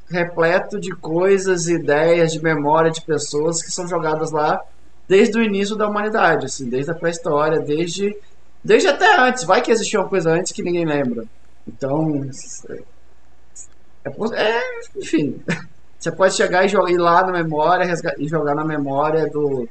repleto 0.09 0.79
de 0.79 0.91
coisas, 0.91 1.67
ideias, 1.67 2.31
de 2.31 2.41
memória 2.41 2.91
de 2.91 3.01
pessoas 3.01 3.61
que 3.61 3.71
são 3.71 3.87
jogadas 3.87 4.31
lá 4.31 4.59
desde 5.07 5.37
o 5.37 5.43
início 5.43 5.75
da 5.75 5.87
humanidade, 5.87 6.45
assim, 6.45 6.69
desde 6.69 6.91
a 6.91 6.95
pré-história, 6.95 7.59
desde 7.59 8.15
Desde 8.63 8.89
até 8.89 9.17
antes, 9.19 9.43
vai 9.45 9.61
que 9.61 9.71
existia 9.71 9.99
uma 9.99 10.09
coisa 10.09 10.31
antes 10.31 10.51
que 10.51 10.61
ninguém 10.61 10.85
lembra. 10.85 11.25
Então, 11.69 12.27
é, 14.33 14.41
é, 14.41 14.61
enfim, 14.97 15.41
você 15.97 16.11
pode 16.11 16.33
chegar 16.35 16.65
e 16.65 16.69
jogar, 16.69 16.91
ir 16.91 16.97
lá 16.97 17.23
na 17.23 17.31
memória 17.31 17.85
e 18.17 18.27
jogar 18.27 18.55
na 18.55 18.65
memória 18.65 19.29
do, 19.29 19.67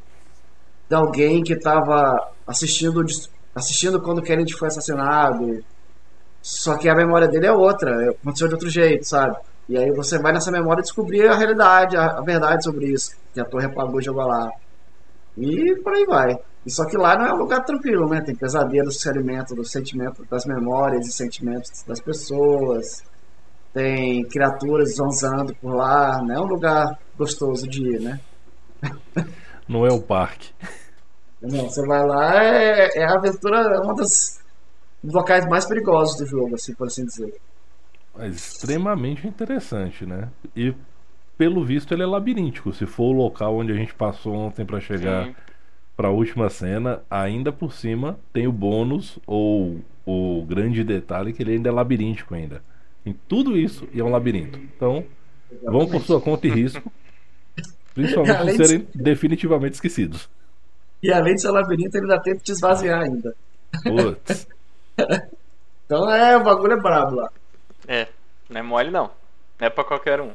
de 0.89 0.95
alguém 0.95 1.43
que 1.43 1.55
estava 1.55 2.31
assistindo, 2.47 3.05
assistindo 3.55 4.01
quando 4.01 4.23
Kennedy 4.23 4.55
foi 4.55 4.69
assassinado. 4.69 5.65
Só 6.41 6.77
que 6.77 6.89
a 6.89 6.95
memória 6.95 7.27
dele 7.27 7.47
é 7.47 7.53
outra, 7.53 8.11
aconteceu 8.11 8.47
de 8.47 8.55
outro 8.55 8.71
jeito, 8.71 9.05
sabe? 9.07 9.37
E 9.69 9.77
aí 9.77 9.91
você 9.91 10.19
vai 10.19 10.33
nessa 10.33 10.51
memória 10.51 10.83
descobrir 10.83 11.27
a 11.27 11.35
realidade, 11.35 11.97
a, 11.97 12.19
a 12.19 12.21
verdade 12.23 12.65
sobre 12.65 12.87
isso, 12.87 13.17
que 13.35 13.41
a 13.41 13.45
torre 13.45 13.67
apagou 13.67 14.01
e 14.01 14.05
jogou 14.05 14.27
lá. 14.27 14.51
E 15.37 15.75
por 15.83 15.93
aí 15.93 16.07
vai. 16.07 16.39
E 16.67 16.71
só 16.71 16.85
que 16.85 16.97
lá 16.97 17.17
não 17.17 17.27
é 17.27 17.33
um 17.33 17.39
lugar 17.39 17.65
tranquilo, 17.65 18.09
né? 18.09 18.21
Tem 18.21 18.35
pesadelos 18.35 18.97
que 18.97 19.03
se 19.03 19.09
alimentam 19.09 19.57
do 19.57 19.65
sentimento, 19.65 20.25
das 20.29 20.45
memórias 20.45 21.07
e 21.07 21.13
sentimentos 21.13 21.83
das 21.87 22.01
pessoas. 22.01 23.05
Tem 23.73 24.25
criaturas 24.25 24.97
zonzando 24.97 25.55
por 25.55 25.75
lá. 25.75 26.21
Não 26.23 26.35
é 26.35 26.41
um 26.41 26.47
lugar 26.47 26.99
gostoso 27.17 27.67
de 27.67 27.83
ir, 27.83 28.01
né? 28.01 28.21
Não 29.69 29.87
é 29.87 29.93
o 29.93 30.01
parque. 30.01 30.51
Não, 31.41 31.69
você 31.69 31.87
vai 31.87 32.05
lá, 32.05 32.43
é, 32.43 32.89
é 32.97 33.05
a 33.05 33.15
aventura, 33.15 33.81
uma 33.83 33.95
das 33.95 34.39
dos 35.03 35.15
locais 35.15 35.47
mais 35.47 35.67
perigosos 35.67 36.17
do 36.17 36.27
jogo, 36.27 36.55
assim, 36.55 36.75
por 36.75 36.87
assim 36.87 37.05
dizer. 37.05 37.35
É 38.19 38.27
extremamente 38.27 39.27
interessante, 39.27 40.05
né? 40.05 40.29
E 40.57 40.75
pelo 41.37 41.65
visto 41.65 41.95
ele 41.95 42.03
é 42.03 42.07
labiríntico. 42.07 42.73
Se 42.73 42.85
for 42.85 43.05
o 43.05 43.13
local 43.13 43.57
onde 43.57 43.73
a 43.73 43.77
gente 43.77 43.95
passou 43.95 44.35
ontem 44.35 44.67
para 44.67 44.81
chegar 44.81 45.27
Sim. 45.27 45.35
Para 45.99 46.07
a 46.07 46.13
última 46.13 46.49
cena, 46.49 47.03
ainda 47.11 47.51
por 47.51 47.73
cima 47.73 48.21
tem 48.33 48.47
o 48.47 48.53
bônus 48.53 49.19
ou 49.27 49.81
o 50.07 50.45
grande 50.49 50.85
detalhe 50.85 51.33
que 51.33 51.43
ele 51.43 51.55
ainda 51.55 51.69
é 51.71 51.73
labiríntico 51.73 52.37
ainda. 52.37 52.63
Em 53.05 53.13
tudo 53.13 53.57
isso 53.57 53.89
e 53.93 53.99
é 53.99 54.05
um 54.05 54.11
labirinto. 54.13 54.61
Então, 54.61 55.05
vão 55.65 55.89
por 55.89 56.01
sua 56.03 56.21
conta 56.21 56.47
e 56.47 56.51
risco. 56.51 56.93
Principalmente 57.95 58.37
Além 58.39 58.55
se 58.55 58.63
de- 58.63 58.69
serem 58.69 58.89
definitivamente 58.95 59.75
esquecidos. 59.75 60.31
E 61.03 61.13
além 61.13 61.35
de 61.35 61.43
ser 61.43 61.51
labirinto, 61.51 61.97
ele 61.99 62.07
dá 62.07 62.21
tempo 62.21 62.45
de 62.45 62.53
esvaziar 62.53 63.01
ainda. 63.03 63.35
Putz. 63.83 64.47
Então 65.85 66.11
é, 66.13 66.37
o 66.37 66.45
bagulho 66.45 66.75
é 66.75 66.81
brabo 66.81 67.17
lá. 67.17 67.31
É, 67.87 68.09
não 68.51 68.61
é 68.61 68.63
mole 68.63 68.91
não. 68.91 69.11
Não 69.59 69.67
é 69.67 69.71
pra 69.71 69.83
qualquer 69.83 70.21
um. 70.21 70.33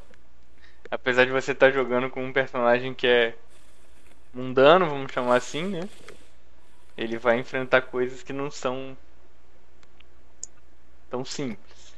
Apesar 0.89 1.25
de 1.25 1.31
você 1.31 1.51
estar 1.51 1.69
jogando 1.69 2.09
com 2.09 2.25
um 2.25 2.33
personagem 2.33 2.91
que 2.91 3.05
é 3.05 3.35
mundano, 4.33 4.89
vamos 4.89 5.11
chamar 5.11 5.35
assim, 5.35 5.63
né? 5.63 5.87
Ele 6.97 7.17
vai 7.17 7.39
enfrentar 7.39 7.81
coisas 7.81 8.23
que 8.23 8.33
não 8.33 8.49
são 8.49 8.97
tão 11.09 11.23
simples. 11.23 11.95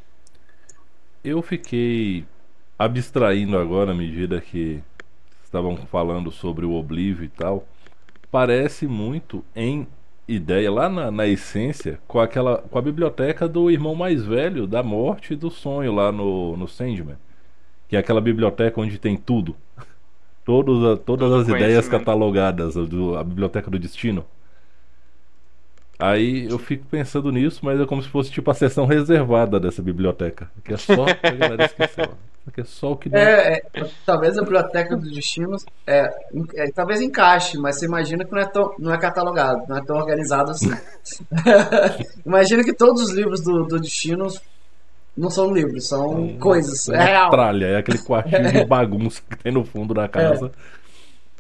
Eu 1.24 1.42
fiquei 1.42 2.26
abstraindo 2.78 3.58
agora 3.58 3.92
à 3.92 3.96
medida 3.96 4.42
que 4.42 4.84
estavam 5.44 5.78
falando 5.78 6.32
sobre 6.32 6.66
o 6.66 6.74
Oblivion 6.74 7.24
e 7.26 7.30
tal. 7.30 7.68
Parece 8.30 8.86
muito 8.86 9.44
em 9.56 9.88
ideia, 10.28 10.72
lá 10.72 10.90
na, 10.90 11.12
na 11.12 11.28
essência, 11.28 12.00
com 12.08 12.20
aquela 12.20 12.58
com 12.58 12.78
a 12.78 12.82
biblioteca 12.82 13.48
do 13.48 13.70
irmão 13.72 13.96
mais 13.96 14.26
velho 14.26 14.68
da 14.68 14.84
morte 14.84 15.34
e 15.34 15.38
do 15.38 15.50
sonho 15.50 15.94
lá 15.94 16.12
no, 16.12 16.58
no 16.58 16.68
Sandman. 16.68 17.18
Que 17.88 17.96
é 17.96 18.00
aquela 18.00 18.20
biblioteca 18.20 18.82
onde 18.82 18.98
tem 18.98 19.16
tudo. 19.16 19.56
Todas, 20.46 20.84
a- 20.84 20.98
todas 20.98 21.30
Todo 21.30 21.42
as 21.42 21.48
ideias 21.50 21.90
catalogadas, 21.90 22.76
do, 22.76 23.18
a 23.18 23.24
biblioteca 23.24 23.70
do 23.70 23.80
destino. 23.80 24.24
Aí 25.98 26.46
eu 26.50 26.60
fico 26.60 26.86
pensando 26.86 27.32
nisso, 27.32 27.62
mas 27.64 27.80
é 27.80 27.86
como 27.86 28.04
se 28.04 28.10
fosse 28.10 28.30
tipo 28.30 28.52
a 28.52 28.54
seção 28.54 28.86
reservada 28.86 29.60
dessa 29.60 29.82
biblioteca. 29.82 30.52
Que 30.64 30.74
é 30.74 30.78
só 30.78 31.06
a 31.06 31.32
galera 31.32 31.66
esqueceu. 31.66 32.10
Que 32.54 32.62
é 32.62 32.64
só 32.64 32.92
o 32.92 32.98
que 32.98 33.10
não. 33.10 33.18
É, 33.18 33.58
é, 33.74 33.90
talvez 34.06 34.38
a 34.38 34.42
biblioteca 34.44 34.96
dos 34.96 35.12
destinos 35.12 35.66
é, 35.88 36.14
é, 36.56 36.72
talvez 36.72 37.02
encaixe, 37.02 37.58
mas 37.58 37.80
você 37.80 37.86
imagina 37.86 38.24
que 38.24 38.32
não 38.32 38.40
é, 38.40 38.46
tão, 38.46 38.76
não 38.78 38.94
é 38.94 38.98
catalogado, 39.00 39.64
não 39.68 39.78
é 39.78 39.82
tão 39.84 39.96
organizado 39.96 40.52
assim. 40.52 40.70
imagina 42.24 42.64
que 42.64 42.74
todos 42.74 43.02
os 43.02 43.12
livros 43.12 43.42
do, 43.42 43.64
do 43.64 43.80
destino 43.80 44.28
não 45.16 45.30
são 45.30 45.54
livros, 45.54 45.88
são 45.88 46.38
coisas. 46.38 46.90
É 46.90 46.94
uma 46.94 47.04
real. 47.04 47.30
tralha, 47.30 47.66
é 47.66 47.78
aquele 47.78 48.00
quartinho 48.04 48.52
de 48.52 48.66
bagunça 48.66 49.22
que 49.30 49.38
tem 49.38 49.52
no 49.52 49.64
fundo 49.64 49.94
da 49.94 50.08
casa. 50.08 50.52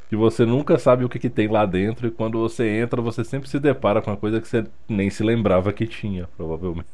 Que 0.07 0.15
você 0.15 0.45
nunca 0.45 0.77
sabe 0.77 1.03
o 1.03 1.09
que, 1.09 1.19
que 1.19 1.29
tem 1.29 1.47
lá 1.47 1.65
dentro, 1.65 2.07
e 2.07 2.11
quando 2.11 2.39
você 2.39 2.67
entra, 2.67 3.01
você 3.01 3.23
sempre 3.23 3.49
se 3.49 3.59
depara 3.59 4.01
com 4.01 4.11
uma 4.11 4.17
coisa 4.17 4.39
que 4.39 4.47
você 4.47 4.63
nem 4.87 5.09
se 5.09 5.23
lembrava 5.23 5.73
que 5.73 5.87
tinha, 5.87 6.29
provavelmente. 6.37 6.87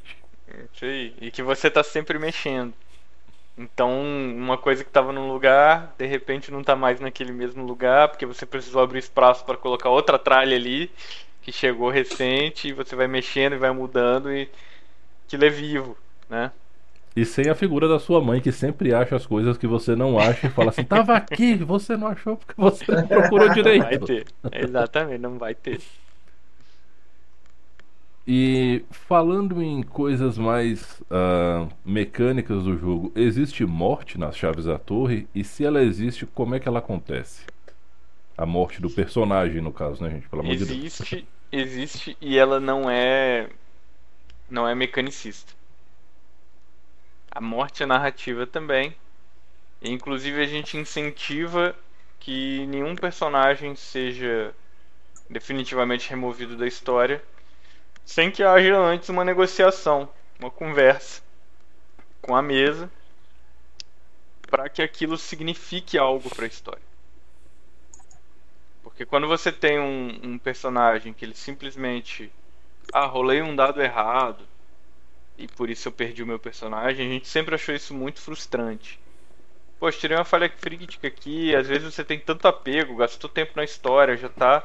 Isso 0.73 0.85
aí. 0.85 1.13
E 1.19 1.29
que 1.29 1.43
você 1.43 1.69
tá 1.69 1.83
sempre 1.83 2.17
mexendo. 2.17 2.73
Então, 3.57 4.01
uma 4.01 4.57
coisa 4.57 4.83
que 4.83 4.89
tava 4.89 5.11
num 5.11 5.31
lugar, 5.31 5.93
de 5.97 6.05
repente 6.05 6.49
não 6.51 6.63
tá 6.63 6.75
mais 6.75 6.99
naquele 6.99 7.33
mesmo 7.33 7.63
lugar, 7.65 8.07
porque 8.07 8.25
você 8.25 8.45
precisou 8.45 8.81
abrir 8.81 8.99
espaço 8.99 9.45
para 9.45 9.57
colocar 9.57 9.89
outra 9.89 10.17
tralha 10.17 10.55
ali, 10.55 10.89
que 11.41 11.51
chegou 11.51 11.89
recente, 11.89 12.69
e 12.69 12.73
você 12.73 12.95
vai 12.95 13.07
mexendo 13.07 13.53
e 13.53 13.57
vai 13.57 13.71
mudando, 13.71 14.31
e 14.31 14.49
aquilo 15.27 15.45
é 15.45 15.49
vivo, 15.49 15.97
né? 16.29 16.51
E 17.15 17.25
sem 17.25 17.49
a 17.49 17.55
figura 17.55 17.87
da 17.89 17.99
sua 17.99 18.21
mãe, 18.21 18.39
que 18.39 18.51
sempre 18.51 18.93
acha 18.93 19.15
as 19.15 19.25
coisas 19.25 19.57
que 19.57 19.67
você 19.67 19.95
não 19.95 20.17
acha 20.17 20.47
e 20.47 20.49
fala 20.49 20.69
assim: 20.69 20.83
tava 20.83 21.15
aqui, 21.15 21.55
você 21.55 21.97
não 21.97 22.07
achou 22.07 22.37
porque 22.37 22.53
você 22.55 22.89
não 22.89 23.07
procurou 23.07 23.47
Vai 23.47 23.55
direito. 23.55 24.05
ter. 24.05 24.25
Exatamente, 24.51 25.19
não 25.19 25.37
vai 25.37 25.53
ter. 25.53 25.81
E 28.25 28.85
falando 28.91 29.61
em 29.61 29.81
coisas 29.81 30.37
mais 30.37 31.01
ah, 31.09 31.67
mecânicas 31.83 32.63
do 32.63 32.77
jogo, 32.77 33.11
existe 33.15 33.65
morte 33.65 34.17
nas 34.17 34.37
chaves 34.37 34.65
da 34.65 34.77
torre? 34.77 35.27
E 35.33 35.43
se 35.43 35.65
ela 35.65 35.81
existe, 35.83 36.25
como 36.25 36.55
é 36.55 36.59
que 36.59 36.67
ela 36.67 36.79
acontece? 36.79 37.45
A 38.37 38.45
morte 38.45 38.81
do 38.81 38.89
personagem, 38.89 39.61
no 39.61 39.73
caso, 39.73 40.03
né, 40.03 40.11
gente? 40.11 40.29
Pelo 40.29 40.43
amor 40.43 40.55
de 40.55 40.65
Deus. 40.65 40.77
Existe, 40.77 41.27
existe 41.51 42.17
e 42.21 42.37
ela 42.37 42.59
não 42.59 42.89
é 42.89 43.49
não 44.49 44.67
é 44.67 44.75
mecanicista. 44.75 45.53
A 47.31 47.41
morte 47.41 47.83
é 47.83 47.85
narrativa 47.85 48.45
também. 48.45 48.95
Inclusive 49.81 50.41
a 50.41 50.45
gente 50.45 50.77
incentiva 50.77 51.75
que 52.19 52.65
nenhum 52.67 52.95
personagem 52.95 53.75
seja 53.75 54.53
definitivamente 55.29 56.09
removido 56.09 56.55
da 56.57 56.67
história 56.67 57.23
sem 58.05 58.29
que 58.29 58.43
haja 58.43 58.77
antes 58.77 59.09
uma 59.09 59.23
negociação, 59.23 60.09
uma 60.39 60.51
conversa 60.51 61.21
com 62.21 62.35
a 62.35 62.41
mesa 62.41 62.91
para 64.49 64.67
que 64.67 64.81
aquilo 64.81 65.17
signifique 65.17 65.97
algo 65.97 66.29
para 66.29 66.43
a 66.43 66.47
história. 66.47 66.83
Porque 68.83 69.05
quando 69.05 69.27
você 69.27 69.51
tem 69.51 69.79
um, 69.79 70.19
um 70.23 70.37
personagem 70.37 71.13
que 71.13 71.23
ele 71.23 71.35
simplesmente. 71.35 72.31
Ah, 72.91 73.05
rolei 73.05 73.41
um 73.41 73.55
dado 73.55 73.81
errado. 73.81 74.45
E 75.41 75.47
por 75.47 75.69
isso 75.69 75.87
eu 75.87 75.91
perdi 75.91 76.21
o 76.23 76.27
meu 76.27 76.39
personagem. 76.39 77.07
A 77.07 77.09
gente 77.09 77.27
sempre 77.27 77.55
achou 77.55 77.73
isso 77.73 77.93
muito 77.93 78.21
frustrante. 78.21 78.99
Poxa, 79.79 79.99
tirei 79.99 80.17
uma 80.17 80.25
falha 80.25 80.47
crítica 80.47 81.07
aqui. 81.07 81.55
Às 81.55 81.67
vezes 81.67 81.93
você 81.93 82.03
tem 82.03 82.19
tanto 82.19 82.47
apego, 82.47 82.95
gastou 82.95 83.29
tempo 83.29 83.53
na 83.55 83.63
história, 83.63 84.15
já 84.17 84.29
tá 84.29 84.63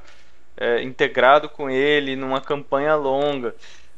é, 0.56 0.82
integrado 0.82 1.48
com 1.48 1.70
ele 1.70 2.16
numa 2.16 2.40
campanha 2.40 2.94
longa. 2.94 3.54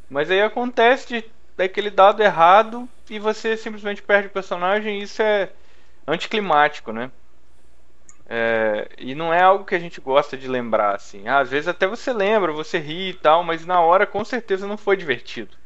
Mas 0.08 0.30
aí 0.30 0.40
acontece 0.40 1.08
de 1.08 1.24
daquele 1.56 1.90
dado 1.90 2.22
errado 2.22 2.88
e 3.10 3.18
você 3.18 3.56
simplesmente 3.56 4.00
perde 4.02 4.28
o 4.28 4.30
personagem. 4.30 5.00
Isso 5.02 5.20
é 5.20 5.50
anticlimático, 6.06 6.92
né? 6.92 7.10
É, 8.28 8.88
e 8.98 9.14
não 9.14 9.32
é 9.32 9.42
algo 9.42 9.64
que 9.64 9.74
a 9.74 9.78
gente 9.78 10.00
gosta 10.00 10.36
de 10.36 10.46
lembrar, 10.46 10.94
assim. 10.94 11.26
Ah, 11.26 11.40
às 11.40 11.50
vezes 11.50 11.66
até 11.66 11.86
você 11.86 12.12
lembra, 12.12 12.52
você 12.52 12.78
ri 12.78 13.10
e 13.10 13.14
tal, 13.14 13.42
mas 13.42 13.64
na 13.66 13.80
hora 13.80 14.06
com 14.06 14.24
certeza 14.24 14.66
não 14.66 14.76
foi 14.76 14.96
divertido. 14.96 15.56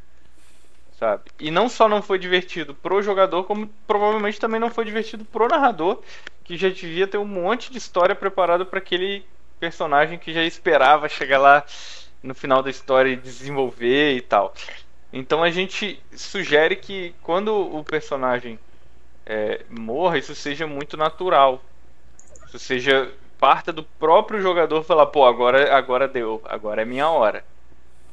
Sabe? 1.03 1.25
E 1.41 1.51
não 1.51 1.69
só 1.69 1.89
não 1.89 2.01
foi 2.01 2.17
divertido 2.17 2.77
pro 2.77 3.03
jogador, 3.03 3.43
como 3.43 3.67
provavelmente 3.89 4.39
também 4.39 4.61
não 4.61 4.71
foi 4.71 4.85
divertido 4.85 5.25
pro 5.25 5.49
narrador, 5.49 6.01
que 6.45 6.57
já 6.57 6.69
devia 6.69 7.09
ter 7.09 7.19
um 7.19 7.25
monte 7.25 7.73
de 7.73 7.79
história 7.79 8.15
preparada 8.15 8.65
para 8.65 8.79
aquele 8.79 9.27
personagem 9.59 10.17
que 10.17 10.33
já 10.33 10.45
esperava 10.45 11.09
chegar 11.09 11.39
lá 11.39 11.65
no 12.23 12.37
final 12.37 12.63
da 12.63 12.71
história 12.71 13.11
e 13.11 13.17
desenvolver 13.17 14.15
e 14.15 14.21
tal. 14.21 14.55
Então 15.13 15.43
a 15.43 15.51
gente 15.51 16.01
sugere 16.13 16.77
que 16.77 17.13
quando 17.21 17.53
o 17.53 17.83
personagem 17.83 18.57
é, 19.27 19.63
morra, 19.69 20.19
isso 20.19 20.37
seja 20.37 20.69
muito 20.69 20.97
natural. 20.97 21.61
Isso 22.47 22.61
seja 22.61 23.11
parta 23.41 23.73
do 23.73 23.83
próprio 23.83 24.41
jogador 24.41 24.85
falar, 24.85 25.07
pô, 25.07 25.27
agora, 25.27 25.77
agora 25.77 26.07
deu, 26.07 26.41
agora 26.45 26.83
é 26.83 26.85
minha 26.85 27.09
hora. 27.11 27.45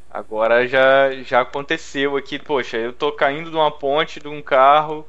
Agora 0.09 0.67
já, 0.67 1.11
já 1.23 1.41
aconteceu 1.41 2.17
aqui, 2.17 2.39
poxa, 2.39 2.77
eu 2.77 2.91
tô 2.93 3.11
caindo 3.11 3.49
de 3.51 3.55
uma 3.55 3.71
ponte 3.71 4.19
de 4.19 4.27
um 4.27 4.41
carro 4.41 5.07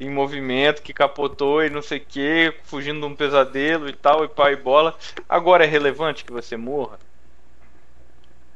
em 0.00 0.10
movimento 0.10 0.82
que 0.82 0.94
capotou 0.94 1.62
e 1.64 1.70
não 1.70 1.82
sei 1.82 1.98
o 1.98 2.06
que, 2.06 2.54
fugindo 2.64 3.00
de 3.00 3.06
um 3.06 3.16
pesadelo 3.16 3.88
e 3.88 3.92
tal, 3.92 4.24
e 4.24 4.28
pau 4.28 4.50
e 4.50 4.56
bola. 4.56 4.96
Agora 5.28 5.64
é 5.64 5.68
relevante 5.68 6.24
que 6.24 6.32
você 6.32 6.56
morra? 6.56 6.98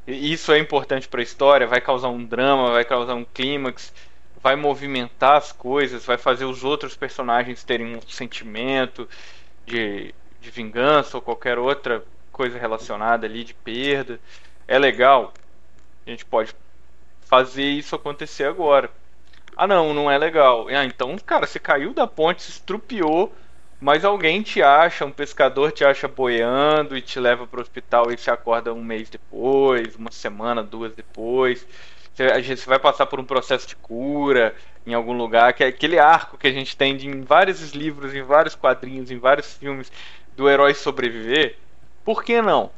Isso 0.07 0.51
é 0.51 0.59
importante 0.59 1.07
pra 1.07 1.21
história, 1.21 1.65
vai 1.67 1.81
causar 1.81 2.09
um 2.09 2.23
drama, 2.25 2.71
vai 2.71 2.85
causar 2.85 3.15
um 3.15 3.25
clímax, 3.25 3.93
vai 4.41 4.55
movimentar 4.55 5.37
as 5.37 5.51
coisas, 5.51 6.05
vai 6.05 6.17
fazer 6.17 6.45
os 6.45 6.63
outros 6.63 6.95
personagens 6.95 7.63
terem 7.63 7.95
um 7.95 8.01
sentimento 8.01 9.09
de, 9.65 10.13
de 10.39 10.51
vingança 10.51 11.17
ou 11.17 11.21
qualquer 11.21 11.57
outra 11.57 12.03
coisa 12.31 12.59
relacionada 12.59 13.25
ali 13.25 13.43
de 13.43 13.53
perda. 13.53 14.19
É 14.67 14.77
legal. 14.77 15.33
A 16.05 16.09
gente 16.09 16.25
pode 16.25 16.55
fazer 17.21 17.63
isso 17.63 17.95
acontecer 17.95 18.45
agora. 18.45 18.89
Ah, 19.57 19.67
não, 19.67 19.93
não 19.93 20.09
é 20.11 20.17
legal. 20.17 20.67
Ah, 20.69 20.85
então, 20.85 21.17
cara, 21.17 21.47
você 21.47 21.59
caiu 21.59 21.93
da 21.93 22.05
ponte, 22.05 22.43
se 22.43 22.51
estrupiou, 22.51 23.33
mas 23.79 24.05
alguém 24.05 24.41
te 24.41 24.61
acha, 24.61 25.05
um 25.05 25.11
pescador 25.11 25.71
te 25.71 25.83
acha 25.83 26.07
boiando 26.07 26.97
e 26.97 27.01
te 27.01 27.19
leva 27.19 27.47
pro 27.47 27.61
hospital 27.61 28.11
e 28.11 28.17
você 28.17 28.29
acorda 28.29 28.73
um 28.73 28.83
mês 28.83 29.09
depois, 29.09 29.95
uma 29.95 30.11
semana, 30.11 30.61
duas 30.63 30.93
depois. 30.93 31.65
Você 32.13 32.55
vai 32.67 32.79
passar 32.79 33.05
por 33.07 33.19
um 33.19 33.25
processo 33.25 33.67
de 33.67 33.75
cura 33.75 34.55
em 34.85 34.93
algum 34.93 35.13
lugar, 35.13 35.53
que 35.53 35.63
é 35.63 35.67
aquele 35.67 35.99
arco 35.99 36.37
que 36.37 36.47
a 36.47 36.51
gente 36.51 36.77
tem 36.77 36.95
de, 36.95 37.07
em 37.07 37.21
vários 37.21 37.71
livros, 37.71 38.13
em 38.13 38.21
vários 38.21 38.55
quadrinhos, 38.55 39.11
em 39.11 39.17
vários 39.17 39.53
filmes 39.55 39.91
do 40.35 40.49
herói 40.49 40.73
sobreviver. 40.73 41.57
Por 42.03 42.23
que 42.23 42.41
não? 42.41 42.71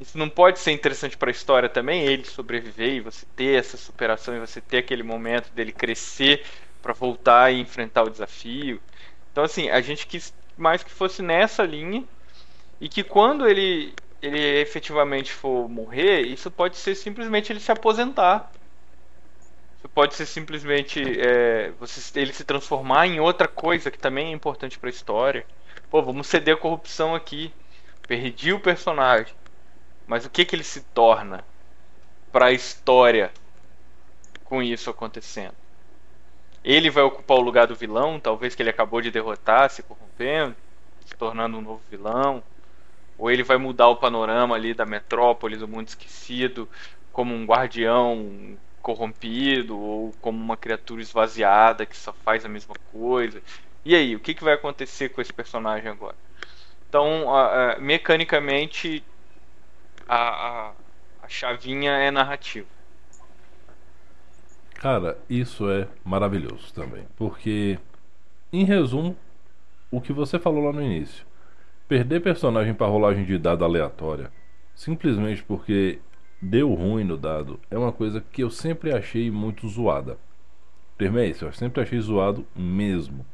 Isso 0.00 0.16
não 0.16 0.30
pode 0.30 0.58
ser 0.58 0.72
interessante 0.72 1.16
para 1.16 1.30
a 1.30 1.32
história 1.32 1.68
também, 1.68 2.04
ele 2.04 2.24
sobreviver 2.24 2.94
e 2.94 3.00
você 3.00 3.26
ter 3.36 3.58
essa 3.58 3.76
superação 3.76 4.34
e 4.34 4.40
você 4.40 4.60
ter 4.60 4.78
aquele 4.78 5.02
momento 5.02 5.52
dele 5.52 5.72
crescer 5.72 6.44
para 6.80 6.94
voltar 6.94 7.52
e 7.52 7.60
enfrentar 7.60 8.04
o 8.04 8.10
desafio. 8.10 8.80
Então 9.30 9.44
assim, 9.44 9.68
a 9.68 9.80
gente 9.82 10.06
quis 10.06 10.32
mais 10.56 10.82
que 10.82 10.90
fosse 10.90 11.22
nessa 11.22 11.62
linha 11.64 12.02
e 12.80 12.88
que 12.88 13.04
quando 13.04 13.46
ele 13.46 13.94
ele 14.22 14.60
efetivamente 14.60 15.32
for 15.32 15.68
morrer, 15.68 16.22
isso 16.22 16.50
pode 16.50 16.76
ser 16.76 16.94
simplesmente 16.94 17.52
ele 17.52 17.60
se 17.60 17.72
aposentar. 17.72 18.50
Isso 19.78 19.88
pode 19.88 20.14
ser 20.14 20.26
simplesmente 20.26 21.00
é, 21.20 21.70
você, 21.78 22.20
ele 22.20 22.32
se 22.34 22.44
transformar 22.44 23.06
em 23.06 23.18
outra 23.18 23.48
coisa 23.48 23.90
que 23.90 23.98
também 23.98 24.28
é 24.28 24.32
importante 24.32 24.78
para 24.78 24.88
a 24.88 24.92
história. 24.92 25.46
Pô, 25.90 26.02
vamos 26.02 26.26
ceder 26.26 26.54
a 26.54 26.58
corrupção 26.58 27.14
aqui. 27.14 27.52
Perdi 28.06 28.52
o 28.52 28.60
personagem. 28.60 29.39
Mas 30.10 30.26
o 30.26 30.30
que, 30.30 30.44
que 30.44 30.56
ele 30.56 30.64
se 30.64 30.80
torna 30.80 31.44
para 32.32 32.46
a 32.46 32.52
história 32.52 33.30
com 34.44 34.60
isso 34.60 34.90
acontecendo? 34.90 35.54
Ele 36.64 36.90
vai 36.90 37.04
ocupar 37.04 37.38
o 37.38 37.42
lugar 37.42 37.68
do 37.68 37.76
vilão, 37.76 38.18
talvez 38.18 38.56
que 38.56 38.60
ele 38.60 38.70
acabou 38.70 39.00
de 39.00 39.12
derrotar, 39.12 39.70
se 39.70 39.84
corrompendo, 39.84 40.56
se 41.06 41.14
tornando 41.14 41.58
um 41.58 41.62
novo 41.62 41.80
vilão 41.88 42.42
ou 43.16 43.30
ele 43.30 43.44
vai 43.44 43.58
mudar 43.58 43.86
o 43.88 43.96
panorama 43.96 44.56
ali 44.56 44.74
da 44.74 44.86
metrópole, 44.86 45.56
do 45.56 45.68
mundo 45.68 45.86
esquecido, 45.86 46.68
como 47.12 47.34
um 47.34 47.44
guardião 47.44 48.58
corrompido, 48.82 49.78
ou 49.78 50.12
como 50.22 50.42
uma 50.42 50.56
criatura 50.56 51.02
esvaziada 51.02 51.86
que 51.86 51.96
só 51.96 52.12
faz 52.24 52.44
a 52.46 52.48
mesma 52.48 52.74
coisa. 52.90 53.40
E 53.84 53.94
aí, 53.94 54.16
o 54.16 54.20
que, 54.20 54.34
que 54.34 54.42
vai 54.42 54.54
acontecer 54.54 55.10
com 55.10 55.20
esse 55.20 55.32
personagem 55.32 55.88
agora? 55.88 56.16
Então, 56.88 57.26
mecanicamente, 57.78 59.04
a, 60.10 60.16
a, 60.16 60.72
a 61.22 61.28
chavinha 61.28 61.92
é 61.92 62.10
narrativa. 62.10 62.66
Cara, 64.74 65.16
isso 65.28 65.70
é 65.70 65.86
maravilhoso 66.04 66.74
também. 66.74 67.04
Porque, 67.16 67.78
em 68.52 68.64
resumo, 68.64 69.16
o 69.88 70.00
que 70.00 70.12
você 70.12 70.36
falou 70.36 70.64
lá 70.64 70.72
no 70.72 70.82
início. 70.82 71.24
Perder 71.86 72.20
personagem 72.20 72.74
para 72.74 72.88
rolagem 72.88 73.24
de 73.24 73.38
dado 73.38 73.64
aleatória, 73.64 74.32
simplesmente 74.74 75.44
porque 75.44 76.00
deu 76.42 76.72
ruim 76.74 77.04
no 77.04 77.16
dado, 77.16 77.60
é 77.70 77.76
uma 77.76 77.92
coisa 77.92 78.20
que 78.20 78.42
eu 78.42 78.50
sempre 78.50 78.92
achei 78.92 79.30
muito 79.30 79.68
zoada. 79.68 80.18
Termo 80.96 81.18
esse, 81.18 81.44
eu 81.44 81.52
sempre 81.52 81.82
achei 81.82 82.00
zoado 82.00 82.46
mesmo. 82.54 83.24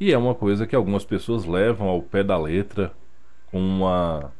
E 0.00 0.12
é 0.12 0.18
uma 0.18 0.34
coisa 0.34 0.66
que 0.66 0.76
algumas 0.76 1.04
pessoas 1.04 1.44
levam 1.44 1.88
ao 1.88 2.02
pé 2.02 2.22
da 2.22 2.38
letra 2.38 2.92
com 3.50 3.58
uma, 3.58 4.32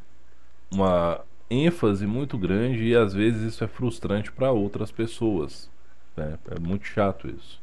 uma 0.71 1.26
ênfase 1.51 2.07
muito 2.07 2.37
grande 2.37 2.85
e 2.85 2.97
às 2.97 3.13
vezes 3.15 3.55
isso 3.55 3.65
é 3.65 3.69
frustrante 3.69 4.33
para 4.33 4.51
outras 4.51 4.91
pessoas. 4.91 5.71
Né? 6.17 6.39
É 6.51 6.59
muito 6.59 6.87
chato 6.87 7.29
isso. 7.29 7.61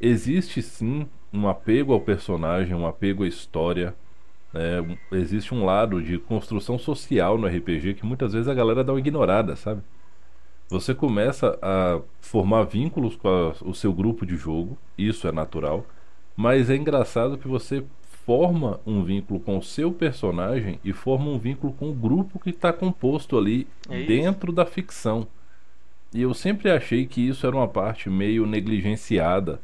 Existe 0.00 0.62
sim 0.62 1.08
um 1.32 1.48
apego 1.48 1.92
ao 1.92 2.00
personagem, 2.00 2.74
um 2.74 2.86
apego 2.86 3.24
à 3.24 3.28
história 3.28 3.94
é, 4.52 4.82
existe 5.12 5.54
um 5.54 5.64
lado 5.64 6.02
de 6.02 6.18
construção 6.18 6.78
social 6.78 7.38
no 7.38 7.46
RPG 7.46 7.94
que 7.94 8.06
muitas 8.06 8.32
vezes 8.32 8.48
a 8.48 8.54
galera 8.54 8.82
dá 8.82 8.92
uma 8.92 8.98
ignorada, 8.98 9.54
sabe? 9.54 9.80
Você 10.68 10.94
começa 10.94 11.58
a 11.62 12.00
formar 12.20 12.64
vínculos 12.64 13.16
com 13.16 13.28
a, 13.28 13.50
o 13.62 13.74
seu 13.74 13.92
grupo 13.92 14.26
de 14.26 14.36
jogo, 14.36 14.76
isso 14.98 15.26
é 15.28 15.32
natural, 15.32 15.86
mas 16.36 16.70
é 16.70 16.76
engraçado 16.76 17.38
que 17.38 17.48
você 17.48 17.84
forma 18.30 18.78
um 18.86 19.02
vínculo 19.02 19.40
com 19.40 19.58
o 19.58 19.62
seu 19.62 19.90
personagem 19.90 20.78
e 20.84 20.92
forma 20.92 21.28
um 21.28 21.36
vínculo 21.36 21.72
com 21.72 21.90
o 21.90 21.92
grupo 21.92 22.38
que 22.38 22.50
está 22.50 22.72
composto 22.72 23.36
ali 23.36 23.66
é 23.88 24.04
dentro 24.04 24.52
da 24.52 24.64
ficção. 24.64 25.26
E 26.14 26.22
eu 26.22 26.32
sempre 26.32 26.70
achei 26.70 27.06
que 27.06 27.26
isso 27.26 27.44
era 27.44 27.56
uma 27.56 27.66
parte 27.66 28.08
meio 28.08 28.46
negligenciada 28.46 29.60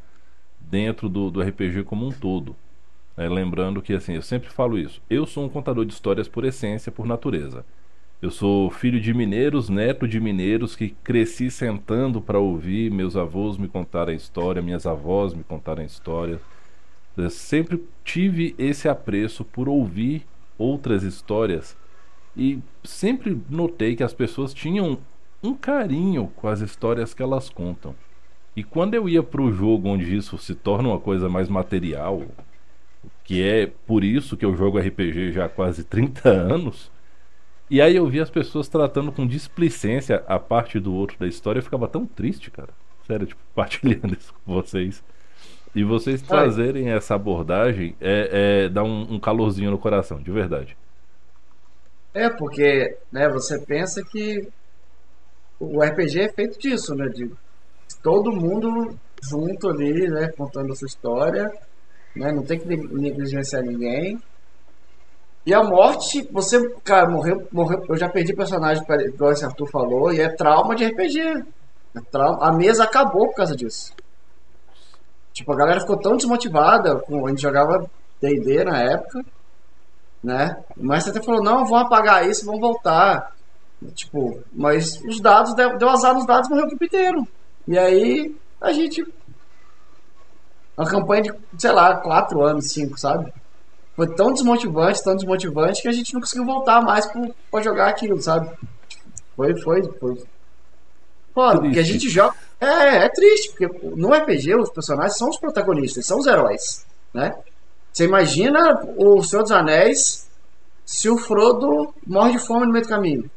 dentro 0.60 1.08
do, 1.08 1.30
do 1.30 1.40
RPG 1.40 1.84
como 1.84 2.08
um 2.08 2.10
todo. 2.10 2.56
É, 3.16 3.28
lembrando 3.28 3.80
que, 3.80 3.92
assim, 3.92 4.14
eu 4.14 4.22
sempre 4.22 4.50
falo 4.50 4.76
isso. 4.76 5.00
Eu 5.08 5.26
sou 5.26 5.44
um 5.44 5.48
contador 5.48 5.84
de 5.84 5.92
histórias 5.92 6.26
por 6.26 6.44
essência, 6.44 6.90
por 6.90 7.06
natureza. 7.06 7.64
Eu 8.20 8.32
sou 8.32 8.68
filho 8.68 9.00
de 9.00 9.14
mineiros, 9.14 9.68
neto 9.68 10.08
de 10.08 10.18
mineiros, 10.18 10.74
que 10.74 10.88
cresci 11.04 11.52
sentando 11.52 12.20
para 12.20 12.40
ouvir 12.40 12.90
meus 12.90 13.16
avós 13.16 13.58
me 13.58 13.68
contarem 13.68 14.16
história, 14.16 14.60
minhas 14.60 14.88
avós 14.88 15.34
me 15.34 15.44
contarem 15.44 15.86
histórias. 15.86 16.40
Eu 17.16 17.30
sempre 17.30 17.82
tive 18.04 18.54
esse 18.58 18.88
apreço 18.88 19.44
por 19.44 19.68
ouvir 19.68 20.26
outras 20.58 21.02
histórias 21.02 21.76
e 22.36 22.58
sempre 22.84 23.40
notei 23.48 23.96
que 23.96 24.02
as 24.02 24.12
pessoas 24.12 24.52
tinham 24.52 24.98
um 25.42 25.54
carinho 25.54 26.30
com 26.36 26.48
as 26.48 26.60
histórias 26.60 27.14
que 27.14 27.22
elas 27.22 27.48
contam. 27.48 27.94
E 28.54 28.62
quando 28.62 28.94
eu 28.94 29.08
ia 29.08 29.22
para 29.22 29.42
o 29.42 29.52
jogo 29.52 29.88
onde 29.88 30.14
isso 30.14 30.36
se 30.38 30.54
torna 30.54 30.88
uma 30.88 31.00
coisa 31.00 31.28
mais 31.28 31.48
material, 31.48 32.22
que 33.24 33.42
é 33.42 33.66
por 33.86 34.04
isso 34.04 34.36
que 34.36 34.44
eu 34.44 34.56
jogo 34.56 34.78
RPG 34.78 35.32
já 35.32 35.46
há 35.46 35.48
quase 35.48 35.84
30 35.84 36.28
anos. 36.28 36.90
E 37.68 37.80
aí 37.80 37.96
eu 37.96 38.06
vi 38.06 38.20
as 38.20 38.30
pessoas 38.30 38.68
tratando 38.68 39.10
com 39.10 39.26
displicência 39.26 40.22
a 40.26 40.38
parte 40.38 40.78
do 40.78 40.94
outro 40.94 41.18
da 41.18 41.26
história, 41.26 41.58
eu 41.58 41.62
ficava 41.64 41.88
tão 41.88 42.06
triste, 42.06 42.50
cara. 42.50 42.70
Sério, 43.06 43.26
tipo, 43.26 43.40
partilhando 43.54 44.14
isso 44.14 44.32
com 44.32 44.54
vocês. 44.54 45.02
E 45.76 45.84
vocês 45.84 46.22
trazerem 46.22 46.90
essa 46.90 47.14
abordagem 47.14 47.94
é, 48.00 48.64
é 48.64 48.68
dá 48.68 48.82
um, 48.82 49.14
um, 49.14 49.20
calorzinho 49.20 49.70
no 49.70 49.78
coração, 49.78 50.18
de 50.18 50.32
verdade. 50.32 50.76
É, 52.14 52.28
porque 52.30 52.96
né, 53.12 53.28
você 53.28 53.60
pensa 53.60 54.02
que 54.02 54.48
o 55.60 55.82
RPG 55.82 56.20
é 56.20 56.32
feito 56.32 56.58
disso, 56.58 56.94
né? 56.94 57.06
De 57.08 57.30
todo 58.02 58.32
mundo 58.32 58.98
junto 59.22 59.68
ali, 59.68 60.08
né? 60.08 60.28
Contando 60.36 60.72
a 60.72 60.76
sua 60.76 60.86
história 60.86 61.52
né? 62.16 62.32
Não 62.32 62.42
tem 62.42 62.58
que 62.58 62.66
negligenciar 62.66 63.62
ninguém. 63.62 64.18
E 65.44 65.54
a 65.54 65.62
morte, 65.62 66.26
você, 66.32 66.68
cara, 66.82 67.08
morreu, 67.08 67.46
morreu. 67.52 67.84
Eu 67.88 67.96
já 67.96 68.08
perdi 68.08 68.34
personagem, 68.34 68.82
igual 69.04 69.30
esse 69.30 69.44
Arthur 69.44 69.68
falou, 69.70 70.12
e 70.12 70.20
é 70.20 70.28
trauma 70.28 70.74
de 70.74 70.84
RPG. 70.84 71.20
É 71.94 72.00
trauma, 72.10 72.44
a 72.44 72.52
mesa 72.52 72.84
acabou 72.84 73.28
por 73.28 73.36
causa 73.36 73.54
disso. 73.54 73.92
Tipo, 75.36 75.52
a 75.52 75.56
galera 75.56 75.80
ficou 75.80 75.98
tão 75.98 76.16
desmotivada, 76.16 76.94
a 76.94 77.28
gente 77.28 77.42
jogava 77.42 77.90
DD 78.22 78.64
na 78.64 78.82
época, 78.82 79.22
né? 80.24 80.64
Mas 80.74 81.06
até 81.06 81.22
falou, 81.22 81.42
não, 81.42 81.66
vão 81.66 81.76
apagar 81.76 82.26
isso, 82.26 82.46
vão 82.46 82.58
voltar. 82.58 83.36
Tipo, 83.94 84.40
mas 84.50 84.98
os 85.02 85.20
dados, 85.20 85.54
deu, 85.54 85.90
azar 85.90 86.14
nos 86.14 86.24
dados, 86.24 86.48
morreu 86.48 86.64
o 86.64 86.68
grupo 86.68 86.82
inteiro. 86.82 87.28
E 87.68 87.78
aí 87.78 88.34
a 88.58 88.72
gente 88.72 89.06
uma 90.74 90.88
campanha 90.88 91.24
de, 91.24 91.32
sei 91.58 91.72
lá, 91.72 91.96
quatro 91.96 92.42
anos, 92.42 92.72
cinco, 92.72 92.98
sabe? 92.98 93.30
Foi 93.94 94.08
tão 94.14 94.32
desmotivante, 94.32 95.04
tão 95.04 95.16
desmotivante 95.16 95.82
que 95.82 95.88
a 95.88 95.92
gente 95.92 96.14
não 96.14 96.20
conseguiu 96.22 96.46
voltar 96.46 96.80
mais 96.80 97.06
pra 97.50 97.60
jogar 97.60 97.88
aquilo, 97.88 98.22
sabe? 98.22 98.50
Foi, 99.36 99.54
foi, 99.60 99.82
foi. 100.00 100.24
Foda, 101.36 101.60
porque 101.60 101.78
a 101.78 101.82
gente 101.82 102.08
joga. 102.08 102.34
É, 102.58 103.04
é 103.04 103.08
triste, 103.10 103.50
porque 103.50 103.66
no 103.94 104.10
RPG 104.14 104.54
os 104.54 104.70
personagens 104.70 105.18
são 105.18 105.28
os 105.28 105.38
protagonistas, 105.38 106.06
são 106.06 106.18
os 106.18 106.26
heróis, 106.26 106.86
né? 107.12 107.36
Você 107.92 108.06
imagina 108.06 108.80
o 108.96 109.22
Senhor 109.22 109.42
dos 109.42 109.52
Anéis 109.52 110.26
se 110.82 111.10
o 111.10 111.18
Frodo 111.18 111.94
morre 112.06 112.32
de 112.32 112.38
fome 112.38 112.64
no 112.64 112.72
meio 112.72 112.86
do 112.86 112.88
caminho. 112.88 113.30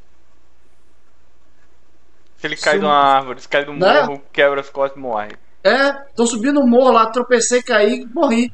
Se 2.37 2.47
ele 2.47 2.55
cai 2.55 2.75
se... 2.75 2.79
de 2.79 2.85
uma 2.85 2.95
árvore, 2.95 3.41
se 3.41 3.49
cai 3.49 3.65
de 3.65 3.71
um 3.71 3.75
né? 3.75 4.03
morro, 4.03 4.21
quebra 4.31 4.61
as 4.61 4.69
costas 4.69 4.97
e 4.97 5.01
morre. 5.01 5.31
É, 5.61 5.91
tô 6.15 6.25
subindo 6.25 6.61
o 6.61 6.67
morro 6.67 6.93
lá, 6.93 7.07
tropecei, 7.07 7.61
caí, 7.61 8.05
morri. 8.13 8.49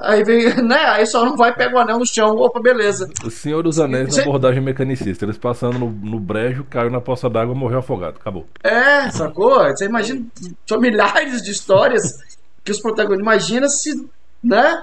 Aí 0.00 0.22
vem, 0.22 0.54
né? 0.62 0.76
Aí 0.76 1.06
só 1.06 1.24
não 1.24 1.36
vai, 1.36 1.54
pega 1.54 1.74
o 1.74 1.78
anel 1.78 1.98
no 1.98 2.06
chão, 2.06 2.36
opa, 2.36 2.60
beleza. 2.60 3.08
O 3.24 3.30
Senhor 3.30 3.62
dos 3.62 3.78
Anéis 3.78 4.16
na 4.16 4.22
abordagem 4.22 4.62
mecanicista. 4.62 5.24
Eles 5.24 5.38
passando 5.38 5.78
no, 5.78 5.90
no 5.90 6.20
brejo, 6.20 6.64
caiu 6.64 6.90
na 6.90 7.00
poça 7.00 7.28
d'água 7.28 7.54
morreu 7.54 7.78
afogado. 7.78 8.16
Acabou. 8.20 8.46
É, 8.62 9.10
sacou? 9.10 9.64
Você 9.64 9.86
imagina, 9.86 10.24
são 10.66 10.80
milhares 10.80 11.42
de 11.42 11.50
histórias 11.50 12.18
que 12.64 12.70
os 12.70 12.80
protagonistas. 12.80 13.22
Imagina 13.22 13.68
se, 13.68 14.08
né? 14.42 14.82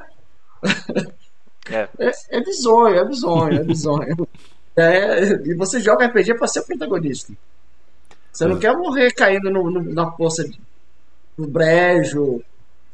É. 1.69 1.87
É, 1.99 2.11
é 2.29 2.43
bizonho, 2.43 2.95
é 2.95 3.05
bizonho, 3.05 3.59
é 3.59 3.63
bizonho. 3.63 4.27
é, 4.77 5.23
e 5.45 5.55
você 5.55 5.79
joga 5.79 6.05
RPG 6.05 6.35
pra 6.35 6.47
ser 6.47 6.63
protagonista. 6.63 7.33
Você 8.31 8.45
não 8.45 8.57
é. 8.57 8.59
quer 8.59 8.75
morrer 8.75 9.11
caindo 9.13 9.49
no, 9.49 9.71
no, 9.71 9.93
na 9.93 10.11
poça 10.11 10.43
de 10.43 10.59
no 11.37 11.47
brejo. 11.47 12.41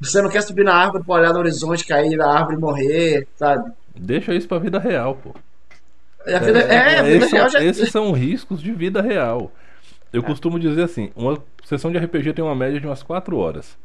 Você 0.01 0.19
não 0.19 0.29
quer 0.29 0.41
subir 0.41 0.63
na 0.63 0.73
árvore 0.73 1.03
pra 1.03 1.15
olhar 1.15 1.31
no 1.31 1.39
horizonte, 1.39 1.85
cair 1.85 2.17
na 2.17 2.27
árvore 2.27 2.55
e 2.55 2.59
morrer, 2.59 3.27
sabe? 3.35 3.71
Deixa 3.95 4.33
isso 4.33 4.47
pra 4.47 4.57
vida 4.57 4.79
real, 4.79 5.15
pô. 5.15 5.35
É, 6.25 6.39
vida, 6.39 6.59
é, 6.59 6.75
é, 6.75 6.99
a 6.99 7.03
vida 7.03 7.27
real 7.27 7.49
já... 7.49 7.63
Esses 7.63 7.91
são 7.91 8.11
riscos 8.11 8.61
de 8.61 8.71
vida 8.71 8.99
real. 8.99 9.51
Eu 10.11 10.21
é. 10.21 10.25
costumo 10.25 10.59
dizer 10.59 10.83
assim: 10.83 11.11
uma 11.15 11.41
sessão 11.63 11.91
de 11.91 11.99
RPG 11.99 12.33
tem 12.33 12.43
uma 12.43 12.55
média 12.55 12.79
de 12.79 12.87
umas 12.87 13.03
4 13.03 13.37
horas. 13.37 13.77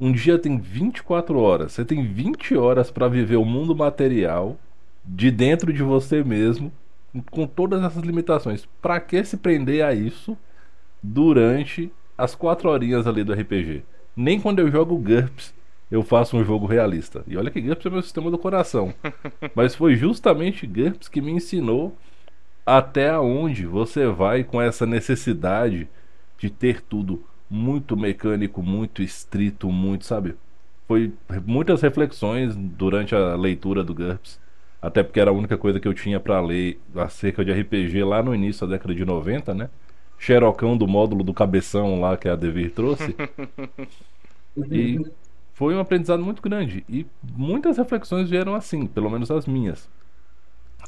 Um 0.00 0.10
dia 0.10 0.36
tem 0.36 0.58
24 0.58 1.38
horas. 1.38 1.72
Você 1.72 1.84
tem 1.84 2.04
20 2.04 2.56
horas 2.56 2.90
para 2.90 3.08
viver 3.08 3.36
o 3.36 3.44
mundo 3.44 3.74
material 3.74 4.56
de 5.04 5.30
dentro 5.30 5.72
de 5.72 5.82
você 5.82 6.24
mesmo, 6.24 6.72
com 7.30 7.46
todas 7.46 7.82
essas 7.84 8.02
limitações. 8.02 8.66
Pra 8.82 8.98
que 8.98 9.24
se 9.24 9.36
prender 9.36 9.84
a 9.84 9.94
isso 9.94 10.36
durante 11.00 11.90
as 12.18 12.34
quatro 12.34 12.68
horinhas 12.68 13.06
ali 13.06 13.22
do 13.22 13.32
RPG? 13.32 13.84
Nem 14.16 14.40
quando 14.40 14.60
eu 14.60 14.70
jogo 14.70 14.96
GURPS 14.96 15.54
eu 15.90 16.02
faço 16.02 16.36
um 16.36 16.44
jogo 16.44 16.66
realista. 16.66 17.22
E 17.26 17.36
olha 17.36 17.50
que 17.50 17.60
GURPS 17.60 17.86
é 17.86 17.90
meu 17.90 18.02
sistema 18.02 18.30
do 18.30 18.38
coração. 18.38 18.92
Mas 19.54 19.74
foi 19.74 19.94
justamente 19.94 20.66
GURPS 20.66 21.08
que 21.08 21.20
me 21.20 21.32
ensinou 21.32 21.96
até 22.64 23.16
onde 23.18 23.64
você 23.66 24.06
vai 24.08 24.42
com 24.42 24.60
essa 24.60 24.84
necessidade 24.84 25.88
de 26.38 26.50
ter 26.50 26.80
tudo 26.80 27.22
muito 27.48 27.96
mecânico, 27.96 28.62
muito 28.62 29.02
estrito, 29.02 29.70
muito, 29.70 30.04
sabe? 30.04 30.34
Foi 30.88 31.12
muitas 31.44 31.80
reflexões 31.80 32.56
durante 32.56 33.14
a 33.14 33.36
leitura 33.36 33.84
do 33.84 33.94
GURPS. 33.94 34.40
Até 34.82 35.02
porque 35.02 35.20
era 35.20 35.30
a 35.30 35.34
única 35.34 35.56
coisa 35.56 35.80
que 35.80 35.86
eu 35.86 35.94
tinha 35.94 36.18
para 36.18 36.40
ler 36.40 36.80
acerca 36.96 37.44
de 37.44 37.52
RPG 37.52 38.04
lá 38.04 38.22
no 38.22 38.34
início 38.34 38.66
da 38.66 38.74
década 38.74 38.94
de 38.94 39.04
90, 39.04 39.54
né? 39.54 39.70
Xerocão 40.18 40.76
do 40.76 40.86
módulo 40.86 41.22
do 41.22 41.34
cabeção 41.34 42.00
lá 42.00 42.16
que 42.16 42.28
a 42.28 42.36
Devir 42.36 42.72
trouxe. 42.72 43.14
e 44.70 45.04
foi 45.52 45.74
um 45.74 45.80
aprendizado 45.80 46.22
muito 46.22 46.42
grande. 46.42 46.84
E 46.88 47.06
muitas 47.22 47.78
reflexões 47.78 48.28
vieram 48.28 48.54
assim, 48.54 48.86
pelo 48.86 49.10
menos 49.10 49.30
as 49.30 49.46
minhas. 49.46 49.88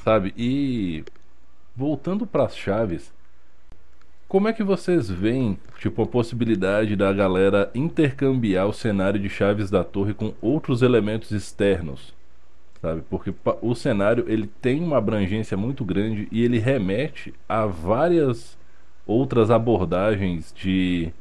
Sabe? 0.02 0.34
E 0.36 1.04
voltando 1.74 2.26
para 2.26 2.44
as 2.44 2.56
chaves, 2.56 3.12
como 4.28 4.46
é 4.46 4.52
que 4.52 4.62
vocês 4.62 5.08
veem, 5.08 5.58
tipo, 5.78 6.02
a 6.02 6.06
possibilidade 6.06 6.94
da 6.94 7.10
galera 7.14 7.70
intercambiar 7.74 8.66
o 8.66 8.74
cenário 8.74 9.18
de 9.18 9.30
chaves 9.30 9.70
da 9.70 9.82
torre 9.82 10.12
com 10.12 10.34
outros 10.42 10.82
elementos 10.82 11.30
externos? 11.30 12.12
Sabe? 12.82 13.02
Porque 13.08 13.32
o 13.62 13.74
cenário 13.74 14.26
ele 14.28 14.46
tem 14.60 14.82
uma 14.82 14.98
abrangência 14.98 15.56
muito 15.56 15.82
grande 15.82 16.28
e 16.30 16.44
ele 16.44 16.58
remete 16.58 17.32
a 17.48 17.64
várias 17.64 18.57
outras 19.08 19.50
abordagens 19.50 20.52
de 20.54 21.12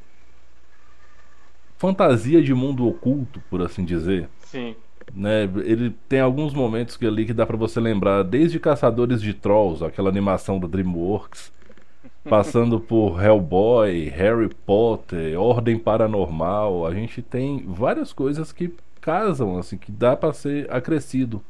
fantasia 1.78 2.42
de 2.42 2.54
mundo 2.54 2.86
oculto, 2.88 3.42
por 3.50 3.62
assim 3.62 3.86
dizer. 3.86 4.30
Sim. 4.40 4.76
Né, 5.16 5.44
ele 5.64 5.96
tem 6.10 6.20
alguns 6.20 6.54
momentos 6.54 6.98
que 6.98 7.08
ali 7.08 7.26
que 7.26 7.34
dá 7.34 7.46
para 7.46 7.56
você 7.56 7.80
lembrar, 7.80 8.24
desde 8.24 8.60
Caçadores 8.60 9.22
de 9.22 9.34
Trolls, 9.34 9.84
aquela 9.84 10.10
animação 10.10 10.60
da 10.60 10.68
DreamWorks, 10.68 11.52
passando 12.30 12.78
por 12.78 13.24
Hellboy, 13.24 14.10
Harry 14.10 14.50
Potter, 14.66 15.40
Ordem 15.40 15.80
Paranormal, 15.80 16.86
a 16.86 16.94
gente 16.94 17.22
tem 17.22 17.64
várias 17.66 18.12
coisas 18.12 18.52
que 18.52 18.74
casam, 19.00 19.58
assim, 19.58 19.78
que 19.78 19.92
dá 19.94 20.18
para 20.18 20.34
ser 20.34 20.70
acrescido. 20.70 21.42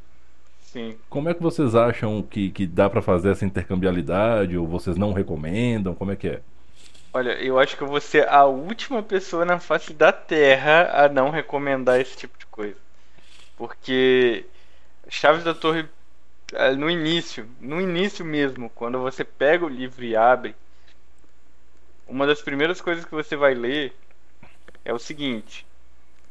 Sim. 0.78 0.96
Como 1.10 1.28
é 1.28 1.34
que 1.34 1.42
vocês 1.42 1.74
acham 1.74 2.22
que, 2.22 2.52
que 2.52 2.68
dá 2.68 2.88
para 2.88 3.02
fazer 3.02 3.32
essa 3.32 3.44
intercambiabilidade 3.44 4.56
ou 4.56 4.68
vocês 4.68 4.96
não 4.96 5.12
recomendam? 5.12 5.96
Como 5.96 6.12
é 6.12 6.16
que 6.16 6.28
é? 6.28 6.42
Olha, 7.12 7.32
eu 7.32 7.58
acho 7.58 7.76
que 7.76 7.82
eu 7.82 7.88
vou 7.88 8.00
ser 8.00 8.30
a 8.30 8.46
última 8.46 9.02
pessoa 9.02 9.44
na 9.44 9.60
face 9.60 9.92
da 9.92 10.12
Terra 10.12 11.04
a 11.04 11.10
não 11.10 11.32
recomendar 11.32 12.00
esse 12.00 12.16
tipo 12.16 12.38
de 12.38 12.46
coisa. 12.46 12.78
Porque 13.58 14.46
Chaves 15.10 15.44
da 15.44 15.56
Torre, 15.56 15.90
é, 16.54 16.76
no 16.76 16.92
início, 16.92 17.50
no 17.60 17.82
início 17.82 18.24
mesmo, 18.24 18.70
quando 18.70 19.00
você 19.00 19.24
pega 19.24 19.66
o 19.66 19.70
livro 19.70 20.06
e 20.06 20.16
abre, 20.16 20.56
uma 22.08 22.28
das 22.28 22.40
primeiras 22.40 22.80
coisas 22.80 23.04
que 23.04 23.16
você 23.16 23.36
vai 23.36 23.56
ler 23.56 23.96
é 24.86 24.94
o 24.94 25.00
seguinte: 25.00 25.66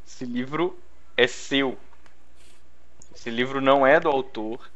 esse 0.07 0.25
livro 0.25 0.79
é 1.17 1.27
seu. 1.27 1.77
Esse 3.17 3.31
livro 3.31 3.63
não 3.63 3.87
é 3.87 3.99
do 3.99 4.11
autor. 4.11 4.71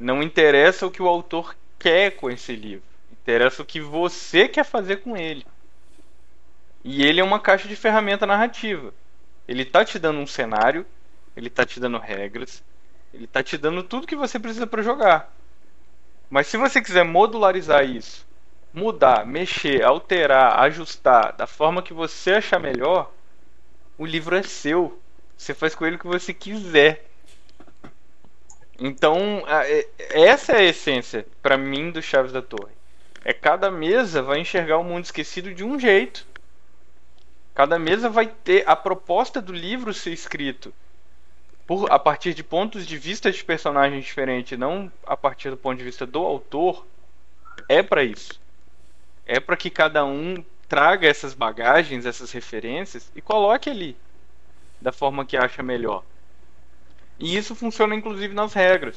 Não 0.00 0.22
interessa 0.22 0.86
o 0.86 0.90
que 0.90 1.02
o 1.02 1.06
autor 1.06 1.54
quer 1.78 2.12
com 2.12 2.30
esse 2.30 2.56
livro. 2.56 2.82
Interessa 3.12 3.60
o 3.60 3.66
que 3.66 3.78
você 3.78 4.48
quer 4.48 4.64
fazer 4.64 5.02
com 5.02 5.14
ele. 5.14 5.46
E 6.82 7.04
ele 7.04 7.20
é 7.20 7.24
uma 7.24 7.38
caixa 7.38 7.68
de 7.68 7.76
ferramenta 7.76 8.24
narrativa. 8.24 8.94
Ele 9.46 9.66
tá 9.66 9.84
te 9.84 9.98
dando 9.98 10.18
um 10.18 10.26
cenário, 10.26 10.86
ele 11.36 11.50
tá 11.50 11.66
te 11.66 11.78
dando 11.78 11.98
regras, 11.98 12.64
ele 13.12 13.26
tá 13.26 13.42
te 13.42 13.58
dando 13.58 13.82
tudo 13.82 14.06
que 14.06 14.16
você 14.16 14.38
precisa 14.38 14.66
para 14.66 14.82
jogar. 14.82 15.30
Mas 16.30 16.46
se 16.46 16.56
você 16.56 16.80
quiser 16.80 17.04
modularizar 17.04 17.84
isso, 17.84 18.26
mudar, 18.72 19.26
mexer, 19.26 19.84
alterar, 19.84 20.58
ajustar 20.60 21.34
da 21.34 21.46
forma 21.46 21.82
que 21.82 21.92
você 21.92 22.32
achar 22.32 22.58
melhor, 22.58 23.12
o 23.98 24.06
livro 24.06 24.34
é 24.34 24.42
seu. 24.42 24.98
Você 25.36 25.52
faz 25.52 25.74
com 25.74 25.84
ele 25.84 25.96
o 25.96 25.98
que 25.98 26.06
você 26.06 26.32
quiser. 26.32 27.11
Então, 28.84 29.44
é, 29.46 29.86
essa 30.10 30.54
é 30.54 30.56
a 30.56 30.64
essência, 30.64 31.24
para 31.40 31.56
mim, 31.56 31.92
do 31.92 32.02
Chaves 32.02 32.32
da 32.32 32.42
Torre. 32.42 32.72
É 33.24 33.32
cada 33.32 33.70
mesa 33.70 34.20
vai 34.20 34.40
enxergar 34.40 34.76
o 34.78 34.82
mundo 34.82 35.04
esquecido 35.04 35.54
de 35.54 35.62
um 35.62 35.78
jeito. 35.78 36.26
Cada 37.54 37.78
mesa 37.78 38.10
vai 38.10 38.26
ter 38.26 38.68
a 38.68 38.74
proposta 38.74 39.40
do 39.40 39.52
livro 39.52 39.94
ser 39.94 40.10
escrito 40.10 40.74
por 41.64 41.92
a 41.92 41.96
partir 41.96 42.34
de 42.34 42.42
pontos 42.42 42.84
de 42.84 42.98
vista 42.98 43.30
de 43.30 43.44
personagens 43.44 44.04
diferentes, 44.04 44.58
não 44.58 44.90
a 45.06 45.16
partir 45.16 45.50
do 45.50 45.56
ponto 45.56 45.78
de 45.78 45.84
vista 45.84 46.04
do 46.04 46.18
autor. 46.18 46.84
É 47.68 47.84
para 47.84 48.02
isso. 48.02 48.40
É 49.24 49.38
para 49.38 49.56
que 49.56 49.70
cada 49.70 50.04
um 50.04 50.44
traga 50.68 51.06
essas 51.06 51.34
bagagens, 51.34 52.04
essas 52.04 52.32
referências 52.32 53.12
e 53.14 53.20
coloque 53.20 53.70
ali 53.70 53.96
da 54.80 54.90
forma 54.90 55.24
que 55.24 55.36
acha 55.36 55.62
melhor. 55.62 56.02
E 57.18 57.36
isso 57.36 57.54
funciona 57.54 57.94
inclusive 57.94 58.34
nas 58.34 58.52
regras. 58.52 58.96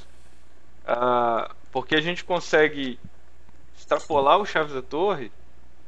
Uh, 0.88 1.54
porque 1.72 1.96
a 1.96 2.02
gente 2.02 2.24
consegue 2.24 3.00
extrapolar 3.78 4.40
o 4.40 4.46
Chaves 4.46 4.74
da 4.74 4.82
Torre, 4.82 5.32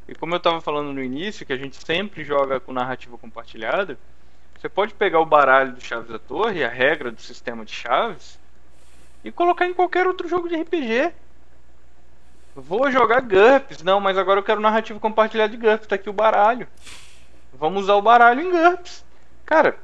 e 0.08 0.16
como 0.16 0.34
eu 0.34 0.38
estava 0.38 0.62
falando 0.62 0.94
no 0.94 1.04
início, 1.04 1.46
que 1.46 1.54
a 1.54 1.58
gente 1.58 1.76
sempre 1.84 2.24
joga 2.24 2.60
com 2.60 2.72
narrativa 2.72 3.18
compartilhada, 3.18 3.98
você 4.58 4.70
pode 4.70 4.94
pegar 4.94 5.20
o 5.20 5.26
baralho 5.26 5.74
do 5.74 5.82
Chaves 5.82 6.10
da 6.10 6.18
Torre, 6.18 6.64
a 6.64 6.70
regra 6.70 7.12
do 7.12 7.22
sistema 7.22 7.64
de 7.64 7.72
chaves, 7.72 8.40
e 9.24 9.32
colocar 9.32 9.68
em 9.68 9.74
qualquer 9.74 10.08
outro 10.08 10.28
jogo 10.28 10.48
de 10.48 10.56
RPG. 10.56 11.14
Vou 12.56 12.90
jogar 12.92 13.22
GURPS, 13.22 13.84
não, 13.84 14.00
mas 14.00 14.18
agora 14.18 14.40
eu 14.40 14.44
quero 14.44 14.60
narrativa 14.60 15.00
compartilhada 15.00 15.52
de 15.52 15.58
GURPS, 15.58 15.88
tá 15.88 15.96
aqui 15.96 16.10
o 16.10 16.14
baralho. 16.14 16.68
Vamos 17.54 17.84
usar 17.84 17.96
o 17.96 18.02
baralho 18.02 18.42
em 18.42 18.50
GURPS. 18.50 19.06
Cara, 19.46 19.78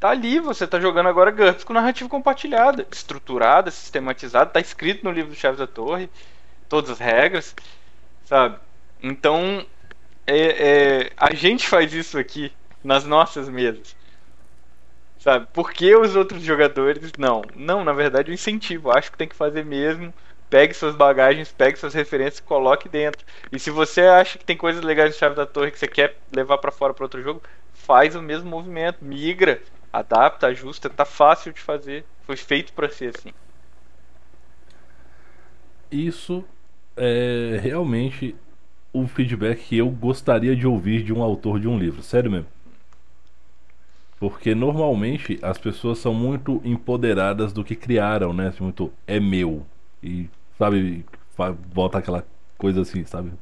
tá 0.00 0.08
ali, 0.10 0.40
você 0.40 0.66
tá 0.66 0.80
jogando 0.80 1.08
agora 1.08 1.30
GURPS 1.30 1.62
com 1.62 1.74
narrativa 1.74 2.08
compartilhada, 2.08 2.86
estruturada, 2.90 3.70
sistematizada, 3.70 4.50
tá 4.50 4.58
escrito 4.58 5.04
no 5.04 5.12
livro 5.12 5.30
do 5.30 5.36
Chaves 5.36 5.58
da 5.58 5.66
Torre 5.66 6.08
todas 6.70 6.90
as 6.90 6.98
regras, 6.98 7.54
sabe? 8.24 8.58
Então, 9.02 9.66
é, 10.26 10.38
é, 10.38 11.12
a 11.16 11.34
gente 11.34 11.68
faz 11.68 11.92
isso 11.92 12.18
aqui 12.18 12.50
nas 12.82 13.04
nossas 13.04 13.48
mesas, 13.48 13.94
sabe? 15.18 15.46
Por 15.52 15.72
que 15.72 15.94
os 15.94 16.16
outros 16.16 16.42
jogadores 16.42 17.12
não? 17.18 17.42
Não, 17.54 17.84
na 17.84 17.92
verdade, 17.92 18.30
o 18.30 18.34
incentivo. 18.34 18.90
Acho 18.90 19.12
que 19.12 19.18
tem 19.18 19.28
que 19.28 19.36
fazer 19.36 19.64
mesmo. 19.64 20.14
Pegue 20.48 20.74
suas 20.74 20.96
bagagens, 20.96 21.52
pegue 21.52 21.78
suas 21.78 21.94
referências 21.94 22.40
coloque 22.40 22.88
dentro. 22.88 23.24
E 23.52 23.58
se 23.58 23.70
você 23.70 24.02
acha 24.02 24.38
que 24.38 24.44
tem 24.44 24.56
coisas 24.56 24.82
legais 24.82 25.12
de 25.12 25.18
Chave 25.18 25.36
da 25.36 25.46
Torre 25.46 25.70
que 25.70 25.78
você 25.78 25.86
quer 25.86 26.16
levar 26.34 26.58
para 26.58 26.72
fora 26.72 26.94
para 26.94 27.04
outro 27.04 27.22
jogo, 27.22 27.42
faz 27.72 28.16
o 28.16 28.22
mesmo 28.22 28.50
movimento, 28.50 28.98
migra, 29.04 29.60
adapta, 29.92 30.46
ajusta, 30.48 30.88
tá 30.88 31.04
fácil 31.04 31.52
de 31.52 31.60
fazer. 31.60 32.04
Foi 32.22 32.36
feito 32.36 32.72
para 32.72 32.88
ser 32.88 33.14
assim. 33.16 33.32
Isso 35.90 36.44
é 36.96 37.58
realmente 37.60 38.36
o 38.92 39.06
feedback 39.06 39.60
que 39.68 39.78
eu 39.78 39.88
gostaria 39.88 40.54
de 40.54 40.66
ouvir 40.66 41.02
de 41.02 41.12
um 41.12 41.22
autor 41.22 41.58
de 41.58 41.68
um 41.68 41.78
livro, 41.78 42.02
sério 42.02 42.30
mesmo. 42.30 42.48
Porque 44.18 44.54
normalmente 44.54 45.38
as 45.42 45.56
pessoas 45.56 45.98
são 45.98 46.12
muito 46.12 46.60
empoderadas 46.64 47.52
do 47.52 47.64
que 47.64 47.74
criaram, 47.74 48.32
né? 48.32 48.48
Assim, 48.48 48.62
muito 48.62 48.92
é 49.06 49.18
meu. 49.18 49.64
E, 50.02 50.28
sabe, 50.58 51.04
volta 51.72 51.98
aquela 51.98 52.26
coisa 52.58 52.82
assim, 52.82 53.04
sabe? 53.04 53.32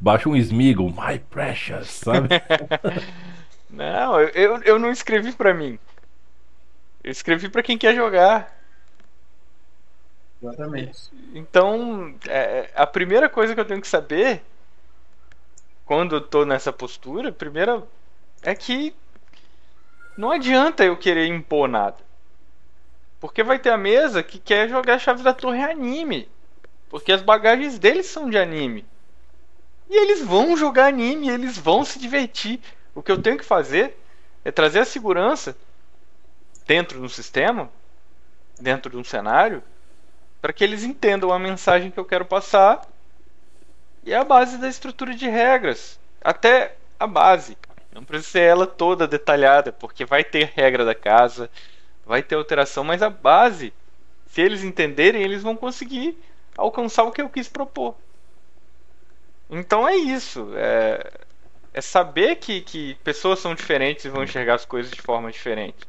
Baixa 0.00 0.28
um 0.28 0.34
Smeagol, 0.34 0.90
My 0.90 1.20
Precious, 1.30 1.88
sabe? 1.88 2.28
não, 3.72 4.20
eu, 4.20 4.62
eu 4.62 4.78
não 4.78 4.90
escrevi 4.90 5.32
pra 5.32 5.54
mim. 5.54 5.78
Eu 7.02 7.10
escrevi 7.10 7.48
pra 7.48 7.62
quem 7.62 7.78
quer 7.78 7.94
jogar. 7.94 8.56
Exatamente. 10.42 11.10
Então, 11.34 12.14
é, 12.28 12.70
a 12.74 12.86
primeira 12.86 13.28
coisa 13.28 13.54
que 13.54 13.60
eu 13.60 13.64
tenho 13.64 13.80
que 13.80 13.88
saber 13.88 14.42
quando 15.84 16.16
eu 16.16 16.20
tô 16.20 16.44
nessa 16.44 16.72
postura, 16.72 17.32
primeira 17.32 17.82
é 18.42 18.54
que 18.54 18.94
não 20.16 20.30
adianta 20.30 20.84
eu 20.84 20.96
querer 20.96 21.26
impor 21.26 21.68
nada. 21.68 21.96
Porque 23.18 23.42
vai 23.42 23.58
ter 23.58 23.70
a 23.70 23.78
mesa 23.78 24.22
que 24.22 24.38
quer 24.38 24.68
jogar 24.68 24.98
Chaves 24.98 25.22
da 25.22 25.32
Torre 25.32 25.62
anime. 25.62 26.28
Porque 26.90 27.12
as 27.12 27.22
bagagens 27.22 27.78
deles 27.78 28.06
são 28.06 28.28
de 28.28 28.36
anime. 28.36 28.84
E 29.88 29.96
eles 29.96 30.20
vão 30.22 30.56
jogar 30.56 30.86
anime, 30.86 31.30
eles 31.30 31.56
vão 31.56 31.84
se 31.84 31.98
divertir. 31.98 32.60
O 32.94 33.02
que 33.02 33.10
eu 33.10 33.20
tenho 33.20 33.38
que 33.38 33.44
fazer 33.44 33.96
é 34.44 34.50
trazer 34.50 34.80
a 34.80 34.84
segurança 34.84 35.56
dentro 36.66 37.00
do 37.00 37.08
sistema, 37.08 37.70
dentro 38.60 38.90
de 38.90 38.96
um 38.96 39.04
cenário, 39.04 39.62
para 40.40 40.52
que 40.52 40.64
eles 40.64 40.82
entendam 40.82 41.32
a 41.32 41.38
mensagem 41.38 41.90
que 41.90 41.98
eu 41.98 42.04
quero 42.04 42.24
passar. 42.24 42.86
E 44.04 44.12
a 44.12 44.24
base 44.24 44.58
da 44.58 44.68
estrutura 44.68 45.14
de 45.14 45.28
regras, 45.28 45.98
até 46.20 46.76
a 46.98 47.06
base. 47.06 47.56
Não 47.92 48.04
precisa 48.04 48.30
ser 48.30 48.40
ela 48.40 48.66
toda 48.66 49.06
detalhada, 49.06 49.72
porque 49.72 50.04
vai 50.04 50.24
ter 50.24 50.52
regra 50.54 50.84
da 50.84 50.94
casa, 50.94 51.48
vai 52.04 52.22
ter 52.22 52.34
alteração, 52.34 52.82
mas 52.82 53.02
a 53.02 53.10
base, 53.10 53.72
se 54.26 54.40
eles 54.40 54.64
entenderem, 54.64 55.22
eles 55.22 55.42
vão 55.42 55.54
conseguir 55.54 56.18
alcançar 56.56 57.04
o 57.04 57.12
que 57.12 57.22
eu 57.22 57.28
quis 57.28 57.48
propor. 57.48 57.94
Então 59.50 59.86
é 59.86 59.94
isso. 59.94 60.48
É, 60.54 61.12
é 61.72 61.80
saber 61.80 62.36
que, 62.36 62.60
que 62.60 62.96
pessoas 63.02 63.38
são 63.38 63.54
diferentes 63.54 64.04
e 64.04 64.08
vão 64.08 64.22
enxergar 64.22 64.54
as 64.54 64.64
coisas 64.64 64.92
de 64.92 65.00
forma 65.00 65.30
diferente. 65.30 65.86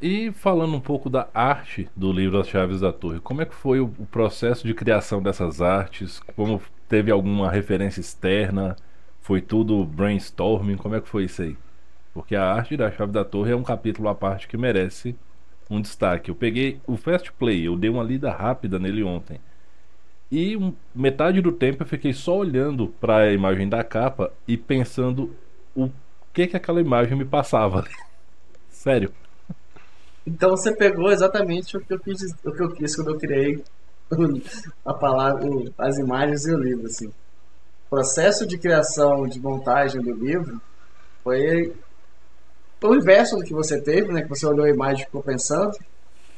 E 0.00 0.32
falando 0.32 0.74
um 0.74 0.80
pouco 0.80 1.10
da 1.10 1.28
arte 1.34 1.88
do 1.94 2.10
livro 2.10 2.38
As 2.38 2.48
Chaves 2.48 2.80
da 2.80 2.92
Torre, 2.92 3.20
como 3.20 3.42
é 3.42 3.44
que 3.44 3.54
foi 3.54 3.80
o, 3.80 3.92
o 3.98 4.06
processo 4.06 4.66
de 4.66 4.72
criação 4.72 5.22
dessas 5.22 5.60
artes? 5.60 6.20
Como 6.34 6.62
teve 6.88 7.10
alguma 7.10 7.50
referência 7.50 8.00
externa? 8.00 8.76
Foi 9.20 9.42
tudo 9.42 9.84
brainstorming? 9.84 10.76
Como 10.76 10.94
é 10.94 11.00
que 11.00 11.08
foi 11.08 11.24
isso 11.24 11.42
aí? 11.42 11.56
Porque 12.14 12.34
a 12.34 12.44
arte 12.44 12.76
da 12.76 12.90
Chave 12.90 13.12
da 13.12 13.24
Torre 13.24 13.52
é 13.52 13.56
um 13.56 13.62
capítulo 13.62 14.08
à 14.08 14.14
parte 14.14 14.48
que 14.48 14.56
merece 14.56 15.14
um 15.68 15.80
destaque. 15.80 16.30
Eu 16.30 16.34
peguei 16.34 16.80
o 16.86 16.96
Fast 16.96 17.30
Play, 17.32 17.66
eu 17.66 17.76
dei 17.76 17.90
uma 17.90 18.02
lida 18.02 18.30
rápida 18.30 18.78
nele 18.78 19.02
ontem. 19.02 19.38
E 20.30 20.56
um, 20.56 20.72
metade 20.94 21.40
do 21.40 21.50
tempo 21.50 21.82
eu 21.82 21.86
fiquei 21.86 22.12
só 22.12 22.36
olhando 22.36 22.88
para 23.00 23.24
a 23.24 23.32
imagem 23.32 23.68
da 23.68 23.82
capa 23.82 24.32
e 24.46 24.56
pensando 24.56 25.34
o 25.74 25.90
que 26.32 26.46
que 26.46 26.56
aquela 26.56 26.80
imagem 26.80 27.16
me 27.18 27.24
passava. 27.24 27.84
Sério. 28.70 29.12
Então 30.24 30.50
você 30.50 30.72
pegou 30.74 31.10
exatamente 31.10 31.76
o 31.76 31.80
que 31.80 31.92
eu 31.92 31.98
quis, 31.98 32.22
o 32.44 32.52
que 32.52 32.62
eu 32.62 32.70
quis 32.70 32.94
quando 32.94 33.10
eu 33.10 33.18
criei 33.18 33.62
a 34.84 34.94
palavra, 34.94 35.48
as 35.78 35.98
imagens 35.98 36.46
e 36.46 36.54
o 36.54 36.58
livro, 36.58 36.86
assim. 36.86 37.08
O 37.08 37.90
processo 37.90 38.46
de 38.46 38.56
criação, 38.56 39.26
de 39.26 39.40
montagem 39.40 40.00
do 40.00 40.14
livro 40.14 40.60
foi 41.24 41.74
o 42.82 42.94
inverso 42.94 43.36
do 43.36 43.42
que 43.42 43.52
você 43.52 43.80
teve, 43.80 44.12
né? 44.12 44.22
Que 44.22 44.28
você 44.28 44.46
olhou 44.46 44.64
a 44.64 44.70
imagem 44.70 45.02
e 45.02 45.06
ficou 45.06 45.22
pensando. 45.22 45.76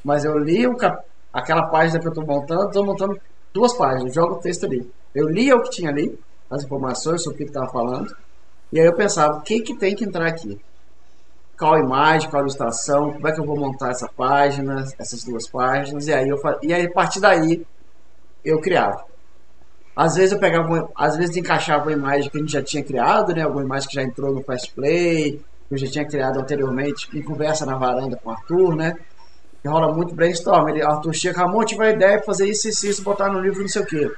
Mas 0.02 0.24
eu 0.24 0.38
li 0.38 0.64
cap... 0.76 1.04
aquela 1.32 1.66
página 1.66 2.00
que 2.00 2.06
eu 2.06 2.12
estou 2.12 2.26
montando, 2.26 2.66
estou 2.66 2.84
montando 2.84 3.20
duas 3.52 3.74
páginas, 3.74 4.14
jogo 4.14 4.34
o 4.34 4.40
texto 4.40 4.66
ali. 4.66 4.90
Eu 5.14 5.28
lia 5.28 5.56
o 5.56 5.62
que 5.62 5.70
tinha 5.70 5.90
ali, 5.90 6.18
as 6.50 6.64
informações 6.64 7.22
sobre 7.22 7.34
o 7.34 7.38
que 7.38 7.50
estava 7.50 7.70
falando, 7.70 8.14
e 8.72 8.80
aí 8.80 8.86
eu 8.86 8.94
pensava, 8.94 9.38
o 9.38 9.42
que, 9.42 9.60
que 9.60 9.74
tem 9.74 9.94
que 9.94 10.04
entrar 10.04 10.26
aqui? 10.26 10.58
Qual 11.58 11.78
imagem, 11.78 12.30
qual 12.30 12.42
ilustração, 12.42 13.12
como 13.12 13.28
é 13.28 13.32
que 13.32 13.40
eu 13.40 13.44
vou 13.44 13.56
montar 13.56 13.90
essa 13.90 14.08
página, 14.08 14.84
essas 14.98 15.22
duas 15.24 15.46
páginas, 15.46 16.08
e 16.08 16.12
aí, 16.12 16.28
eu, 16.28 16.40
e 16.62 16.72
aí 16.72 16.86
a 16.86 16.90
partir 16.90 17.20
daí 17.20 17.64
eu 18.44 18.60
criava. 18.60 19.04
Às 19.94 20.14
vezes 20.16 20.32
eu 20.32 20.38
pegava, 20.38 20.90
às 20.96 21.16
vezes 21.16 21.36
encaixava 21.36 21.84
uma 21.84 21.92
imagem 21.92 22.30
que 22.30 22.38
a 22.38 22.40
gente 22.40 22.52
já 22.52 22.62
tinha 22.62 22.82
criado, 22.82 23.34
né? 23.34 23.42
Alguma 23.42 23.62
imagem 23.62 23.88
que 23.88 23.94
já 23.94 24.02
entrou 24.02 24.34
no 24.34 24.42
Fast 24.42 24.72
Play, 24.72 25.32
que 25.68 25.74
eu 25.74 25.78
já 25.78 25.86
tinha 25.86 26.06
criado 26.06 26.40
anteriormente, 26.40 27.08
em 27.14 27.22
conversa 27.22 27.66
na 27.66 27.76
varanda 27.76 28.16
com 28.16 28.30
o 28.30 28.32
Arthur, 28.32 28.74
né? 28.74 28.96
Que 29.62 29.68
rola 29.68 29.94
muito 29.94 30.14
brainstorm. 30.14 30.68
Ele, 30.68 30.82
Arthur 30.82 31.14
chega, 31.14 31.40
Ramon, 31.40 31.64
tive 31.64 31.86
a 31.86 31.90
ideia 31.90 32.18
de 32.18 32.26
fazer 32.26 32.48
isso, 32.48 32.68
isso, 32.68 32.86
isso, 32.86 33.02
botar 33.02 33.28
no 33.28 33.40
livro, 33.40 33.60
não 33.60 33.68
sei 33.68 33.82
o 33.82 33.86
quê. 33.86 34.12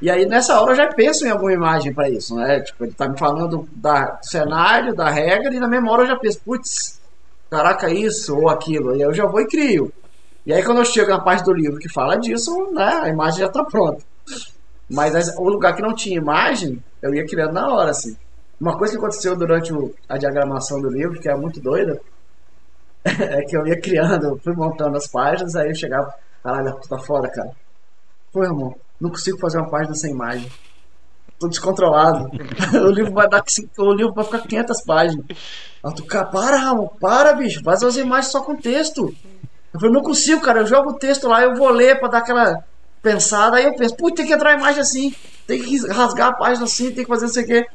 E 0.00 0.10
aí, 0.10 0.26
nessa 0.26 0.60
hora, 0.60 0.72
eu 0.72 0.76
já 0.76 0.86
penso 0.88 1.26
em 1.26 1.30
alguma 1.30 1.52
imagem 1.52 1.92
para 1.92 2.08
isso, 2.08 2.34
né? 2.34 2.60
Tipo, 2.60 2.84
ele 2.84 2.92
tá 2.92 3.08
me 3.08 3.18
falando 3.18 3.68
do 3.72 4.18
cenário, 4.22 4.94
da 4.94 5.08
regra, 5.08 5.54
e 5.54 5.58
na 5.58 5.68
mesma 5.68 5.90
hora 5.90 6.02
eu 6.02 6.08
já 6.08 6.16
penso, 6.16 6.40
putz, 6.44 7.00
caraca, 7.50 7.90
isso 7.90 8.36
ou 8.36 8.48
aquilo. 8.48 8.90
E 8.90 8.94
aí 8.94 9.00
eu 9.02 9.14
já 9.14 9.26
vou 9.26 9.40
e 9.40 9.46
crio. 9.46 9.92
E 10.46 10.52
aí, 10.52 10.62
quando 10.62 10.78
eu 10.78 10.84
chego 10.84 11.10
na 11.10 11.20
parte 11.20 11.44
do 11.44 11.52
livro 11.52 11.78
que 11.78 11.88
fala 11.88 12.16
disso, 12.16 12.70
né, 12.72 13.00
a 13.02 13.08
imagem 13.08 13.40
já 13.40 13.48
tá 13.48 13.64
pronta. 13.64 14.02
Mas 14.88 15.36
o 15.36 15.48
lugar 15.48 15.74
que 15.74 15.82
não 15.82 15.94
tinha 15.94 16.16
imagem, 16.16 16.82
eu 17.02 17.14
ia 17.14 17.26
criando 17.26 17.52
na 17.52 17.68
hora, 17.68 17.90
assim. 17.90 18.16
Uma 18.60 18.76
coisa 18.76 18.94
que 18.94 18.98
aconteceu 18.98 19.36
durante 19.36 19.72
a 20.08 20.16
diagramação 20.16 20.80
do 20.80 20.88
livro, 20.88 21.20
que 21.20 21.28
é 21.28 21.36
muito 21.36 21.60
doida, 21.60 22.00
é 23.08 23.42
que 23.42 23.56
eu 23.56 23.66
ia 23.66 23.80
criando, 23.80 24.38
fui 24.42 24.54
montando 24.54 24.96
as 24.96 25.06
páginas, 25.06 25.54
aí 25.56 25.68
eu 25.68 25.74
chegava, 25.74 26.12
caralho, 26.42 26.78
tá 26.88 26.98
foda, 26.98 27.28
cara. 27.28 27.50
Pô, 28.32 28.44
irmão, 28.44 28.74
não 29.00 29.10
consigo 29.10 29.38
fazer 29.38 29.58
uma 29.58 29.70
página 29.70 29.94
sem 29.94 30.12
imagem. 30.12 30.50
Tô 31.38 31.48
descontrolado. 31.48 32.30
o 32.74 32.90
livro 32.90 33.12
vai 33.12 33.28
dar 33.28 33.44
o 33.78 33.92
livro 33.92 34.12
vai 34.12 34.24
ficar 34.24 34.40
500 34.40 34.82
páginas. 34.82 35.24
Aí 35.84 35.94
tu, 35.94 36.04
cara, 36.04 36.26
para, 36.26 36.56
Ramon, 36.56 36.88
para, 37.00 37.32
bicho, 37.34 37.62
faz 37.62 37.82
as 37.82 37.96
imagens 37.96 38.32
só 38.32 38.42
com 38.42 38.56
texto. 38.56 39.14
Eu 39.72 39.80
falei, 39.80 39.94
não 39.94 40.02
consigo, 40.02 40.40
cara, 40.40 40.60
eu 40.60 40.66
jogo 40.66 40.90
o 40.90 40.98
texto 40.98 41.28
lá, 41.28 41.42
eu 41.42 41.54
vou 41.54 41.68
ler 41.68 42.00
pra 42.00 42.08
dar 42.08 42.18
aquela 42.18 42.64
pensada, 43.02 43.58
aí 43.58 43.64
eu 43.64 43.76
penso, 43.76 43.94
putz, 43.96 44.16
tem 44.16 44.26
que 44.26 44.32
entrar 44.32 44.50
a 44.50 44.54
imagem 44.54 44.80
assim, 44.80 45.14
tem 45.46 45.62
que 45.62 45.86
rasgar 45.86 46.28
a 46.28 46.32
página 46.32 46.64
assim, 46.64 46.90
tem 46.90 47.04
que 47.04 47.10
fazer 47.10 47.26
não 47.26 47.32
sei 47.32 47.44
o 47.44 47.46
quê. 47.46 47.66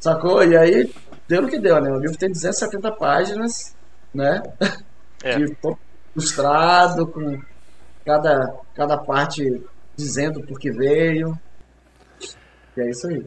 Sacou? 0.00 0.42
E 0.42 0.56
aí, 0.56 0.92
deu 1.28 1.42
no 1.42 1.48
que 1.48 1.58
deu, 1.58 1.80
né? 1.80 1.90
O 1.90 2.00
livro 2.00 2.16
tem 2.16 2.30
270 2.30 2.90
páginas, 2.92 3.75
né? 4.16 4.42
É. 5.22 5.36
ilustrado, 6.14 7.06
com 7.06 7.40
cada, 8.04 8.54
cada 8.74 8.98
parte 8.98 9.62
dizendo 9.96 10.42
por 10.42 10.58
que 10.58 10.70
veio. 10.70 11.38
E 12.76 12.80
é 12.80 12.90
isso 12.90 13.08
aí. 13.08 13.26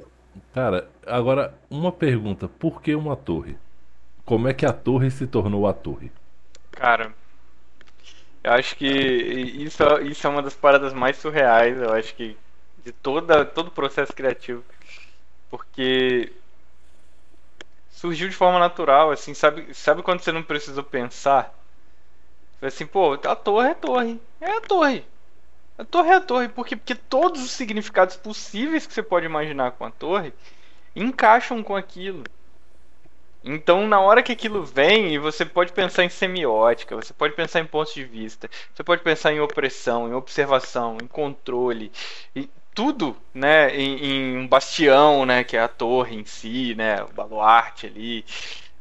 Cara, 0.54 0.88
agora 1.06 1.54
uma 1.70 1.92
pergunta: 1.92 2.48
por 2.48 2.82
que 2.82 2.94
uma 2.96 3.16
torre? 3.16 3.58
Como 4.26 4.48
é 4.48 4.54
que 4.54 4.66
a 4.66 4.72
torre 4.74 5.10
se 5.10 5.26
tornou 5.26 5.68
a 5.68 5.74
torre? 5.74 6.12
Cara, 6.72 7.14
eu 8.44 8.54
acho 8.54 8.76
que 8.76 8.88
isso, 8.88 9.84
isso 10.04 10.26
é 10.26 10.30
uma 10.30 10.42
das 10.42 10.56
paradas 10.56 10.94
mais 10.94 11.18
surreais, 11.18 11.78
eu 11.78 11.94
acho 11.94 12.16
que 12.16 12.38
de 12.84 12.92
toda, 12.92 13.44
todo 13.44 13.68
o 13.68 13.72
processo 13.72 14.14
criativo. 14.14 14.64
Porque 15.50 16.32
surgiu 18.00 18.30
de 18.30 18.36
forma 18.36 18.58
natural, 18.58 19.12
assim, 19.12 19.34
sabe, 19.34 19.74
sabe 19.74 20.02
quando 20.02 20.22
você 20.22 20.32
não 20.32 20.41
precisou 20.41 20.84
pensar? 20.84 21.54
Assim, 22.62 22.86
pô, 22.86 23.14
a 23.14 23.36
torre 23.36 23.72
é 23.72 23.74
torre. 23.74 24.22
É 24.39 24.52
a 24.52 24.62
torre. 24.62 25.06
A 25.78 25.84
torre 25.84 26.10
é 26.10 26.16
a 26.16 26.22
torre, 26.22 26.47
porque, 26.47 26.78
porque 26.78 26.95
todos 26.95 27.43
os 27.43 27.52
significados 27.52 28.16
possíveis 28.16 28.88
que 28.88 28.93
você 28.93 29.04
pode 29.04 29.26
imaginar 29.26 29.72
com 29.72 29.84
a 29.84 29.91
torre 29.91 30.34
encaixam 30.95 31.62
com 31.62 31.76
aquilo. 31.76 32.24
Então, 33.43 33.86
na 33.86 34.00
hora 34.00 34.24
que 34.24 34.32
aquilo 34.32 34.64
vem, 34.64 35.20
você 35.20 35.45
pode 35.45 35.74
pensar 35.74 36.06
em 36.06 36.10
semiótica, 36.10 36.95
você 36.95 37.14
pode 37.14 37.36
pensar 37.36 37.60
em 37.60 37.66
pontos 37.66 37.93
de 37.93 38.06
vista, 38.06 38.50
você 38.74 38.84
pode 38.84 39.02
pensar 39.02 39.34
em 39.34 39.41
opressão, 39.41 40.08
em 40.08 40.14
observação, 40.14 40.97
em 41.02 41.08
controle. 41.08 41.91
E 42.34 42.50
tudo, 42.80 43.14
né, 43.34 43.76
em, 43.76 44.06
em, 44.06 44.38
um 44.38 44.48
bastião, 44.48 45.26
né, 45.26 45.44
que 45.44 45.58
é 45.58 45.60
a 45.60 45.68
torre 45.68 46.16
em 46.16 46.24
si, 46.24 46.74
né, 46.76 47.04
o 47.04 47.12
baluarte 47.12 47.88
ali, 47.88 48.24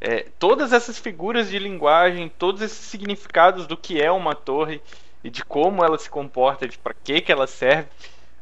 é, 0.01 0.25
todas 0.39 0.73
essas 0.73 1.01
figuras 1.01 1.51
de 1.51 1.59
linguagem, 1.59 2.29
todos 2.29 2.63
esses 2.63 2.79
significados 2.79 3.67
do 3.67 3.77
que 3.77 4.01
é 4.01 4.09
uma 4.09 4.37
torre 4.37 4.81
e 5.25 5.29
de 5.29 5.45
como 5.45 5.85
ela 5.85 5.99
se 5.99 6.09
comporta, 6.09 6.69
de 6.69 6.79
para 6.79 6.95
que 6.95 7.21
que 7.21 7.33
ela 7.33 7.49
serve, 7.49 7.89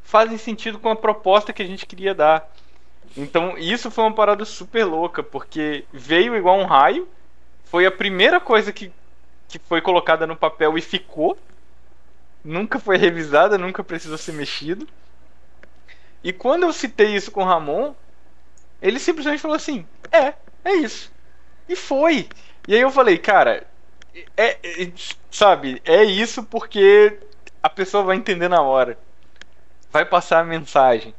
fazem 0.02 0.36
sentido 0.36 0.78
com 0.78 0.90
a 0.90 0.96
proposta 0.96 1.54
que 1.54 1.62
a 1.62 1.66
gente 1.66 1.86
queria 1.86 2.14
dar. 2.14 2.46
Então 3.16 3.56
isso 3.56 3.90
foi 3.90 4.04
uma 4.04 4.14
parada 4.14 4.44
super 4.44 4.84
louca, 4.84 5.22
porque 5.22 5.86
veio 5.90 6.36
igual 6.36 6.58
um 6.58 6.66
raio, 6.66 7.08
foi 7.64 7.86
a 7.86 7.90
primeira 7.90 8.38
coisa 8.38 8.74
que, 8.74 8.92
que 9.48 9.58
foi 9.58 9.80
colocada 9.80 10.26
no 10.26 10.36
papel 10.36 10.76
e 10.76 10.82
ficou, 10.82 11.38
nunca 12.44 12.78
foi 12.78 12.98
revisada, 12.98 13.56
nunca 13.56 13.82
precisou 13.82 14.18
ser 14.18 14.32
mexido. 14.32 14.86
E 16.26 16.32
quando 16.32 16.64
eu 16.64 16.72
citei 16.72 17.14
isso 17.14 17.30
com 17.30 17.40
o 17.40 17.46
Ramon, 17.46 17.94
ele 18.82 18.98
simplesmente 18.98 19.40
falou 19.40 19.56
assim: 19.56 19.86
é, 20.10 20.34
é 20.64 20.74
isso. 20.74 21.12
E 21.68 21.76
foi. 21.76 22.28
E 22.66 22.74
aí 22.74 22.80
eu 22.80 22.90
falei, 22.90 23.16
cara, 23.16 23.64
é, 24.36 24.58
é, 24.60 24.92
sabe, 25.30 25.80
é 25.84 26.02
isso 26.02 26.42
porque 26.42 27.16
a 27.62 27.70
pessoa 27.70 28.02
vai 28.02 28.16
entender 28.16 28.48
na 28.48 28.60
hora. 28.60 28.98
Vai 29.92 30.04
passar 30.04 30.40
a 30.40 30.44
mensagem. 30.44 31.14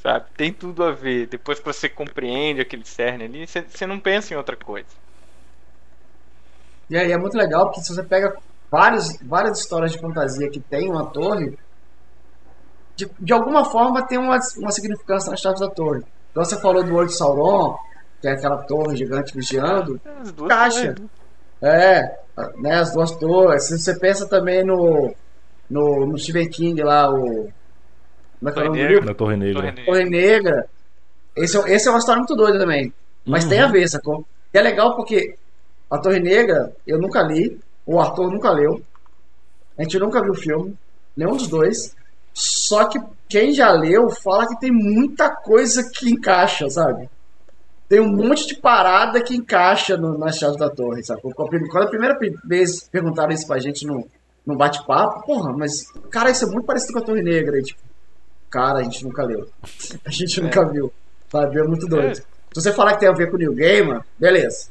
Sabe? 0.00 0.26
Tem 0.36 0.52
tudo 0.52 0.84
a 0.84 0.92
ver. 0.92 1.26
Depois 1.26 1.58
que 1.58 1.64
você 1.64 1.88
compreende 1.88 2.60
aquele 2.60 2.84
cerne 2.84 3.24
ali, 3.24 3.48
você, 3.48 3.62
você 3.62 3.84
não 3.84 3.98
pensa 3.98 4.32
em 4.32 4.36
outra 4.36 4.54
coisa. 4.54 4.86
E 6.88 6.96
aí 6.96 7.10
é 7.10 7.18
muito 7.18 7.36
legal 7.36 7.66
porque 7.66 7.80
se 7.80 7.92
você 7.92 8.04
pega 8.04 8.36
vários, 8.70 9.18
várias 9.22 9.58
histórias 9.58 9.90
de 9.90 9.98
fantasia 9.98 10.48
que 10.48 10.60
tem 10.60 10.88
uma 10.88 11.06
torre, 11.06 11.58
de, 12.96 13.08
de 13.18 13.32
alguma 13.32 13.64
forma 13.64 14.06
tem 14.06 14.18
uma, 14.18 14.38
uma 14.58 14.72
significância 14.72 15.30
nas 15.30 15.40
chaves 15.40 15.60
da 15.60 15.68
torre. 15.68 16.02
Então 16.30 16.44
você 16.44 16.60
falou 16.60 16.82
do 16.82 16.94
olho 16.94 17.08
de 17.08 17.16
Sauron, 17.16 17.78
que 18.20 18.28
é 18.28 18.32
aquela 18.32 18.58
torre 18.58 18.96
gigante 18.96 19.34
vigiando, 19.34 20.00
é, 20.04 20.48
caixa. 20.48 20.94
Torres. 20.94 21.10
É, 21.62 22.18
né, 22.58 22.74
as 22.74 22.92
duas 22.92 23.10
torres. 23.12 23.68
Você 23.68 23.98
pensa 23.98 24.28
também 24.28 24.64
no, 24.64 25.14
no, 25.68 26.06
no 26.06 26.18
Stephen 26.18 26.48
King 26.48 26.82
lá, 26.82 27.10
o. 27.10 27.50
Como 28.38 28.50
é 28.50 28.52
que 28.52 28.58
é 28.58 28.62
o 28.62 28.66
nome 28.66 28.82
do 28.82 28.88
livro? 28.88 29.06
Na 29.06 29.14
Torre 29.14 29.36
Negra. 29.36 29.74
Torre 29.84 30.04
Negra. 30.04 30.68
Esse, 31.36 31.58
é 31.58 31.74
esse 31.74 31.88
é 31.88 31.90
uma 31.90 31.98
história 31.98 32.18
muito 32.18 32.36
doida 32.36 32.58
também. 32.58 32.92
Mas 33.24 33.44
uhum. 33.44 33.50
tem 33.50 33.60
a 33.60 33.66
ver, 33.66 33.88
sacou? 33.88 34.24
E 34.52 34.58
é 34.58 34.62
legal 34.62 34.94
porque 34.94 35.36
a 35.90 35.98
Torre 35.98 36.20
Negra 36.20 36.72
eu 36.86 36.98
nunca 36.98 37.22
li, 37.22 37.58
o 37.84 37.98
Arthur 37.98 38.30
nunca 38.30 38.50
leu, 38.50 38.82
a 39.78 39.82
gente 39.82 39.98
nunca 39.98 40.22
viu 40.22 40.32
o 40.32 40.36
filme. 40.36 40.76
nenhum 41.16 41.36
dos 41.36 41.48
dois. 41.48 41.95
Só 42.36 42.84
que 42.84 43.00
quem 43.26 43.54
já 43.54 43.72
leu 43.72 44.10
fala 44.10 44.46
que 44.46 44.60
tem 44.60 44.70
muita 44.70 45.34
coisa 45.34 45.90
que 45.90 46.10
encaixa, 46.10 46.68
sabe? 46.68 47.08
Tem 47.88 47.98
um 47.98 48.14
monte 48.14 48.46
de 48.46 48.56
parada 48.56 49.22
que 49.22 49.34
encaixa 49.34 49.96
no, 49.96 50.18
nas 50.18 50.36
chaves 50.36 50.58
da 50.58 50.68
torre, 50.68 51.02
sabe? 51.02 51.22
Quando 51.22 51.84
a 51.84 51.88
primeira 51.88 52.18
vez 52.44 52.86
perguntaram 52.92 53.32
isso 53.32 53.46
pra 53.46 53.58
gente 53.58 53.86
no, 53.86 54.06
no 54.44 54.54
bate-papo, 54.54 55.24
porra, 55.24 55.50
mas, 55.56 55.90
cara, 56.10 56.30
isso 56.30 56.44
é 56.44 56.48
muito 56.48 56.66
parecido 56.66 56.92
com 56.92 56.98
a 56.98 57.02
Torre 57.02 57.22
Negra. 57.22 57.58
E, 57.58 57.62
tipo, 57.62 57.80
cara, 58.50 58.80
a 58.80 58.82
gente 58.82 59.02
nunca 59.02 59.24
leu. 59.24 59.48
A 60.04 60.10
gente 60.10 60.38
é. 60.38 60.42
nunca 60.42 60.62
viu. 60.66 60.92
Sabe? 61.32 61.58
É 61.58 61.62
muito 61.62 61.86
doido. 61.86 62.10
É. 62.10 62.14
Se 62.14 62.26
você 62.52 62.70
falar 62.70 62.94
que 62.94 63.00
tem 63.00 63.08
a 63.08 63.12
ver 63.12 63.30
com 63.30 63.36
o 63.36 63.38
New 63.38 63.54
Gamer, 63.54 64.02
beleza. 64.18 64.68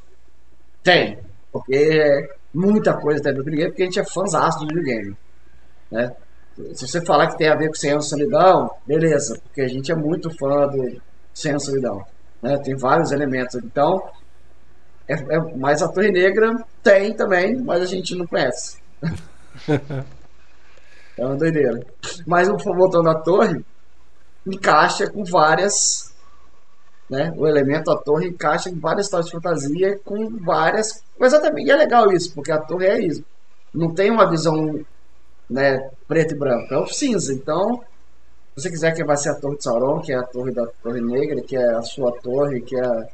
Tem. 0.84 1.18
Porque 1.52 1.74
é 1.74 2.36
muita 2.54 2.94
coisa 2.94 3.24
tem 3.24 3.32
a 3.32 3.36
ver 3.36 3.42
com 3.42 3.48
o 3.48 3.52
New 3.52 3.58
Gamer, 3.58 3.72
porque 3.72 3.82
a 3.82 3.86
gente 3.86 4.00
é 4.00 4.06
fãzão 4.06 4.50
do 4.60 4.76
New 4.76 4.84
Game. 4.84 5.18
Né? 5.92 6.16
Se 6.74 6.88
você 6.88 7.04
falar 7.04 7.28
que 7.28 7.38
tem 7.38 7.50
a 7.50 7.56
ver 7.56 7.68
com 7.68 7.74
Senhor 7.74 8.02
Solidão, 8.02 8.72
beleza, 8.88 9.38
porque 9.44 9.62
a 9.62 9.68
gente 9.68 9.92
é 9.92 9.96
muito 9.96 10.30
fã 10.38 10.68
do 10.68 11.02
Senhor 11.34 11.60
Solidão. 11.60 12.06
Né? 12.42 12.58
Tem 12.60 12.76
vários 12.76 13.12
elementos. 13.12 13.56
Então, 13.56 14.10
é, 15.08 15.14
é, 15.14 15.40
mas 15.58 15.82
a 15.82 15.90
Torre 15.90 16.12
Negra 16.12 16.56
tem 16.82 17.14
também, 17.14 17.62
mas 17.62 17.82
a 17.82 17.86
gente 17.86 18.16
não 18.16 18.26
conhece. 18.26 18.78
é 21.18 21.26
uma 21.26 21.36
doideira. 21.36 21.86
Mas 22.26 22.48
voltando 22.48 23.10
à 23.10 23.16
torre, 23.16 23.64
encaixa 24.48 25.10
com 25.10 25.26
várias. 25.26 26.14
Né? 27.10 27.34
O 27.36 27.46
elemento 27.46 27.92
a 27.92 27.98
torre 27.98 28.30
encaixa 28.30 28.70
em 28.70 28.80
várias 28.80 29.08
histórias 29.08 29.28
de 29.28 29.34
fantasia 29.34 30.00
com 30.06 30.38
várias. 30.38 31.04
Exatamente, 31.20 31.68
e 31.68 31.72
é 31.72 31.76
legal 31.76 32.12
isso, 32.12 32.34
porque 32.34 32.52
a 32.52 32.60
torre 32.60 32.88
é 32.88 33.00
isso. 33.00 33.24
Não 33.74 33.94
tem 33.94 34.10
uma 34.10 34.30
visão 34.30 34.86
né, 35.50 35.90
preto 36.08 36.34
e 36.34 36.38
branco, 36.38 36.74
é 36.74 36.78
o 36.78 36.88
cinza. 36.88 37.34
Então, 37.34 37.84
se 38.56 38.64
você 38.64 38.70
quiser 38.70 38.94
que 38.94 39.04
vai 39.04 39.18
ser 39.18 39.30
a 39.30 39.36
torre 39.36 39.58
de 39.58 39.64
Sauron, 39.64 40.02
que 40.02 40.12
é 40.12 40.16
a 40.16 40.24
torre 40.24 40.52
da 40.52 40.66
Torre 40.82 41.02
Negra, 41.02 41.42
que 41.42 41.56
é 41.56 41.76
a 41.76 41.82
sua 41.82 42.12
torre, 42.22 42.62
que 42.62 42.76
é 42.76 43.10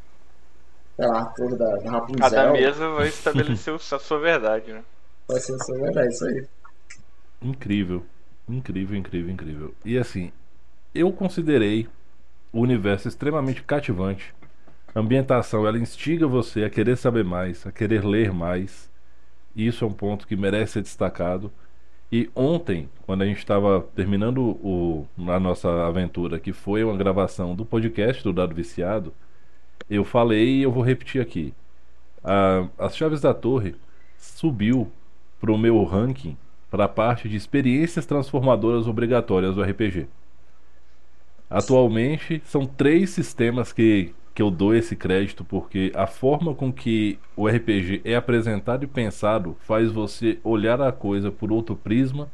sei 0.95 1.07
lá, 1.07 1.21
a 1.21 1.25
torre 1.25 1.57
da, 1.57 1.75
da 1.77 1.91
Rapunzel. 1.91 2.19
Cada 2.19 2.51
mesa 2.51 2.89
vai 2.89 3.07
estabelecer 3.07 3.73
a 3.73 3.79
sua 3.79 4.19
verdade, 4.19 4.71
né? 4.71 4.83
Vai 5.27 5.39
ser 5.39 5.55
a 5.55 5.59
sua 5.59 5.77
verdade, 5.79 6.09
isso 6.09 6.25
aí. 6.25 6.45
Incrível. 7.41 8.05
Incrível, 8.47 8.97
incrível, 8.97 9.33
incrível. 9.33 9.75
E 9.83 9.97
assim, 9.97 10.31
eu 10.93 11.11
considerei 11.11 11.87
o 12.51 12.59
universo 12.59 13.07
extremamente 13.07 13.63
cativante. 13.63 14.33
A 14.93 14.99
ambientação, 14.99 15.65
ela 15.65 15.79
instiga 15.79 16.27
você 16.27 16.65
a 16.65 16.69
querer 16.69 16.97
saber 16.97 17.23
mais, 17.23 17.65
a 17.65 17.71
querer 17.71 18.03
ler 18.05 18.33
mais. 18.33 18.89
E 19.55 19.65
isso 19.65 19.85
é 19.85 19.87
um 19.87 19.93
ponto 19.93 20.27
que 20.27 20.35
merece 20.35 20.73
ser 20.73 20.81
destacado. 20.81 21.51
E 22.11 22.29
ontem, 22.35 22.89
quando 23.05 23.21
a 23.21 23.25
gente 23.25 23.37
estava 23.37 23.81
terminando 23.95 24.39
o, 24.39 25.07
a 25.27 25.39
nossa 25.39 25.87
aventura, 25.87 26.39
que 26.39 26.51
foi 26.51 26.83
uma 26.83 26.97
gravação 26.97 27.55
do 27.55 27.63
podcast 27.63 28.21
do 28.21 28.33
Dado 28.33 28.53
Viciado, 28.53 29.13
eu 29.89 30.03
falei 30.03 30.57
e 30.57 30.63
eu 30.63 30.71
vou 30.71 30.83
repetir 30.83 31.21
aqui. 31.21 31.53
A, 32.23 32.67
as 32.77 32.97
Chaves 32.97 33.21
da 33.21 33.33
Torre 33.33 33.75
subiu 34.17 34.91
para 35.39 35.51
o 35.51 35.57
meu 35.57 35.83
ranking 35.83 36.37
para 36.69 36.85
a 36.85 36.89
parte 36.89 37.27
de 37.27 37.35
experiências 37.35 38.05
transformadoras 38.05 38.87
obrigatórias 38.87 39.55
do 39.55 39.61
RPG. 39.61 40.07
Atualmente 41.49 42.41
são 42.45 42.65
três 42.65 43.09
sistemas 43.09 43.73
que, 43.73 44.13
que 44.33 44.41
eu 44.41 44.49
dou 44.49 44.73
esse 44.73 44.95
crédito 44.95 45.43
porque 45.43 45.91
a 45.95 46.07
forma 46.07 46.55
com 46.55 46.71
que 46.71 47.19
o 47.35 47.47
RPG 47.47 48.01
é 48.05 48.15
apresentado 48.15 48.83
e 48.83 48.87
pensado 48.87 49.57
faz 49.61 49.91
você 49.91 50.39
olhar 50.43 50.81
a 50.81 50.91
coisa 50.91 51.31
por 51.31 51.51
outro 51.51 51.75
prisma 51.75 52.29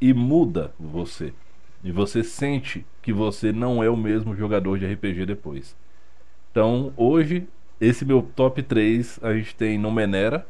e 0.00 0.12
muda 0.12 0.72
você. 0.78 1.32
E 1.82 1.90
você 1.90 2.22
sente 2.22 2.84
que 3.00 3.12
você 3.12 3.52
não 3.52 3.82
é 3.82 3.88
o 3.88 3.96
mesmo 3.96 4.36
jogador 4.36 4.78
de 4.78 4.86
RPG 4.86 5.26
depois. 5.26 5.76
Então, 6.50 6.92
hoje, 6.96 7.46
esse 7.80 8.04
meu 8.04 8.22
top 8.22 8.62
3, 8.62 9.20
a 9.22 9.32
gente 9.32 9.54
tem 9.54 9.78
Numenera, 9.78 10.46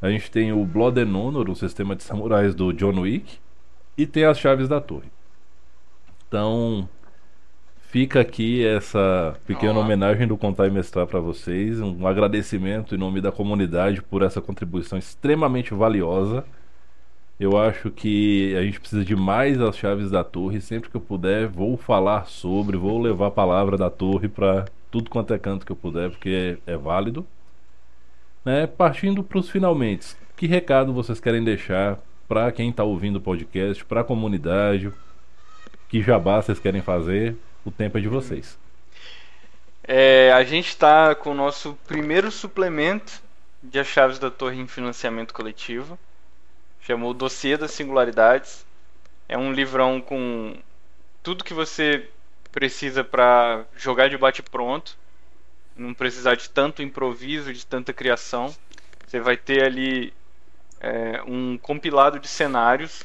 a 0.00 0.10
gente 0.10 0.30
tem 0.30 0.52
o 0.52 0.64
Blood 0.64 1.00
and 1.00 1.16
Honor, 1.16 1.50
o 1.50 1.56
sistema 1.56 1.94
de 1.94 2.02
samurais 2.02 2.54
do 2.54 2.72
John 2.72 3.00
Wick, 3.00 3.38
e 3.96 4.06
tem 4.06 4.24
as 4.24 4.38
chaves 4.38 4.68
da 4.68 4.80
torre. 4.80 5.10
Então, 6.26 6.88
Fica 7.88 8.20
aqui 8.20 8.66
essa 8.66 9.38
pequena 9.46 9.78
homenagem 9.78 10.26
do 10.26 10.36
Contar 10.36 10.66
e 10.66 10.70
Mestrar 10.70 11.06
para 11.06 11.20
vocês, 11.20 11.80
um 11.80 12.06
agradecimento 12.06 12.94
em 12.94 12.98
nome 12.98 13.20
da 13.20 13.30
comunidade 13.30 14.02
por 14.02 14.22
essa 14.22 14.40
contribuição 14.40 14.98
extremamente 14.98 15.72
valiosa. 15.72 16.44
Eu 17.38 17.56
acho 17.56 17.90
que 17.90 18.56
a 18.56 18.62
gente 18.62 18.80
precisa 18.80 19.04
de 19.04 19.14
mais 19.14 19.60
as 19.60 19.76
chaves 19.76 20.10
da 20.10 20.24
torre. 20.24 20.60
Sempre 20.60 20.90
que 20.90 20.96
eu 20.96 21.00
puder, 21.00 21.46
vou 21.46 21.76
falar 21.76 22.26
sobre, 22.26 22.76
vou 22.76 23.00
levar 23.00 23.28
a 23.28 23.30
palavra 23.30 23.76
da 23.76 23.88
torre 23.88 24.28
para 24.28 24.66
tudo 24.90 25.08
quanto 25.08 25.32
é 25.32 25.38
canto 25.38 25.64
que 25.64 25.72
eu 25.72 25.76
puder, 25.76 26.10
porque 26.10 26.58
é, 26.66 26.72
é 26.72 26.76
válido. 26.76 27.24
Né? 28.44 28.66
Partindo 28.66 29.22
para 29.22 29.38
os 29.38 29.48
finalmente, 29.48 30.16
que 30.36 30.46
recado 30.46 30.92
vocês 30.92 31.20
querem 31.20 31.44
deixar 31.44 31.98
para 32.26 32.50
quem 32.50 32.70
está 32.70 32.82
ouvindo 32.82 33.16
o 33.16 33.20
podcast, 33.20 33.84
para 33.84 34.00
a 34.00 34.04
comunidade? 34.04 34.92
Que 35.88 36.02
jabá 36.02 36.42
vocês 36.42 36.58
querem 36.58 36.82
fazer? 36.82 37.36
O 37.66 37.70
tempo 37.72 37.98
é 37.98 38.00
de 38.00 38.06
vocês. 38.06 38.56
É, 39.82 40.32
a 40.32 40.44
gente 40.44 40.68
está 40.68 41.16
com 41.16 41.32
o 41.32 41.34
nosso 41.34 41.76
primeiro 41.84 42.30
suplemento 42.30 43.20
de 43.60 43.80
As 43.80 43.88
Chaves 43.88 44.20
da 44.20 44.30
Torre 44.30 44.60
em 44.60 44.68
Financiamento 44.68 45.34
Coletivo. 45.34 45.98
Chamou 46.80 47.12
Dossiê 47.12 47.56
das 47.56 47.72
Singularidades. 47.72 48.64
É 49.28 49.36
um 49.36 49.52
livrão 49.52 50.00
com 50.00 50.56
tudo 51.24 51.42
que 51.42 51.52
você 51.52 52.08
precisa 52.52 53.02
para 53.02 53.64
jogar 53.76 54.08
de 54.08 54.16
bate 54.16 54.44
pronto. 54.44 54.96
Não 55.76 55.92
precisar 55.92 56.36
de 56.36 56.48
tanto 56.48 56.82
improviso, 56.82 57.52
de 57.52 57.66
tanta 57.66 57.92
criação. 57.92 58.54
Você 59.04 59.18
vai 59.18 59.36
ter 59.36 59.64
ali 59.64 60.14
é, 60.80 61.20
um 61.26 61.58
compilado 61.58 62.20
de 62.20 62.28
cenários 62.28 63.02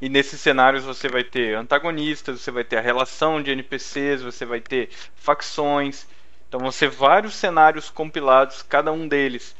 e 0.00 0.08
nesses 0.08 0.40
cenários 0.40 0.84
você 0.84 1.08
vai 1.08 1.24
ter 1.24 1.56
antagonistas, 1.56 2.40
você 2.40 2.50
vai 2.50 2.64
ter 2.64 2.78
a 2.78 2.80
relação 2.80 3.42
de 3.42 3.50
NPCs, 3.50 4.22
você 4.22 4.44
vai 4.44 4.60
ter 4.60 4.90
facções. 5.14 6.06
Então 6.48 6.60
vão 6.60 6.70
ser 6.70 6.88
vários 6.88 7.34
cenários 7.34 7.90
compilados, 7.90 8.62
cada 8.62 8.92
um 8.92 9.08
deles 9.08 9.56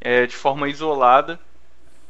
é, 0.00 0.26
de 0.26 0.34
forma 0.34 0.68
isolada. 0.68 1.38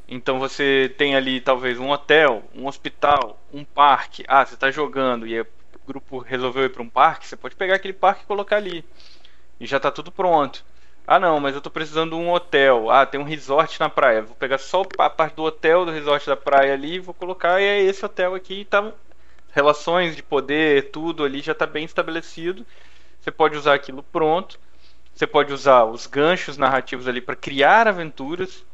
Então 0.09 0.39
você 0.39 0.95
tem 0.97 1.17
ali 1.17 1.41
talvez 1.41 1.79
um 1.79 1.91
hotel, 1.91 2.43
um 2.55 2.67
hospital, 2.67 3.39
um 3.53 3.65
parque. 3.65 4.25
Ah, 4.27 4.45
você 4.45 4.55
está 4.55 4.71
jogando 4.71 5.27
e 5.27 5.41
o 5.41 5.47
grupo 5.87 6.19
resolveu 6.19 6.65
ir 6.65 6.71
para 6.71 6.83
um 6.83 6.89
parque, 6.89 7.27
você 7.27 7.37
pode 7.37 7.57
pegar 7.57 7.77
aquele 7.77 7.95
parque 7.95 8.23
e 8.23 8.27
colocar 8.27 8.57
ali. 8.57 8.85
E 9.61 9.67
já 9.67 9.77
está 9.77 9.91
tudo 9.91 10.11
pronto. 10.11 10.65
Ah, 11.07 11.19
não, 11.21 11.39
mas 11.41 11.55
eu 11.55 11.61
tô 11.61 11.71
precisando 11.71 12.11
de 12.11 12.17
um 12.17 12.31
hotel. 12.33 12.91
Ah, 12.91 13.07
tem 13.07 13.21
um 13.21 13.25
resort 13.25 13.79
na 13.79 13.89
praia. 13.89 14.23
Vou 14.23 14.35
pegar 14.37 14.59
só 14.59 14.83
a 14.99 15.09
parte 15.11 15.35
do 15.37 15.45
hotel, 15.45 15.85
do 15.85 15.93
resort 15.93 16.27
da 16.27 16.37
praia 16.37 16.73
ali, 16.75 16.99
vou 16.99 17.15
colocar 17.15 17.61
e 17.61 17.65
é 17.65 17.81
esse 17.81 18.05
hotel 18.05 18.35
aqui. 18.35 18.65
Tá 18.65 18.93
relações 19.53 20.17
de 20.17 20.23
poder, 20.23 20.91
tudo 20.91 21.25
ali 21.25 21.41
já 21.41 21.53
está 21.53 21.67
bem 21.67 21.85
estabelecido. 21.85 22.67
Você 23.21 23.31
pode 23.31 23.57
usar 23.57 23.75
aquilo 23.75 24.03
pronto. 24.03 24.59
Você 25.15 25.27
pode 25.27 25.53
usar 25.53 25.85
os 25.85 26.07
ganchos 26.07 26.59
narrativos 26.59 27.09
ali 27.09 27.21
para 27.21 27.37
criar 27.37 27.89
aventuras. 27.89 28.65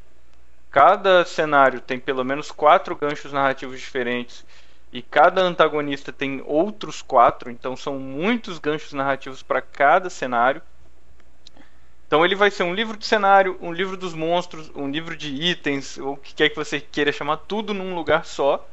Cada 0.70 1.24
cenário 1.24 1.80
tem 1.80 2.00
pelo 2.00 2.24
menos 2.24 2.50
quatro 2.50 2.96
ganchos 2.96 3.32
narrativos 3.32 3.78
diferentes 3.80 4.44
e 4.92 5.02
cada 5.02 5.42
antagonista 5.42 6.12
tem 6.12 6.42
outros 6.46 7.02
quatro, 7.02 7.50
então 7.50 7.76
são 7.76 7.98
muitos 7.98 8.58
ganchos 8.58 8.92
narrativos 8.92 9.42
para 9.42 9.62
cada 9.62 10.10
cenário. 10.10 10.62
Então 12.12 12.26
ele 12.26 12.34
vai 12.34 12.50
ser 12.50 12.62
um 12.62 12.74
livro 12.74 12.94
de 12.94 13.06
cenário, 13.06 13.56
um 13.62 13.72
livro 13.72 13.96
dos 13.96 14.12
monstros, 14.12 14.70
um 14.76 14.90
livro 14.90 15.16
de 15.16 15.32
itens, 15.32 15.96
ou 15.96 16.12
o 16.12 16.16
que 16.18 16.34
quer 16.34 16.50
que 16.50 16.56
você 16.56 16.78
queira 16.78 17.10
chamar, 17.10 17.38
tudo 17.38 17.72
num 17.72 17.94
lugar 17.94 18.26
só. 18.26 18.68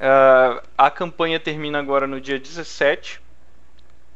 Uh, 0.00 0.60
a 0.76 0.90
campanha 0.90 1.38
termina 1.38 1.78
agora 1.78 2.04
no 2.04 2.20
dia 2.20 2.36
17. 2.36 3.20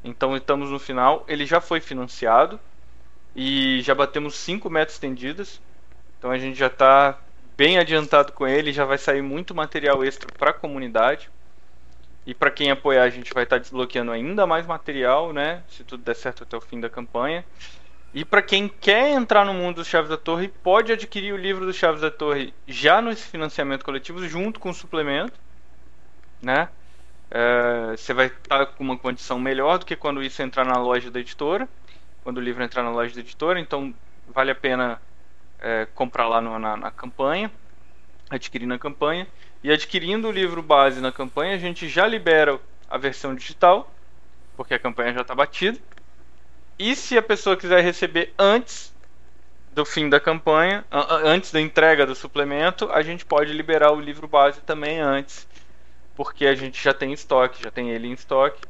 Então 0.03 0.37
estamos 0.37 0.73
no 0.73 0.81
final. 0.81 1.25
Ele 1.29 1.47
já 1.47 1.61
foi 1.61 1.79
financiado. 1.79 2.59
E 3.37 3.81
já 3.83 3.95
batemos 3.95 4.35
5 4.35 4.69
metas 4.69 4.95
estendidas. 4.95 5.61
Então 6.19 6.33
a 6.33 6.37
gente 6.37 6.59
já 6.59 6.67
está 6.67 7.21
bem 7.57 7.79
adiantado 7.79 8.33
com 8.33 8.45
ele. 8.45 8.73
Já 8.73 8.85
vai 8.85 8.99
sair 8.99 9.23
muito 9.23 9.55
material 9.55 10.03
extra 10.03 10.29
para 10.37 10.51
a 10.51 10.53
comunidade. 10.53 11.31
E 12.27 12.35
para 12.35 12.51
quem 12.51 12.73
apoiar, 12.73 13.05
a 13.05 13.11
gente 13.11 13.33
vai 13.33 13.45
estar 13.45 13.55
tá 13.55 13.61
desbloqueando 13.61 14.11
ainda 14.11 14.49
mais 14.49 14.67
material, 14.67 15.33
né? 15.33 15.63
Se 15.69 15.85
tudo 15.85 16.03
der 16.03 16.17
certo 16.17 16.43
até 16.43 16.57
o 16.57 16.61
fim 16.61 16.81
da 16.81 16.91
campanha. 16.91 17.45
E 18.15 18.27
para 18.27 18.43
quem 18.43 18.69
quer 18.69 19.11
entrar 19.11 19.45
no 19.45 19.55
mundo 19.55 19.77
dos 19.77 19.87
Chaves 19.87 20.11
da 20.11 20.19
Torre, 20.19 20.49
pode 20.49 20.93
adquirir 20.93 21.33
o 21.33 21.37
livro 21.37 21.65
dos 21.65 21.77
Chaves 21.77 22.03
da 22.03 22.11
Torre 22.11 22.53
já 22.69 23.01
no 23.01 23.17
financiamento 23.17 23.85
coletivo, 23.85 24.27
junto 24.29 24.61
com 24.61 24.69
o 24.69 24.75
suplemento. 24.75 25.33
Né? 26.43 26.69
É, 27.31 27.97
você 27.97 28.13
vai 28.13 28.27
estar 28.27 28.67
com 28.67 28.85
uma 28.85 28.99
condição 28.99 29.41
melhor 29.41 29.79
do 29.79 29.87
que 29.87 29.97
quando 29.97 30.23
isso 30.23 30.43
entrar 30.43 30.67
na 30.67 30.77
loja 30.77 31.11
da 31.11 31.21
editora. 31.21 31.67
Quando 32.23 32.37
o 32.37 32.41
livro 32.41 32.63
entrar 32.63 32.83
na 32.83 32.91
loja 32.91 33.15
da 33.15 33.21
editora, 33.21 33.59
então 33.59 33.95
vale 34.29 34.51
a 34.51 34.55
pena 34.55 35.01
é, 35.59 35.87
comprar 35.95 36.29
lá 36.29 36.41
no, 36.43 36.59
na, 36.59 36.77
na, 36.77 36.91
campanha. 36.91 37.51
adquirir 38.29 38.67
na 38.67 38.79
campanha. 38.79 39.27
E 39.65 39.73
adquirindo 39.73 40.29
o 40.29 40.33
livro 40.33 40.63
base 40.63 41.01
na 41.01 41.11
campanha, 41.11 41.55
a 41.55 41.59
gente 41.59 41.89
já 41.89 42.07
libera 42.07 42.61
a 42.91 42.99
versão 42.99 43.35
digital, 43.35 43.91
porque 44.55 44.75
a 44.75 44.79
campanha 44.79 45.15
já 45.15 45.23
está 45.23 45.35
batida. 45.35 45.79
E 46.85 46.97
se 46.97 47.17
a 47.17 47.23
pessoa 47.23 47.57
quiser 47.57 47.81
receber 47.81 48.35
antes 48.37 48.93
do 49.73 49.85
fim 49.85 50.09
da 50.09 50.19
campanha, 50.19 50.85
antes 50.91 51.53
da 51.53 51.61
entrega 51.61 52.05
do 52.05 52.13
suplemento, 52.13 52.91
a 52.91 53.03
gente 53.03 53.25
pode 53.25 53.53
liberar 53.53 53.93
o 53.93 54.01
livro 54.01 54.27
base 54.27 54.61
também 54.63 54.99
antes, 54.99 55.47
porque 56.17 56.45
a 56.45 56.57
gente 56.57 56.83
já 56.83 56.93
tem 56.93 57.13
estoque, 57.13 57.63
já 57.63 57.71
tem 57.71 57.91
ele 57.91 58.09
em 58.09 58.13
estoque 58.13 58.61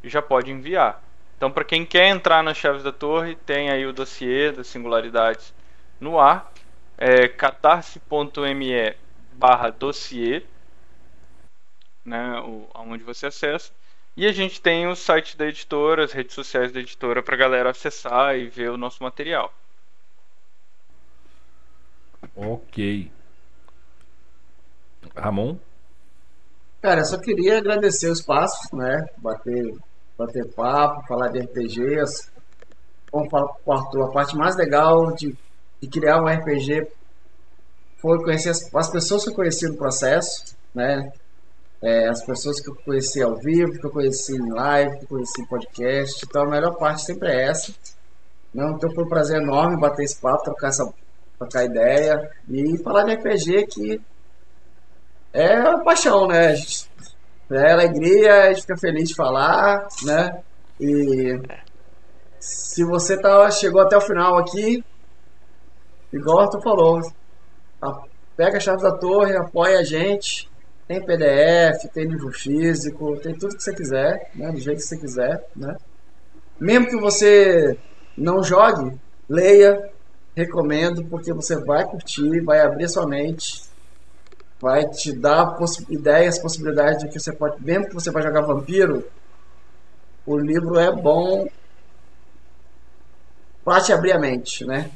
e 0.00 0.08
já 0.08 0.22
pode 0.22 0.48
enviar. 0.48 1.02
Então, 1.36 1.50
para 1.50 1.64
quem 1.64 1.84
quer 1.84 2.06
entrar 2.06 2.40
nas 2.40 2.56
chaves 2.56 2.84
da 2.84 2.92
torre, 2.92 3.34
tem 3.34 3.68
aí 3.68 3.84
o 3.84 3.92
dossiê 3.92 4.52
das 4.52 4.68
singularidades 4.68 5.52
no 5.98 6.20
ar, 6.20 6.52
é 6.96 7.26
catarse.me 7.26 8.94
barra 9.32 9.70
dossiê, 9.70 10.40
né, 12.04 12.40
onde 12.76 13.02
você 13.02 13.26
acessa. 13.26 13.72
E 14.16 14.26
a 14.26 14.32
gente 14.32 14.62
tem 14.62 14.86
o 14.86 14.96
site 14.96 15.36
da 15.36 15.46
editora, 15.46 16.04
as 16.04 16.12
redes 16.12 16.34
sociais 16.34 16.72
da 16.72 16.80
editora 16.80 17.22
para 17.22 17.34
a 17.34 17.38
galera 17.38 17.70
acessar 17.70 18.34
e 18.34 18.48
ver 18.48 18.70
o 18.70 18.78
nosso 18.78 19.02
material. 19.02 19.52
Ok. 22.34 23.10
Ramon? 25.14 25.58
Cara, 26.80 27.00
eu 27.00 27.04
só 27.04 27.18
queria 27.18 27.58
agradecer 27.58 28.08
o 28.08 28.12
espaço, 28.14 28.74
né? 28.74 29.04
Bater, 29.18 29.74
bater 30.16 30.50
papo, 30.54 31.06
falar 31.06 31.28
de 31.28 31.40
RPGs. 31.40 32.30
Como 33.10 33.28
o 33.66 33.72
Arthur, 33.72 34.04
a 34.04 34.12
parte 34.12 34.34
mais 34.34 34.56
legal 34.56 35.12
de, 35.14 35.36
de 35.80 35.88
criar 35.88 36.22
um 36.22 36.26
RPG 36.26 36.88
foi 37.98 38.18
conhecer 38.22 38.50
as, 38.50 38.74
as 38.74 38.90
pessoas 38.90 39.24
que 39.24 39.30
eu 39.30 39.34
conheci 39.34 39.68
no 39.68 39.76
processo, 39.76 40.56
né? 40.74 41.12
É, 41.82 42.08
as 42.08 42.24
pessoas 42.24 42.60
que 42.60 42.70
eu 42.70 42.74
conheci 42.74 43.22
ao 43.22 43.36
vivo, 43.36 43.78
que 43.78 43.86
eu 43.86 43.90
conheci 43.90 44.34
em 44.34 44.50
live, 44.50 44.98
que 44.98 45.04
eu 45.04 45.08
conheci 45.08 45.42
em 45.42 45.46
podcast. 45.46 46.24
Então 46.26 46.42
a 46.42 46.50
melhor 46.50 46.74
parte 46.76 47.02
sempre 47.02 47.28
é 47.28 47.48
essa. 47.48 47.72
Não, 48.52 48.70
então 48.70 48.90
foi 48.94 49.04
um 49.04 49.08
prazer 49.08 49.40
enorme 49.40 49.78
bater 49.78 50.04
esse 50.04 50.18
papo, 50.18 50.44
trocar, 50.44 50.68
essa, 50.68 50.92
trocar 51.38 51.64
ideia 51.64 52.30
e 52.48 52.78
falar 52.78 53.04
de 53.04 53.14
RPG 53.14 53.66
que 53.66 54.00
é 55.32 55.60
uma 55.60 55.84
paixão, 55.84 56.26
né? 56.26 56.54
É 57.50 57.72
alegria, 57.72 58.44
a 58.44 58.48
gente 58.48 58.62
fica 58.62 58.76
feliz 58.78 59.10
de 59.10 59.14
falar, 59.14 59.86
né? 60.04 60.42
E 60.80 61.38
se 62.40 62.84
você 62.84 63.20
tá, 63.20 63.50
chegou 63.50 63.80
até 63.82 63.96
o 63.96 64.00
final 64.00 64.38
aqui, 64.38 64.82
igual 66.12 66.48
tu 66.48 66.60
falou, 66.62 67.00
pega 68.36 68.56
a 68.56 68.60
chave 68.60 68.82
da 68.82 68.96
torre, 68.96 69.36
apoia 69.36 69.80
a 69.80 69.84
gente. 69.84 70.48
Tem 70.86 71.04
PDF, 71.04 71.88
tem 71.92 72.06
livro 72.06 72.30
físico, 72.30 73.16
tem 73.18 73.34
tudo 73.34 73.56
que 73.56 73.62
você 73.62 73.74
quiser, 73.74 74.30
né? 74.36 74.52
Do 74.52 74.60
jeito 74.60 74.78
que 74.78 74.84
você 74.84 74.96
quiser, 74.96 75.44
né? 75.56 75.76
Mesmo 76.60 76.86
que 76.86 76.96
você 76.96 77.76
não 78.16 78.42
jogue, 78.42 78.96
leia, 79.28 79.92
recomendo, 80.36 81.04
porque 81.06 81.32
você 81.32 81.56
vai 81.56 81.84
curtir, 81.84 82.40
vai 82.40 82.60
abrir 82.60 82.88
sua 82.88 83.04
mente, 83.04 83.64
vai 84.60 84.88
te 84.88 85.12
dar 85.12 85.56
poss 85.56 85.84
ideias, 85.90 86.38
possibilidades 86.38 87.00
de 87.00 87.08
que 87.08 87.18
você 87.18 87.32
pode, 87.32 87.62
mesmo 87.64 87.88
que 87.88 87.94
você 87.94 88.12
vai 88.12 88.22
jogar 88.22 88.42
vampiro, 88.42 89.04
o 90.24 90.38
livro 90.38 90.78
é 90.78 90.92
bom 90.92 91.48
para 93.64 93.82
te 93.82 93.92
abrir 93.92 94.12
a 94.12 94.20
mente, 94.20 94.64
né? 94.64 94.88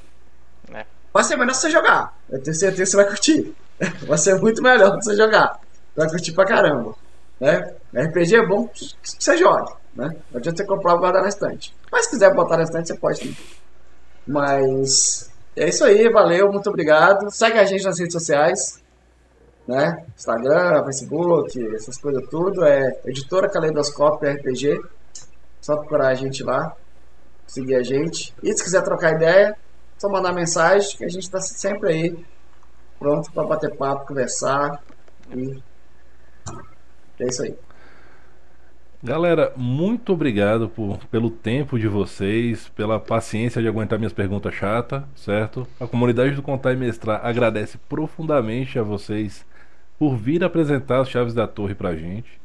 É. 0.72 0.86
Vai 1.12 1.24
ser 1.24 1.36
melhor 1.36 1.54
se 1.54 1.62
você 1.62 1.70
jogar. 1.70 2.16
Eu 2.30 2.40
tenho 2.40 2.54
certeza 2.54 2.84
que 2.84 2.90
você 2.90 2.96
vai 2.96 3.06
curtir. 3.06 3.54
Vai 4.06 4.18
ser 4.18 4.38
muito 4.38 4.62
melhor 4.62 4.94
você 4.96 5.16
jogar 5.16 5.58
vai 5.96 6.08
curtir 6.08 6.32
pra 6.32 6.44
caramba. 6.44 6.94
Né? 7.40 7.74
RPG 7.94 8.36
é 8.36 8.46
bom 8.46 8.68
que 8.68 8.94
você 9.02 9.36
jogue. 9.36 9.72
Né? 9.94 10.14
Não 10.30 10.38
adianta 10.38 10.58
você 10.58 10.66
comprar 10.66 10.94
e 10.94 10.98
guardar 10.98 11.22
na 11.22 11.28
estante. 11.28 11.74
Mas 11.90 12.04
se 12.04 12.10
quiser 12.10 12.34
botar 12.34 12.56
na 12.56 12.64
estante, 12.64 12.88
você 12.88 12.96
pode 12.96 13.18
sim. 13.18 13.36
Mas 14.26 15.30
é 15.56 15.68
isso 15.68 15.84
aí, 15.84 16.08
valeu, 16.08 16.52
muito 16.52 16.68
obrigado. 16.68 17.30
Segue 17.30 17.58
a 17.58 17.64
gente 17.64 17.84
nas 17.84 17.98
redes 17.98 18.12
sociais. 18.12 18.80
Né? 19.66 20.04
Instagram, 20.16 20.84
Facebook, 20.84 21.74
essas 21.74 21.96
coisas 21.98 22.28
tudo. 22.28 22.64
É 22.64 23.00
Editora 23.04 23.48
Caleidoscópio 23.48 24.30
RPG. 24.30 24.80
Só 25.60 25.76
procurar 25.76 26.08
a 26.08 26.14
gente 26.14 26.42
lá. 26.42 26.74
Seguir 27.46 27.74
a 27.74 27.82
gente. 27.82 28.34
E 28.42 28.52
se 28.56 28.62
quiser 28.62 28.82
trocar 28.82 29.14
ideia, 29.14 29.56
só 29.98 30.08
mandar 30.08 30.32
mensagem 30.32 30.96
que 30.96 31.04
a 31.04 31.08
gente 31.08 31.24
está 31.24 31.40
sempre 31.40 31.92
aí. 31.92 32.24
Pronto 32.98 33.32
para 33.32 33.46
bater 33.46 33.74
papo, 33.76 34.06
conversar. 34.06 34.82
E 35.34 35.60
é 37.20 37.26
isso 37.26 37.42
aí. 37.42 37.54
Galera, 39.02 39.50
muito 39.56 40.12
obrigado 40.12 40.68
por, 40.68 40.98
pelo 41.06 41.30
tempo 41.30 41.78
de 41.78 41.88
vocês, 41.88 42.68
pela 42.76 43.00
paciência 43.00 43.62
de 43.62 43.66
aguentar 43.66 43.98
minhas 43.98 44.12
perguntas 44.12 44.52
chatas, 44.54 45.02
certo? 45.16 45.66
A 45.80 45.86
comunidade 45.86 46.34
do 46.34 46.42
Contar 46.42 46.74
e 46.74 46.76
Mestrar 46.76 47.24
agradece 47.24 47.78
profundamente 47.88 48.78
a 48.78 48.82
vocês 48.82 49.46
por 49.98 50.16
vir 50.16 50.44
apresentar 50.44 51.00
as 51.00 51.08
chaves 51.08 51.32
da 51.32 51.46
torre 51.46 51.74
pra 51.74 51.96
gente. 51.96 52.38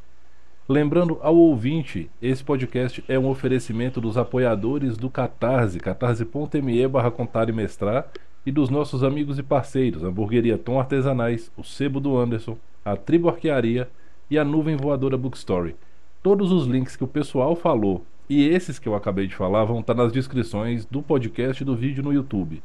Lembrando 0.67 1.19
ao 1.21 1.35
ouvinte, 1.35 2.09
esse 2.21 2.43
podcast 2.43 3.03
é 3.07 3.19
um 3.19 3.27
oferecimento 3.27 3.99
dos 3.99 4.17
apoiadores 4.17 4.97
do 4.97 5.09
Catarse, 5.09 5.79
catarse.me 5.79 6.87
barra 6.87 7.11
contar 7.11 7.49
e 7.49 7.51
mestrar, 7.51 8.07
e 8.45 8.51
dos 8.51 8.69
nossos 8.69 9.03
amigos 9.03 9.37
e 9.37 9.43
parceiros, 9.43 10.05
a 10.05 10.07
Hamburgueria 10.07 10.57
Tom 10.57 10.79
Artesanais, 10.79 11.51
o 11.57 11.63
Sebo 11.63 11.99
do 11.99 12.17
Anderson, 12.17 12.57
a 12.83 12.95
Tribo 12.95 13.27
Arquearia 13.27 13.89
e 14.29 14.37
a 14.37 14.43
Nuvem 14.43 14.75
Voadora 14.75 15.17
Bookstory. 15.17 15.75
Todos 16.21 16.51
os 16.51 16.65
links 16.65 16.95
que 16.95 17.03
o 17.03 17.07
pessoal 17.07 17.55
falou 17.55 18.05
e 18.29 18.47
esses 18.47 18.79
que 18.79 18.87
eu 18.87 18.95
acabei 18.95 19.27
de 19.27 19.35
falar 19.35 19.65
vão 19.65 19.79
estar 19.79 19.93
nas 19.93 20.11
descrições 20.11 20.85
do 20.85 21.01
podcast 21.01 21.61
e 21.61 21.65
do 21.65 21.75
vídeo 21.75 22.03
no 22.03 22.11
YouTube. 22.11 22.63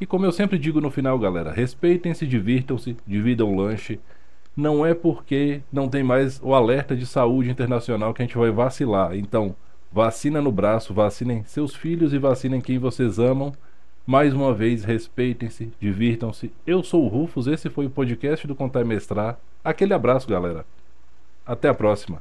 E 0.00 0.06
como 0.06 0.26
eu 0.26 0.32
sempre 0.32 0.58
digo 0.58 0.80
no 0.80 0.90
final, 0.90 1.16
galera, 1.18 1.52
respeitem-se, 1.52 2.26
divirtam-se, 2.26 2.96
dividam 3.06 3.52
o 3.52 3.56
lanche. 3.56 4.00
Não 4.56 4.84
é 4.84 4.92
porque 4.92 5.62
não 5.72 5.88
tem 5.88 6.02
mais 6.02 6.40
o 6.42 6.52
alerta 6.54 6.96
de 6.96 7.06
saúde 7.06 7.48
internacional 7.48 8.12
que 8.12 8.20
a 8.20 8.24
gente 8.26 8.36
vai 8.36 8.50
vacilar. 8.50 9.16
Então, 9.16 9.54
vacina 9.92 10.42
no 10.42 10.50
braço, 10.50 10.92
vacinem 10.92 11.44
seus 11.44 11.76
filhos 11.76 12.12
e 12.12 12.18
vacinem 12.18 12.60
quem 12.60 12.78
vocês 12.78 13.20
amam. 13.20 13.52
Mais 14.04 14.34
uma 14.34 14.52
vez, 14.52 14.82
respeitem-se, 14.82 15.72
divirtam-se. 15.80 16.52
Eu 16.66 16.82
sou 16.82 17.04
o 17.04 17.08
Rufus, 17.08 17.46
esse 17.46 17.70
foi 17.70 17.86
o 17.86 17.90
podcast 17.90 18.46
do 18.48 18.54
Contar 18.54 18.84
Mestrar. 18.84 19.38
Aquele 19.62 19.94
abraço, 19.94 20.28
galera. 20.28 20.66
Até 21.46 21.68
a 21.68 21.74
próxima. 21.74 22.20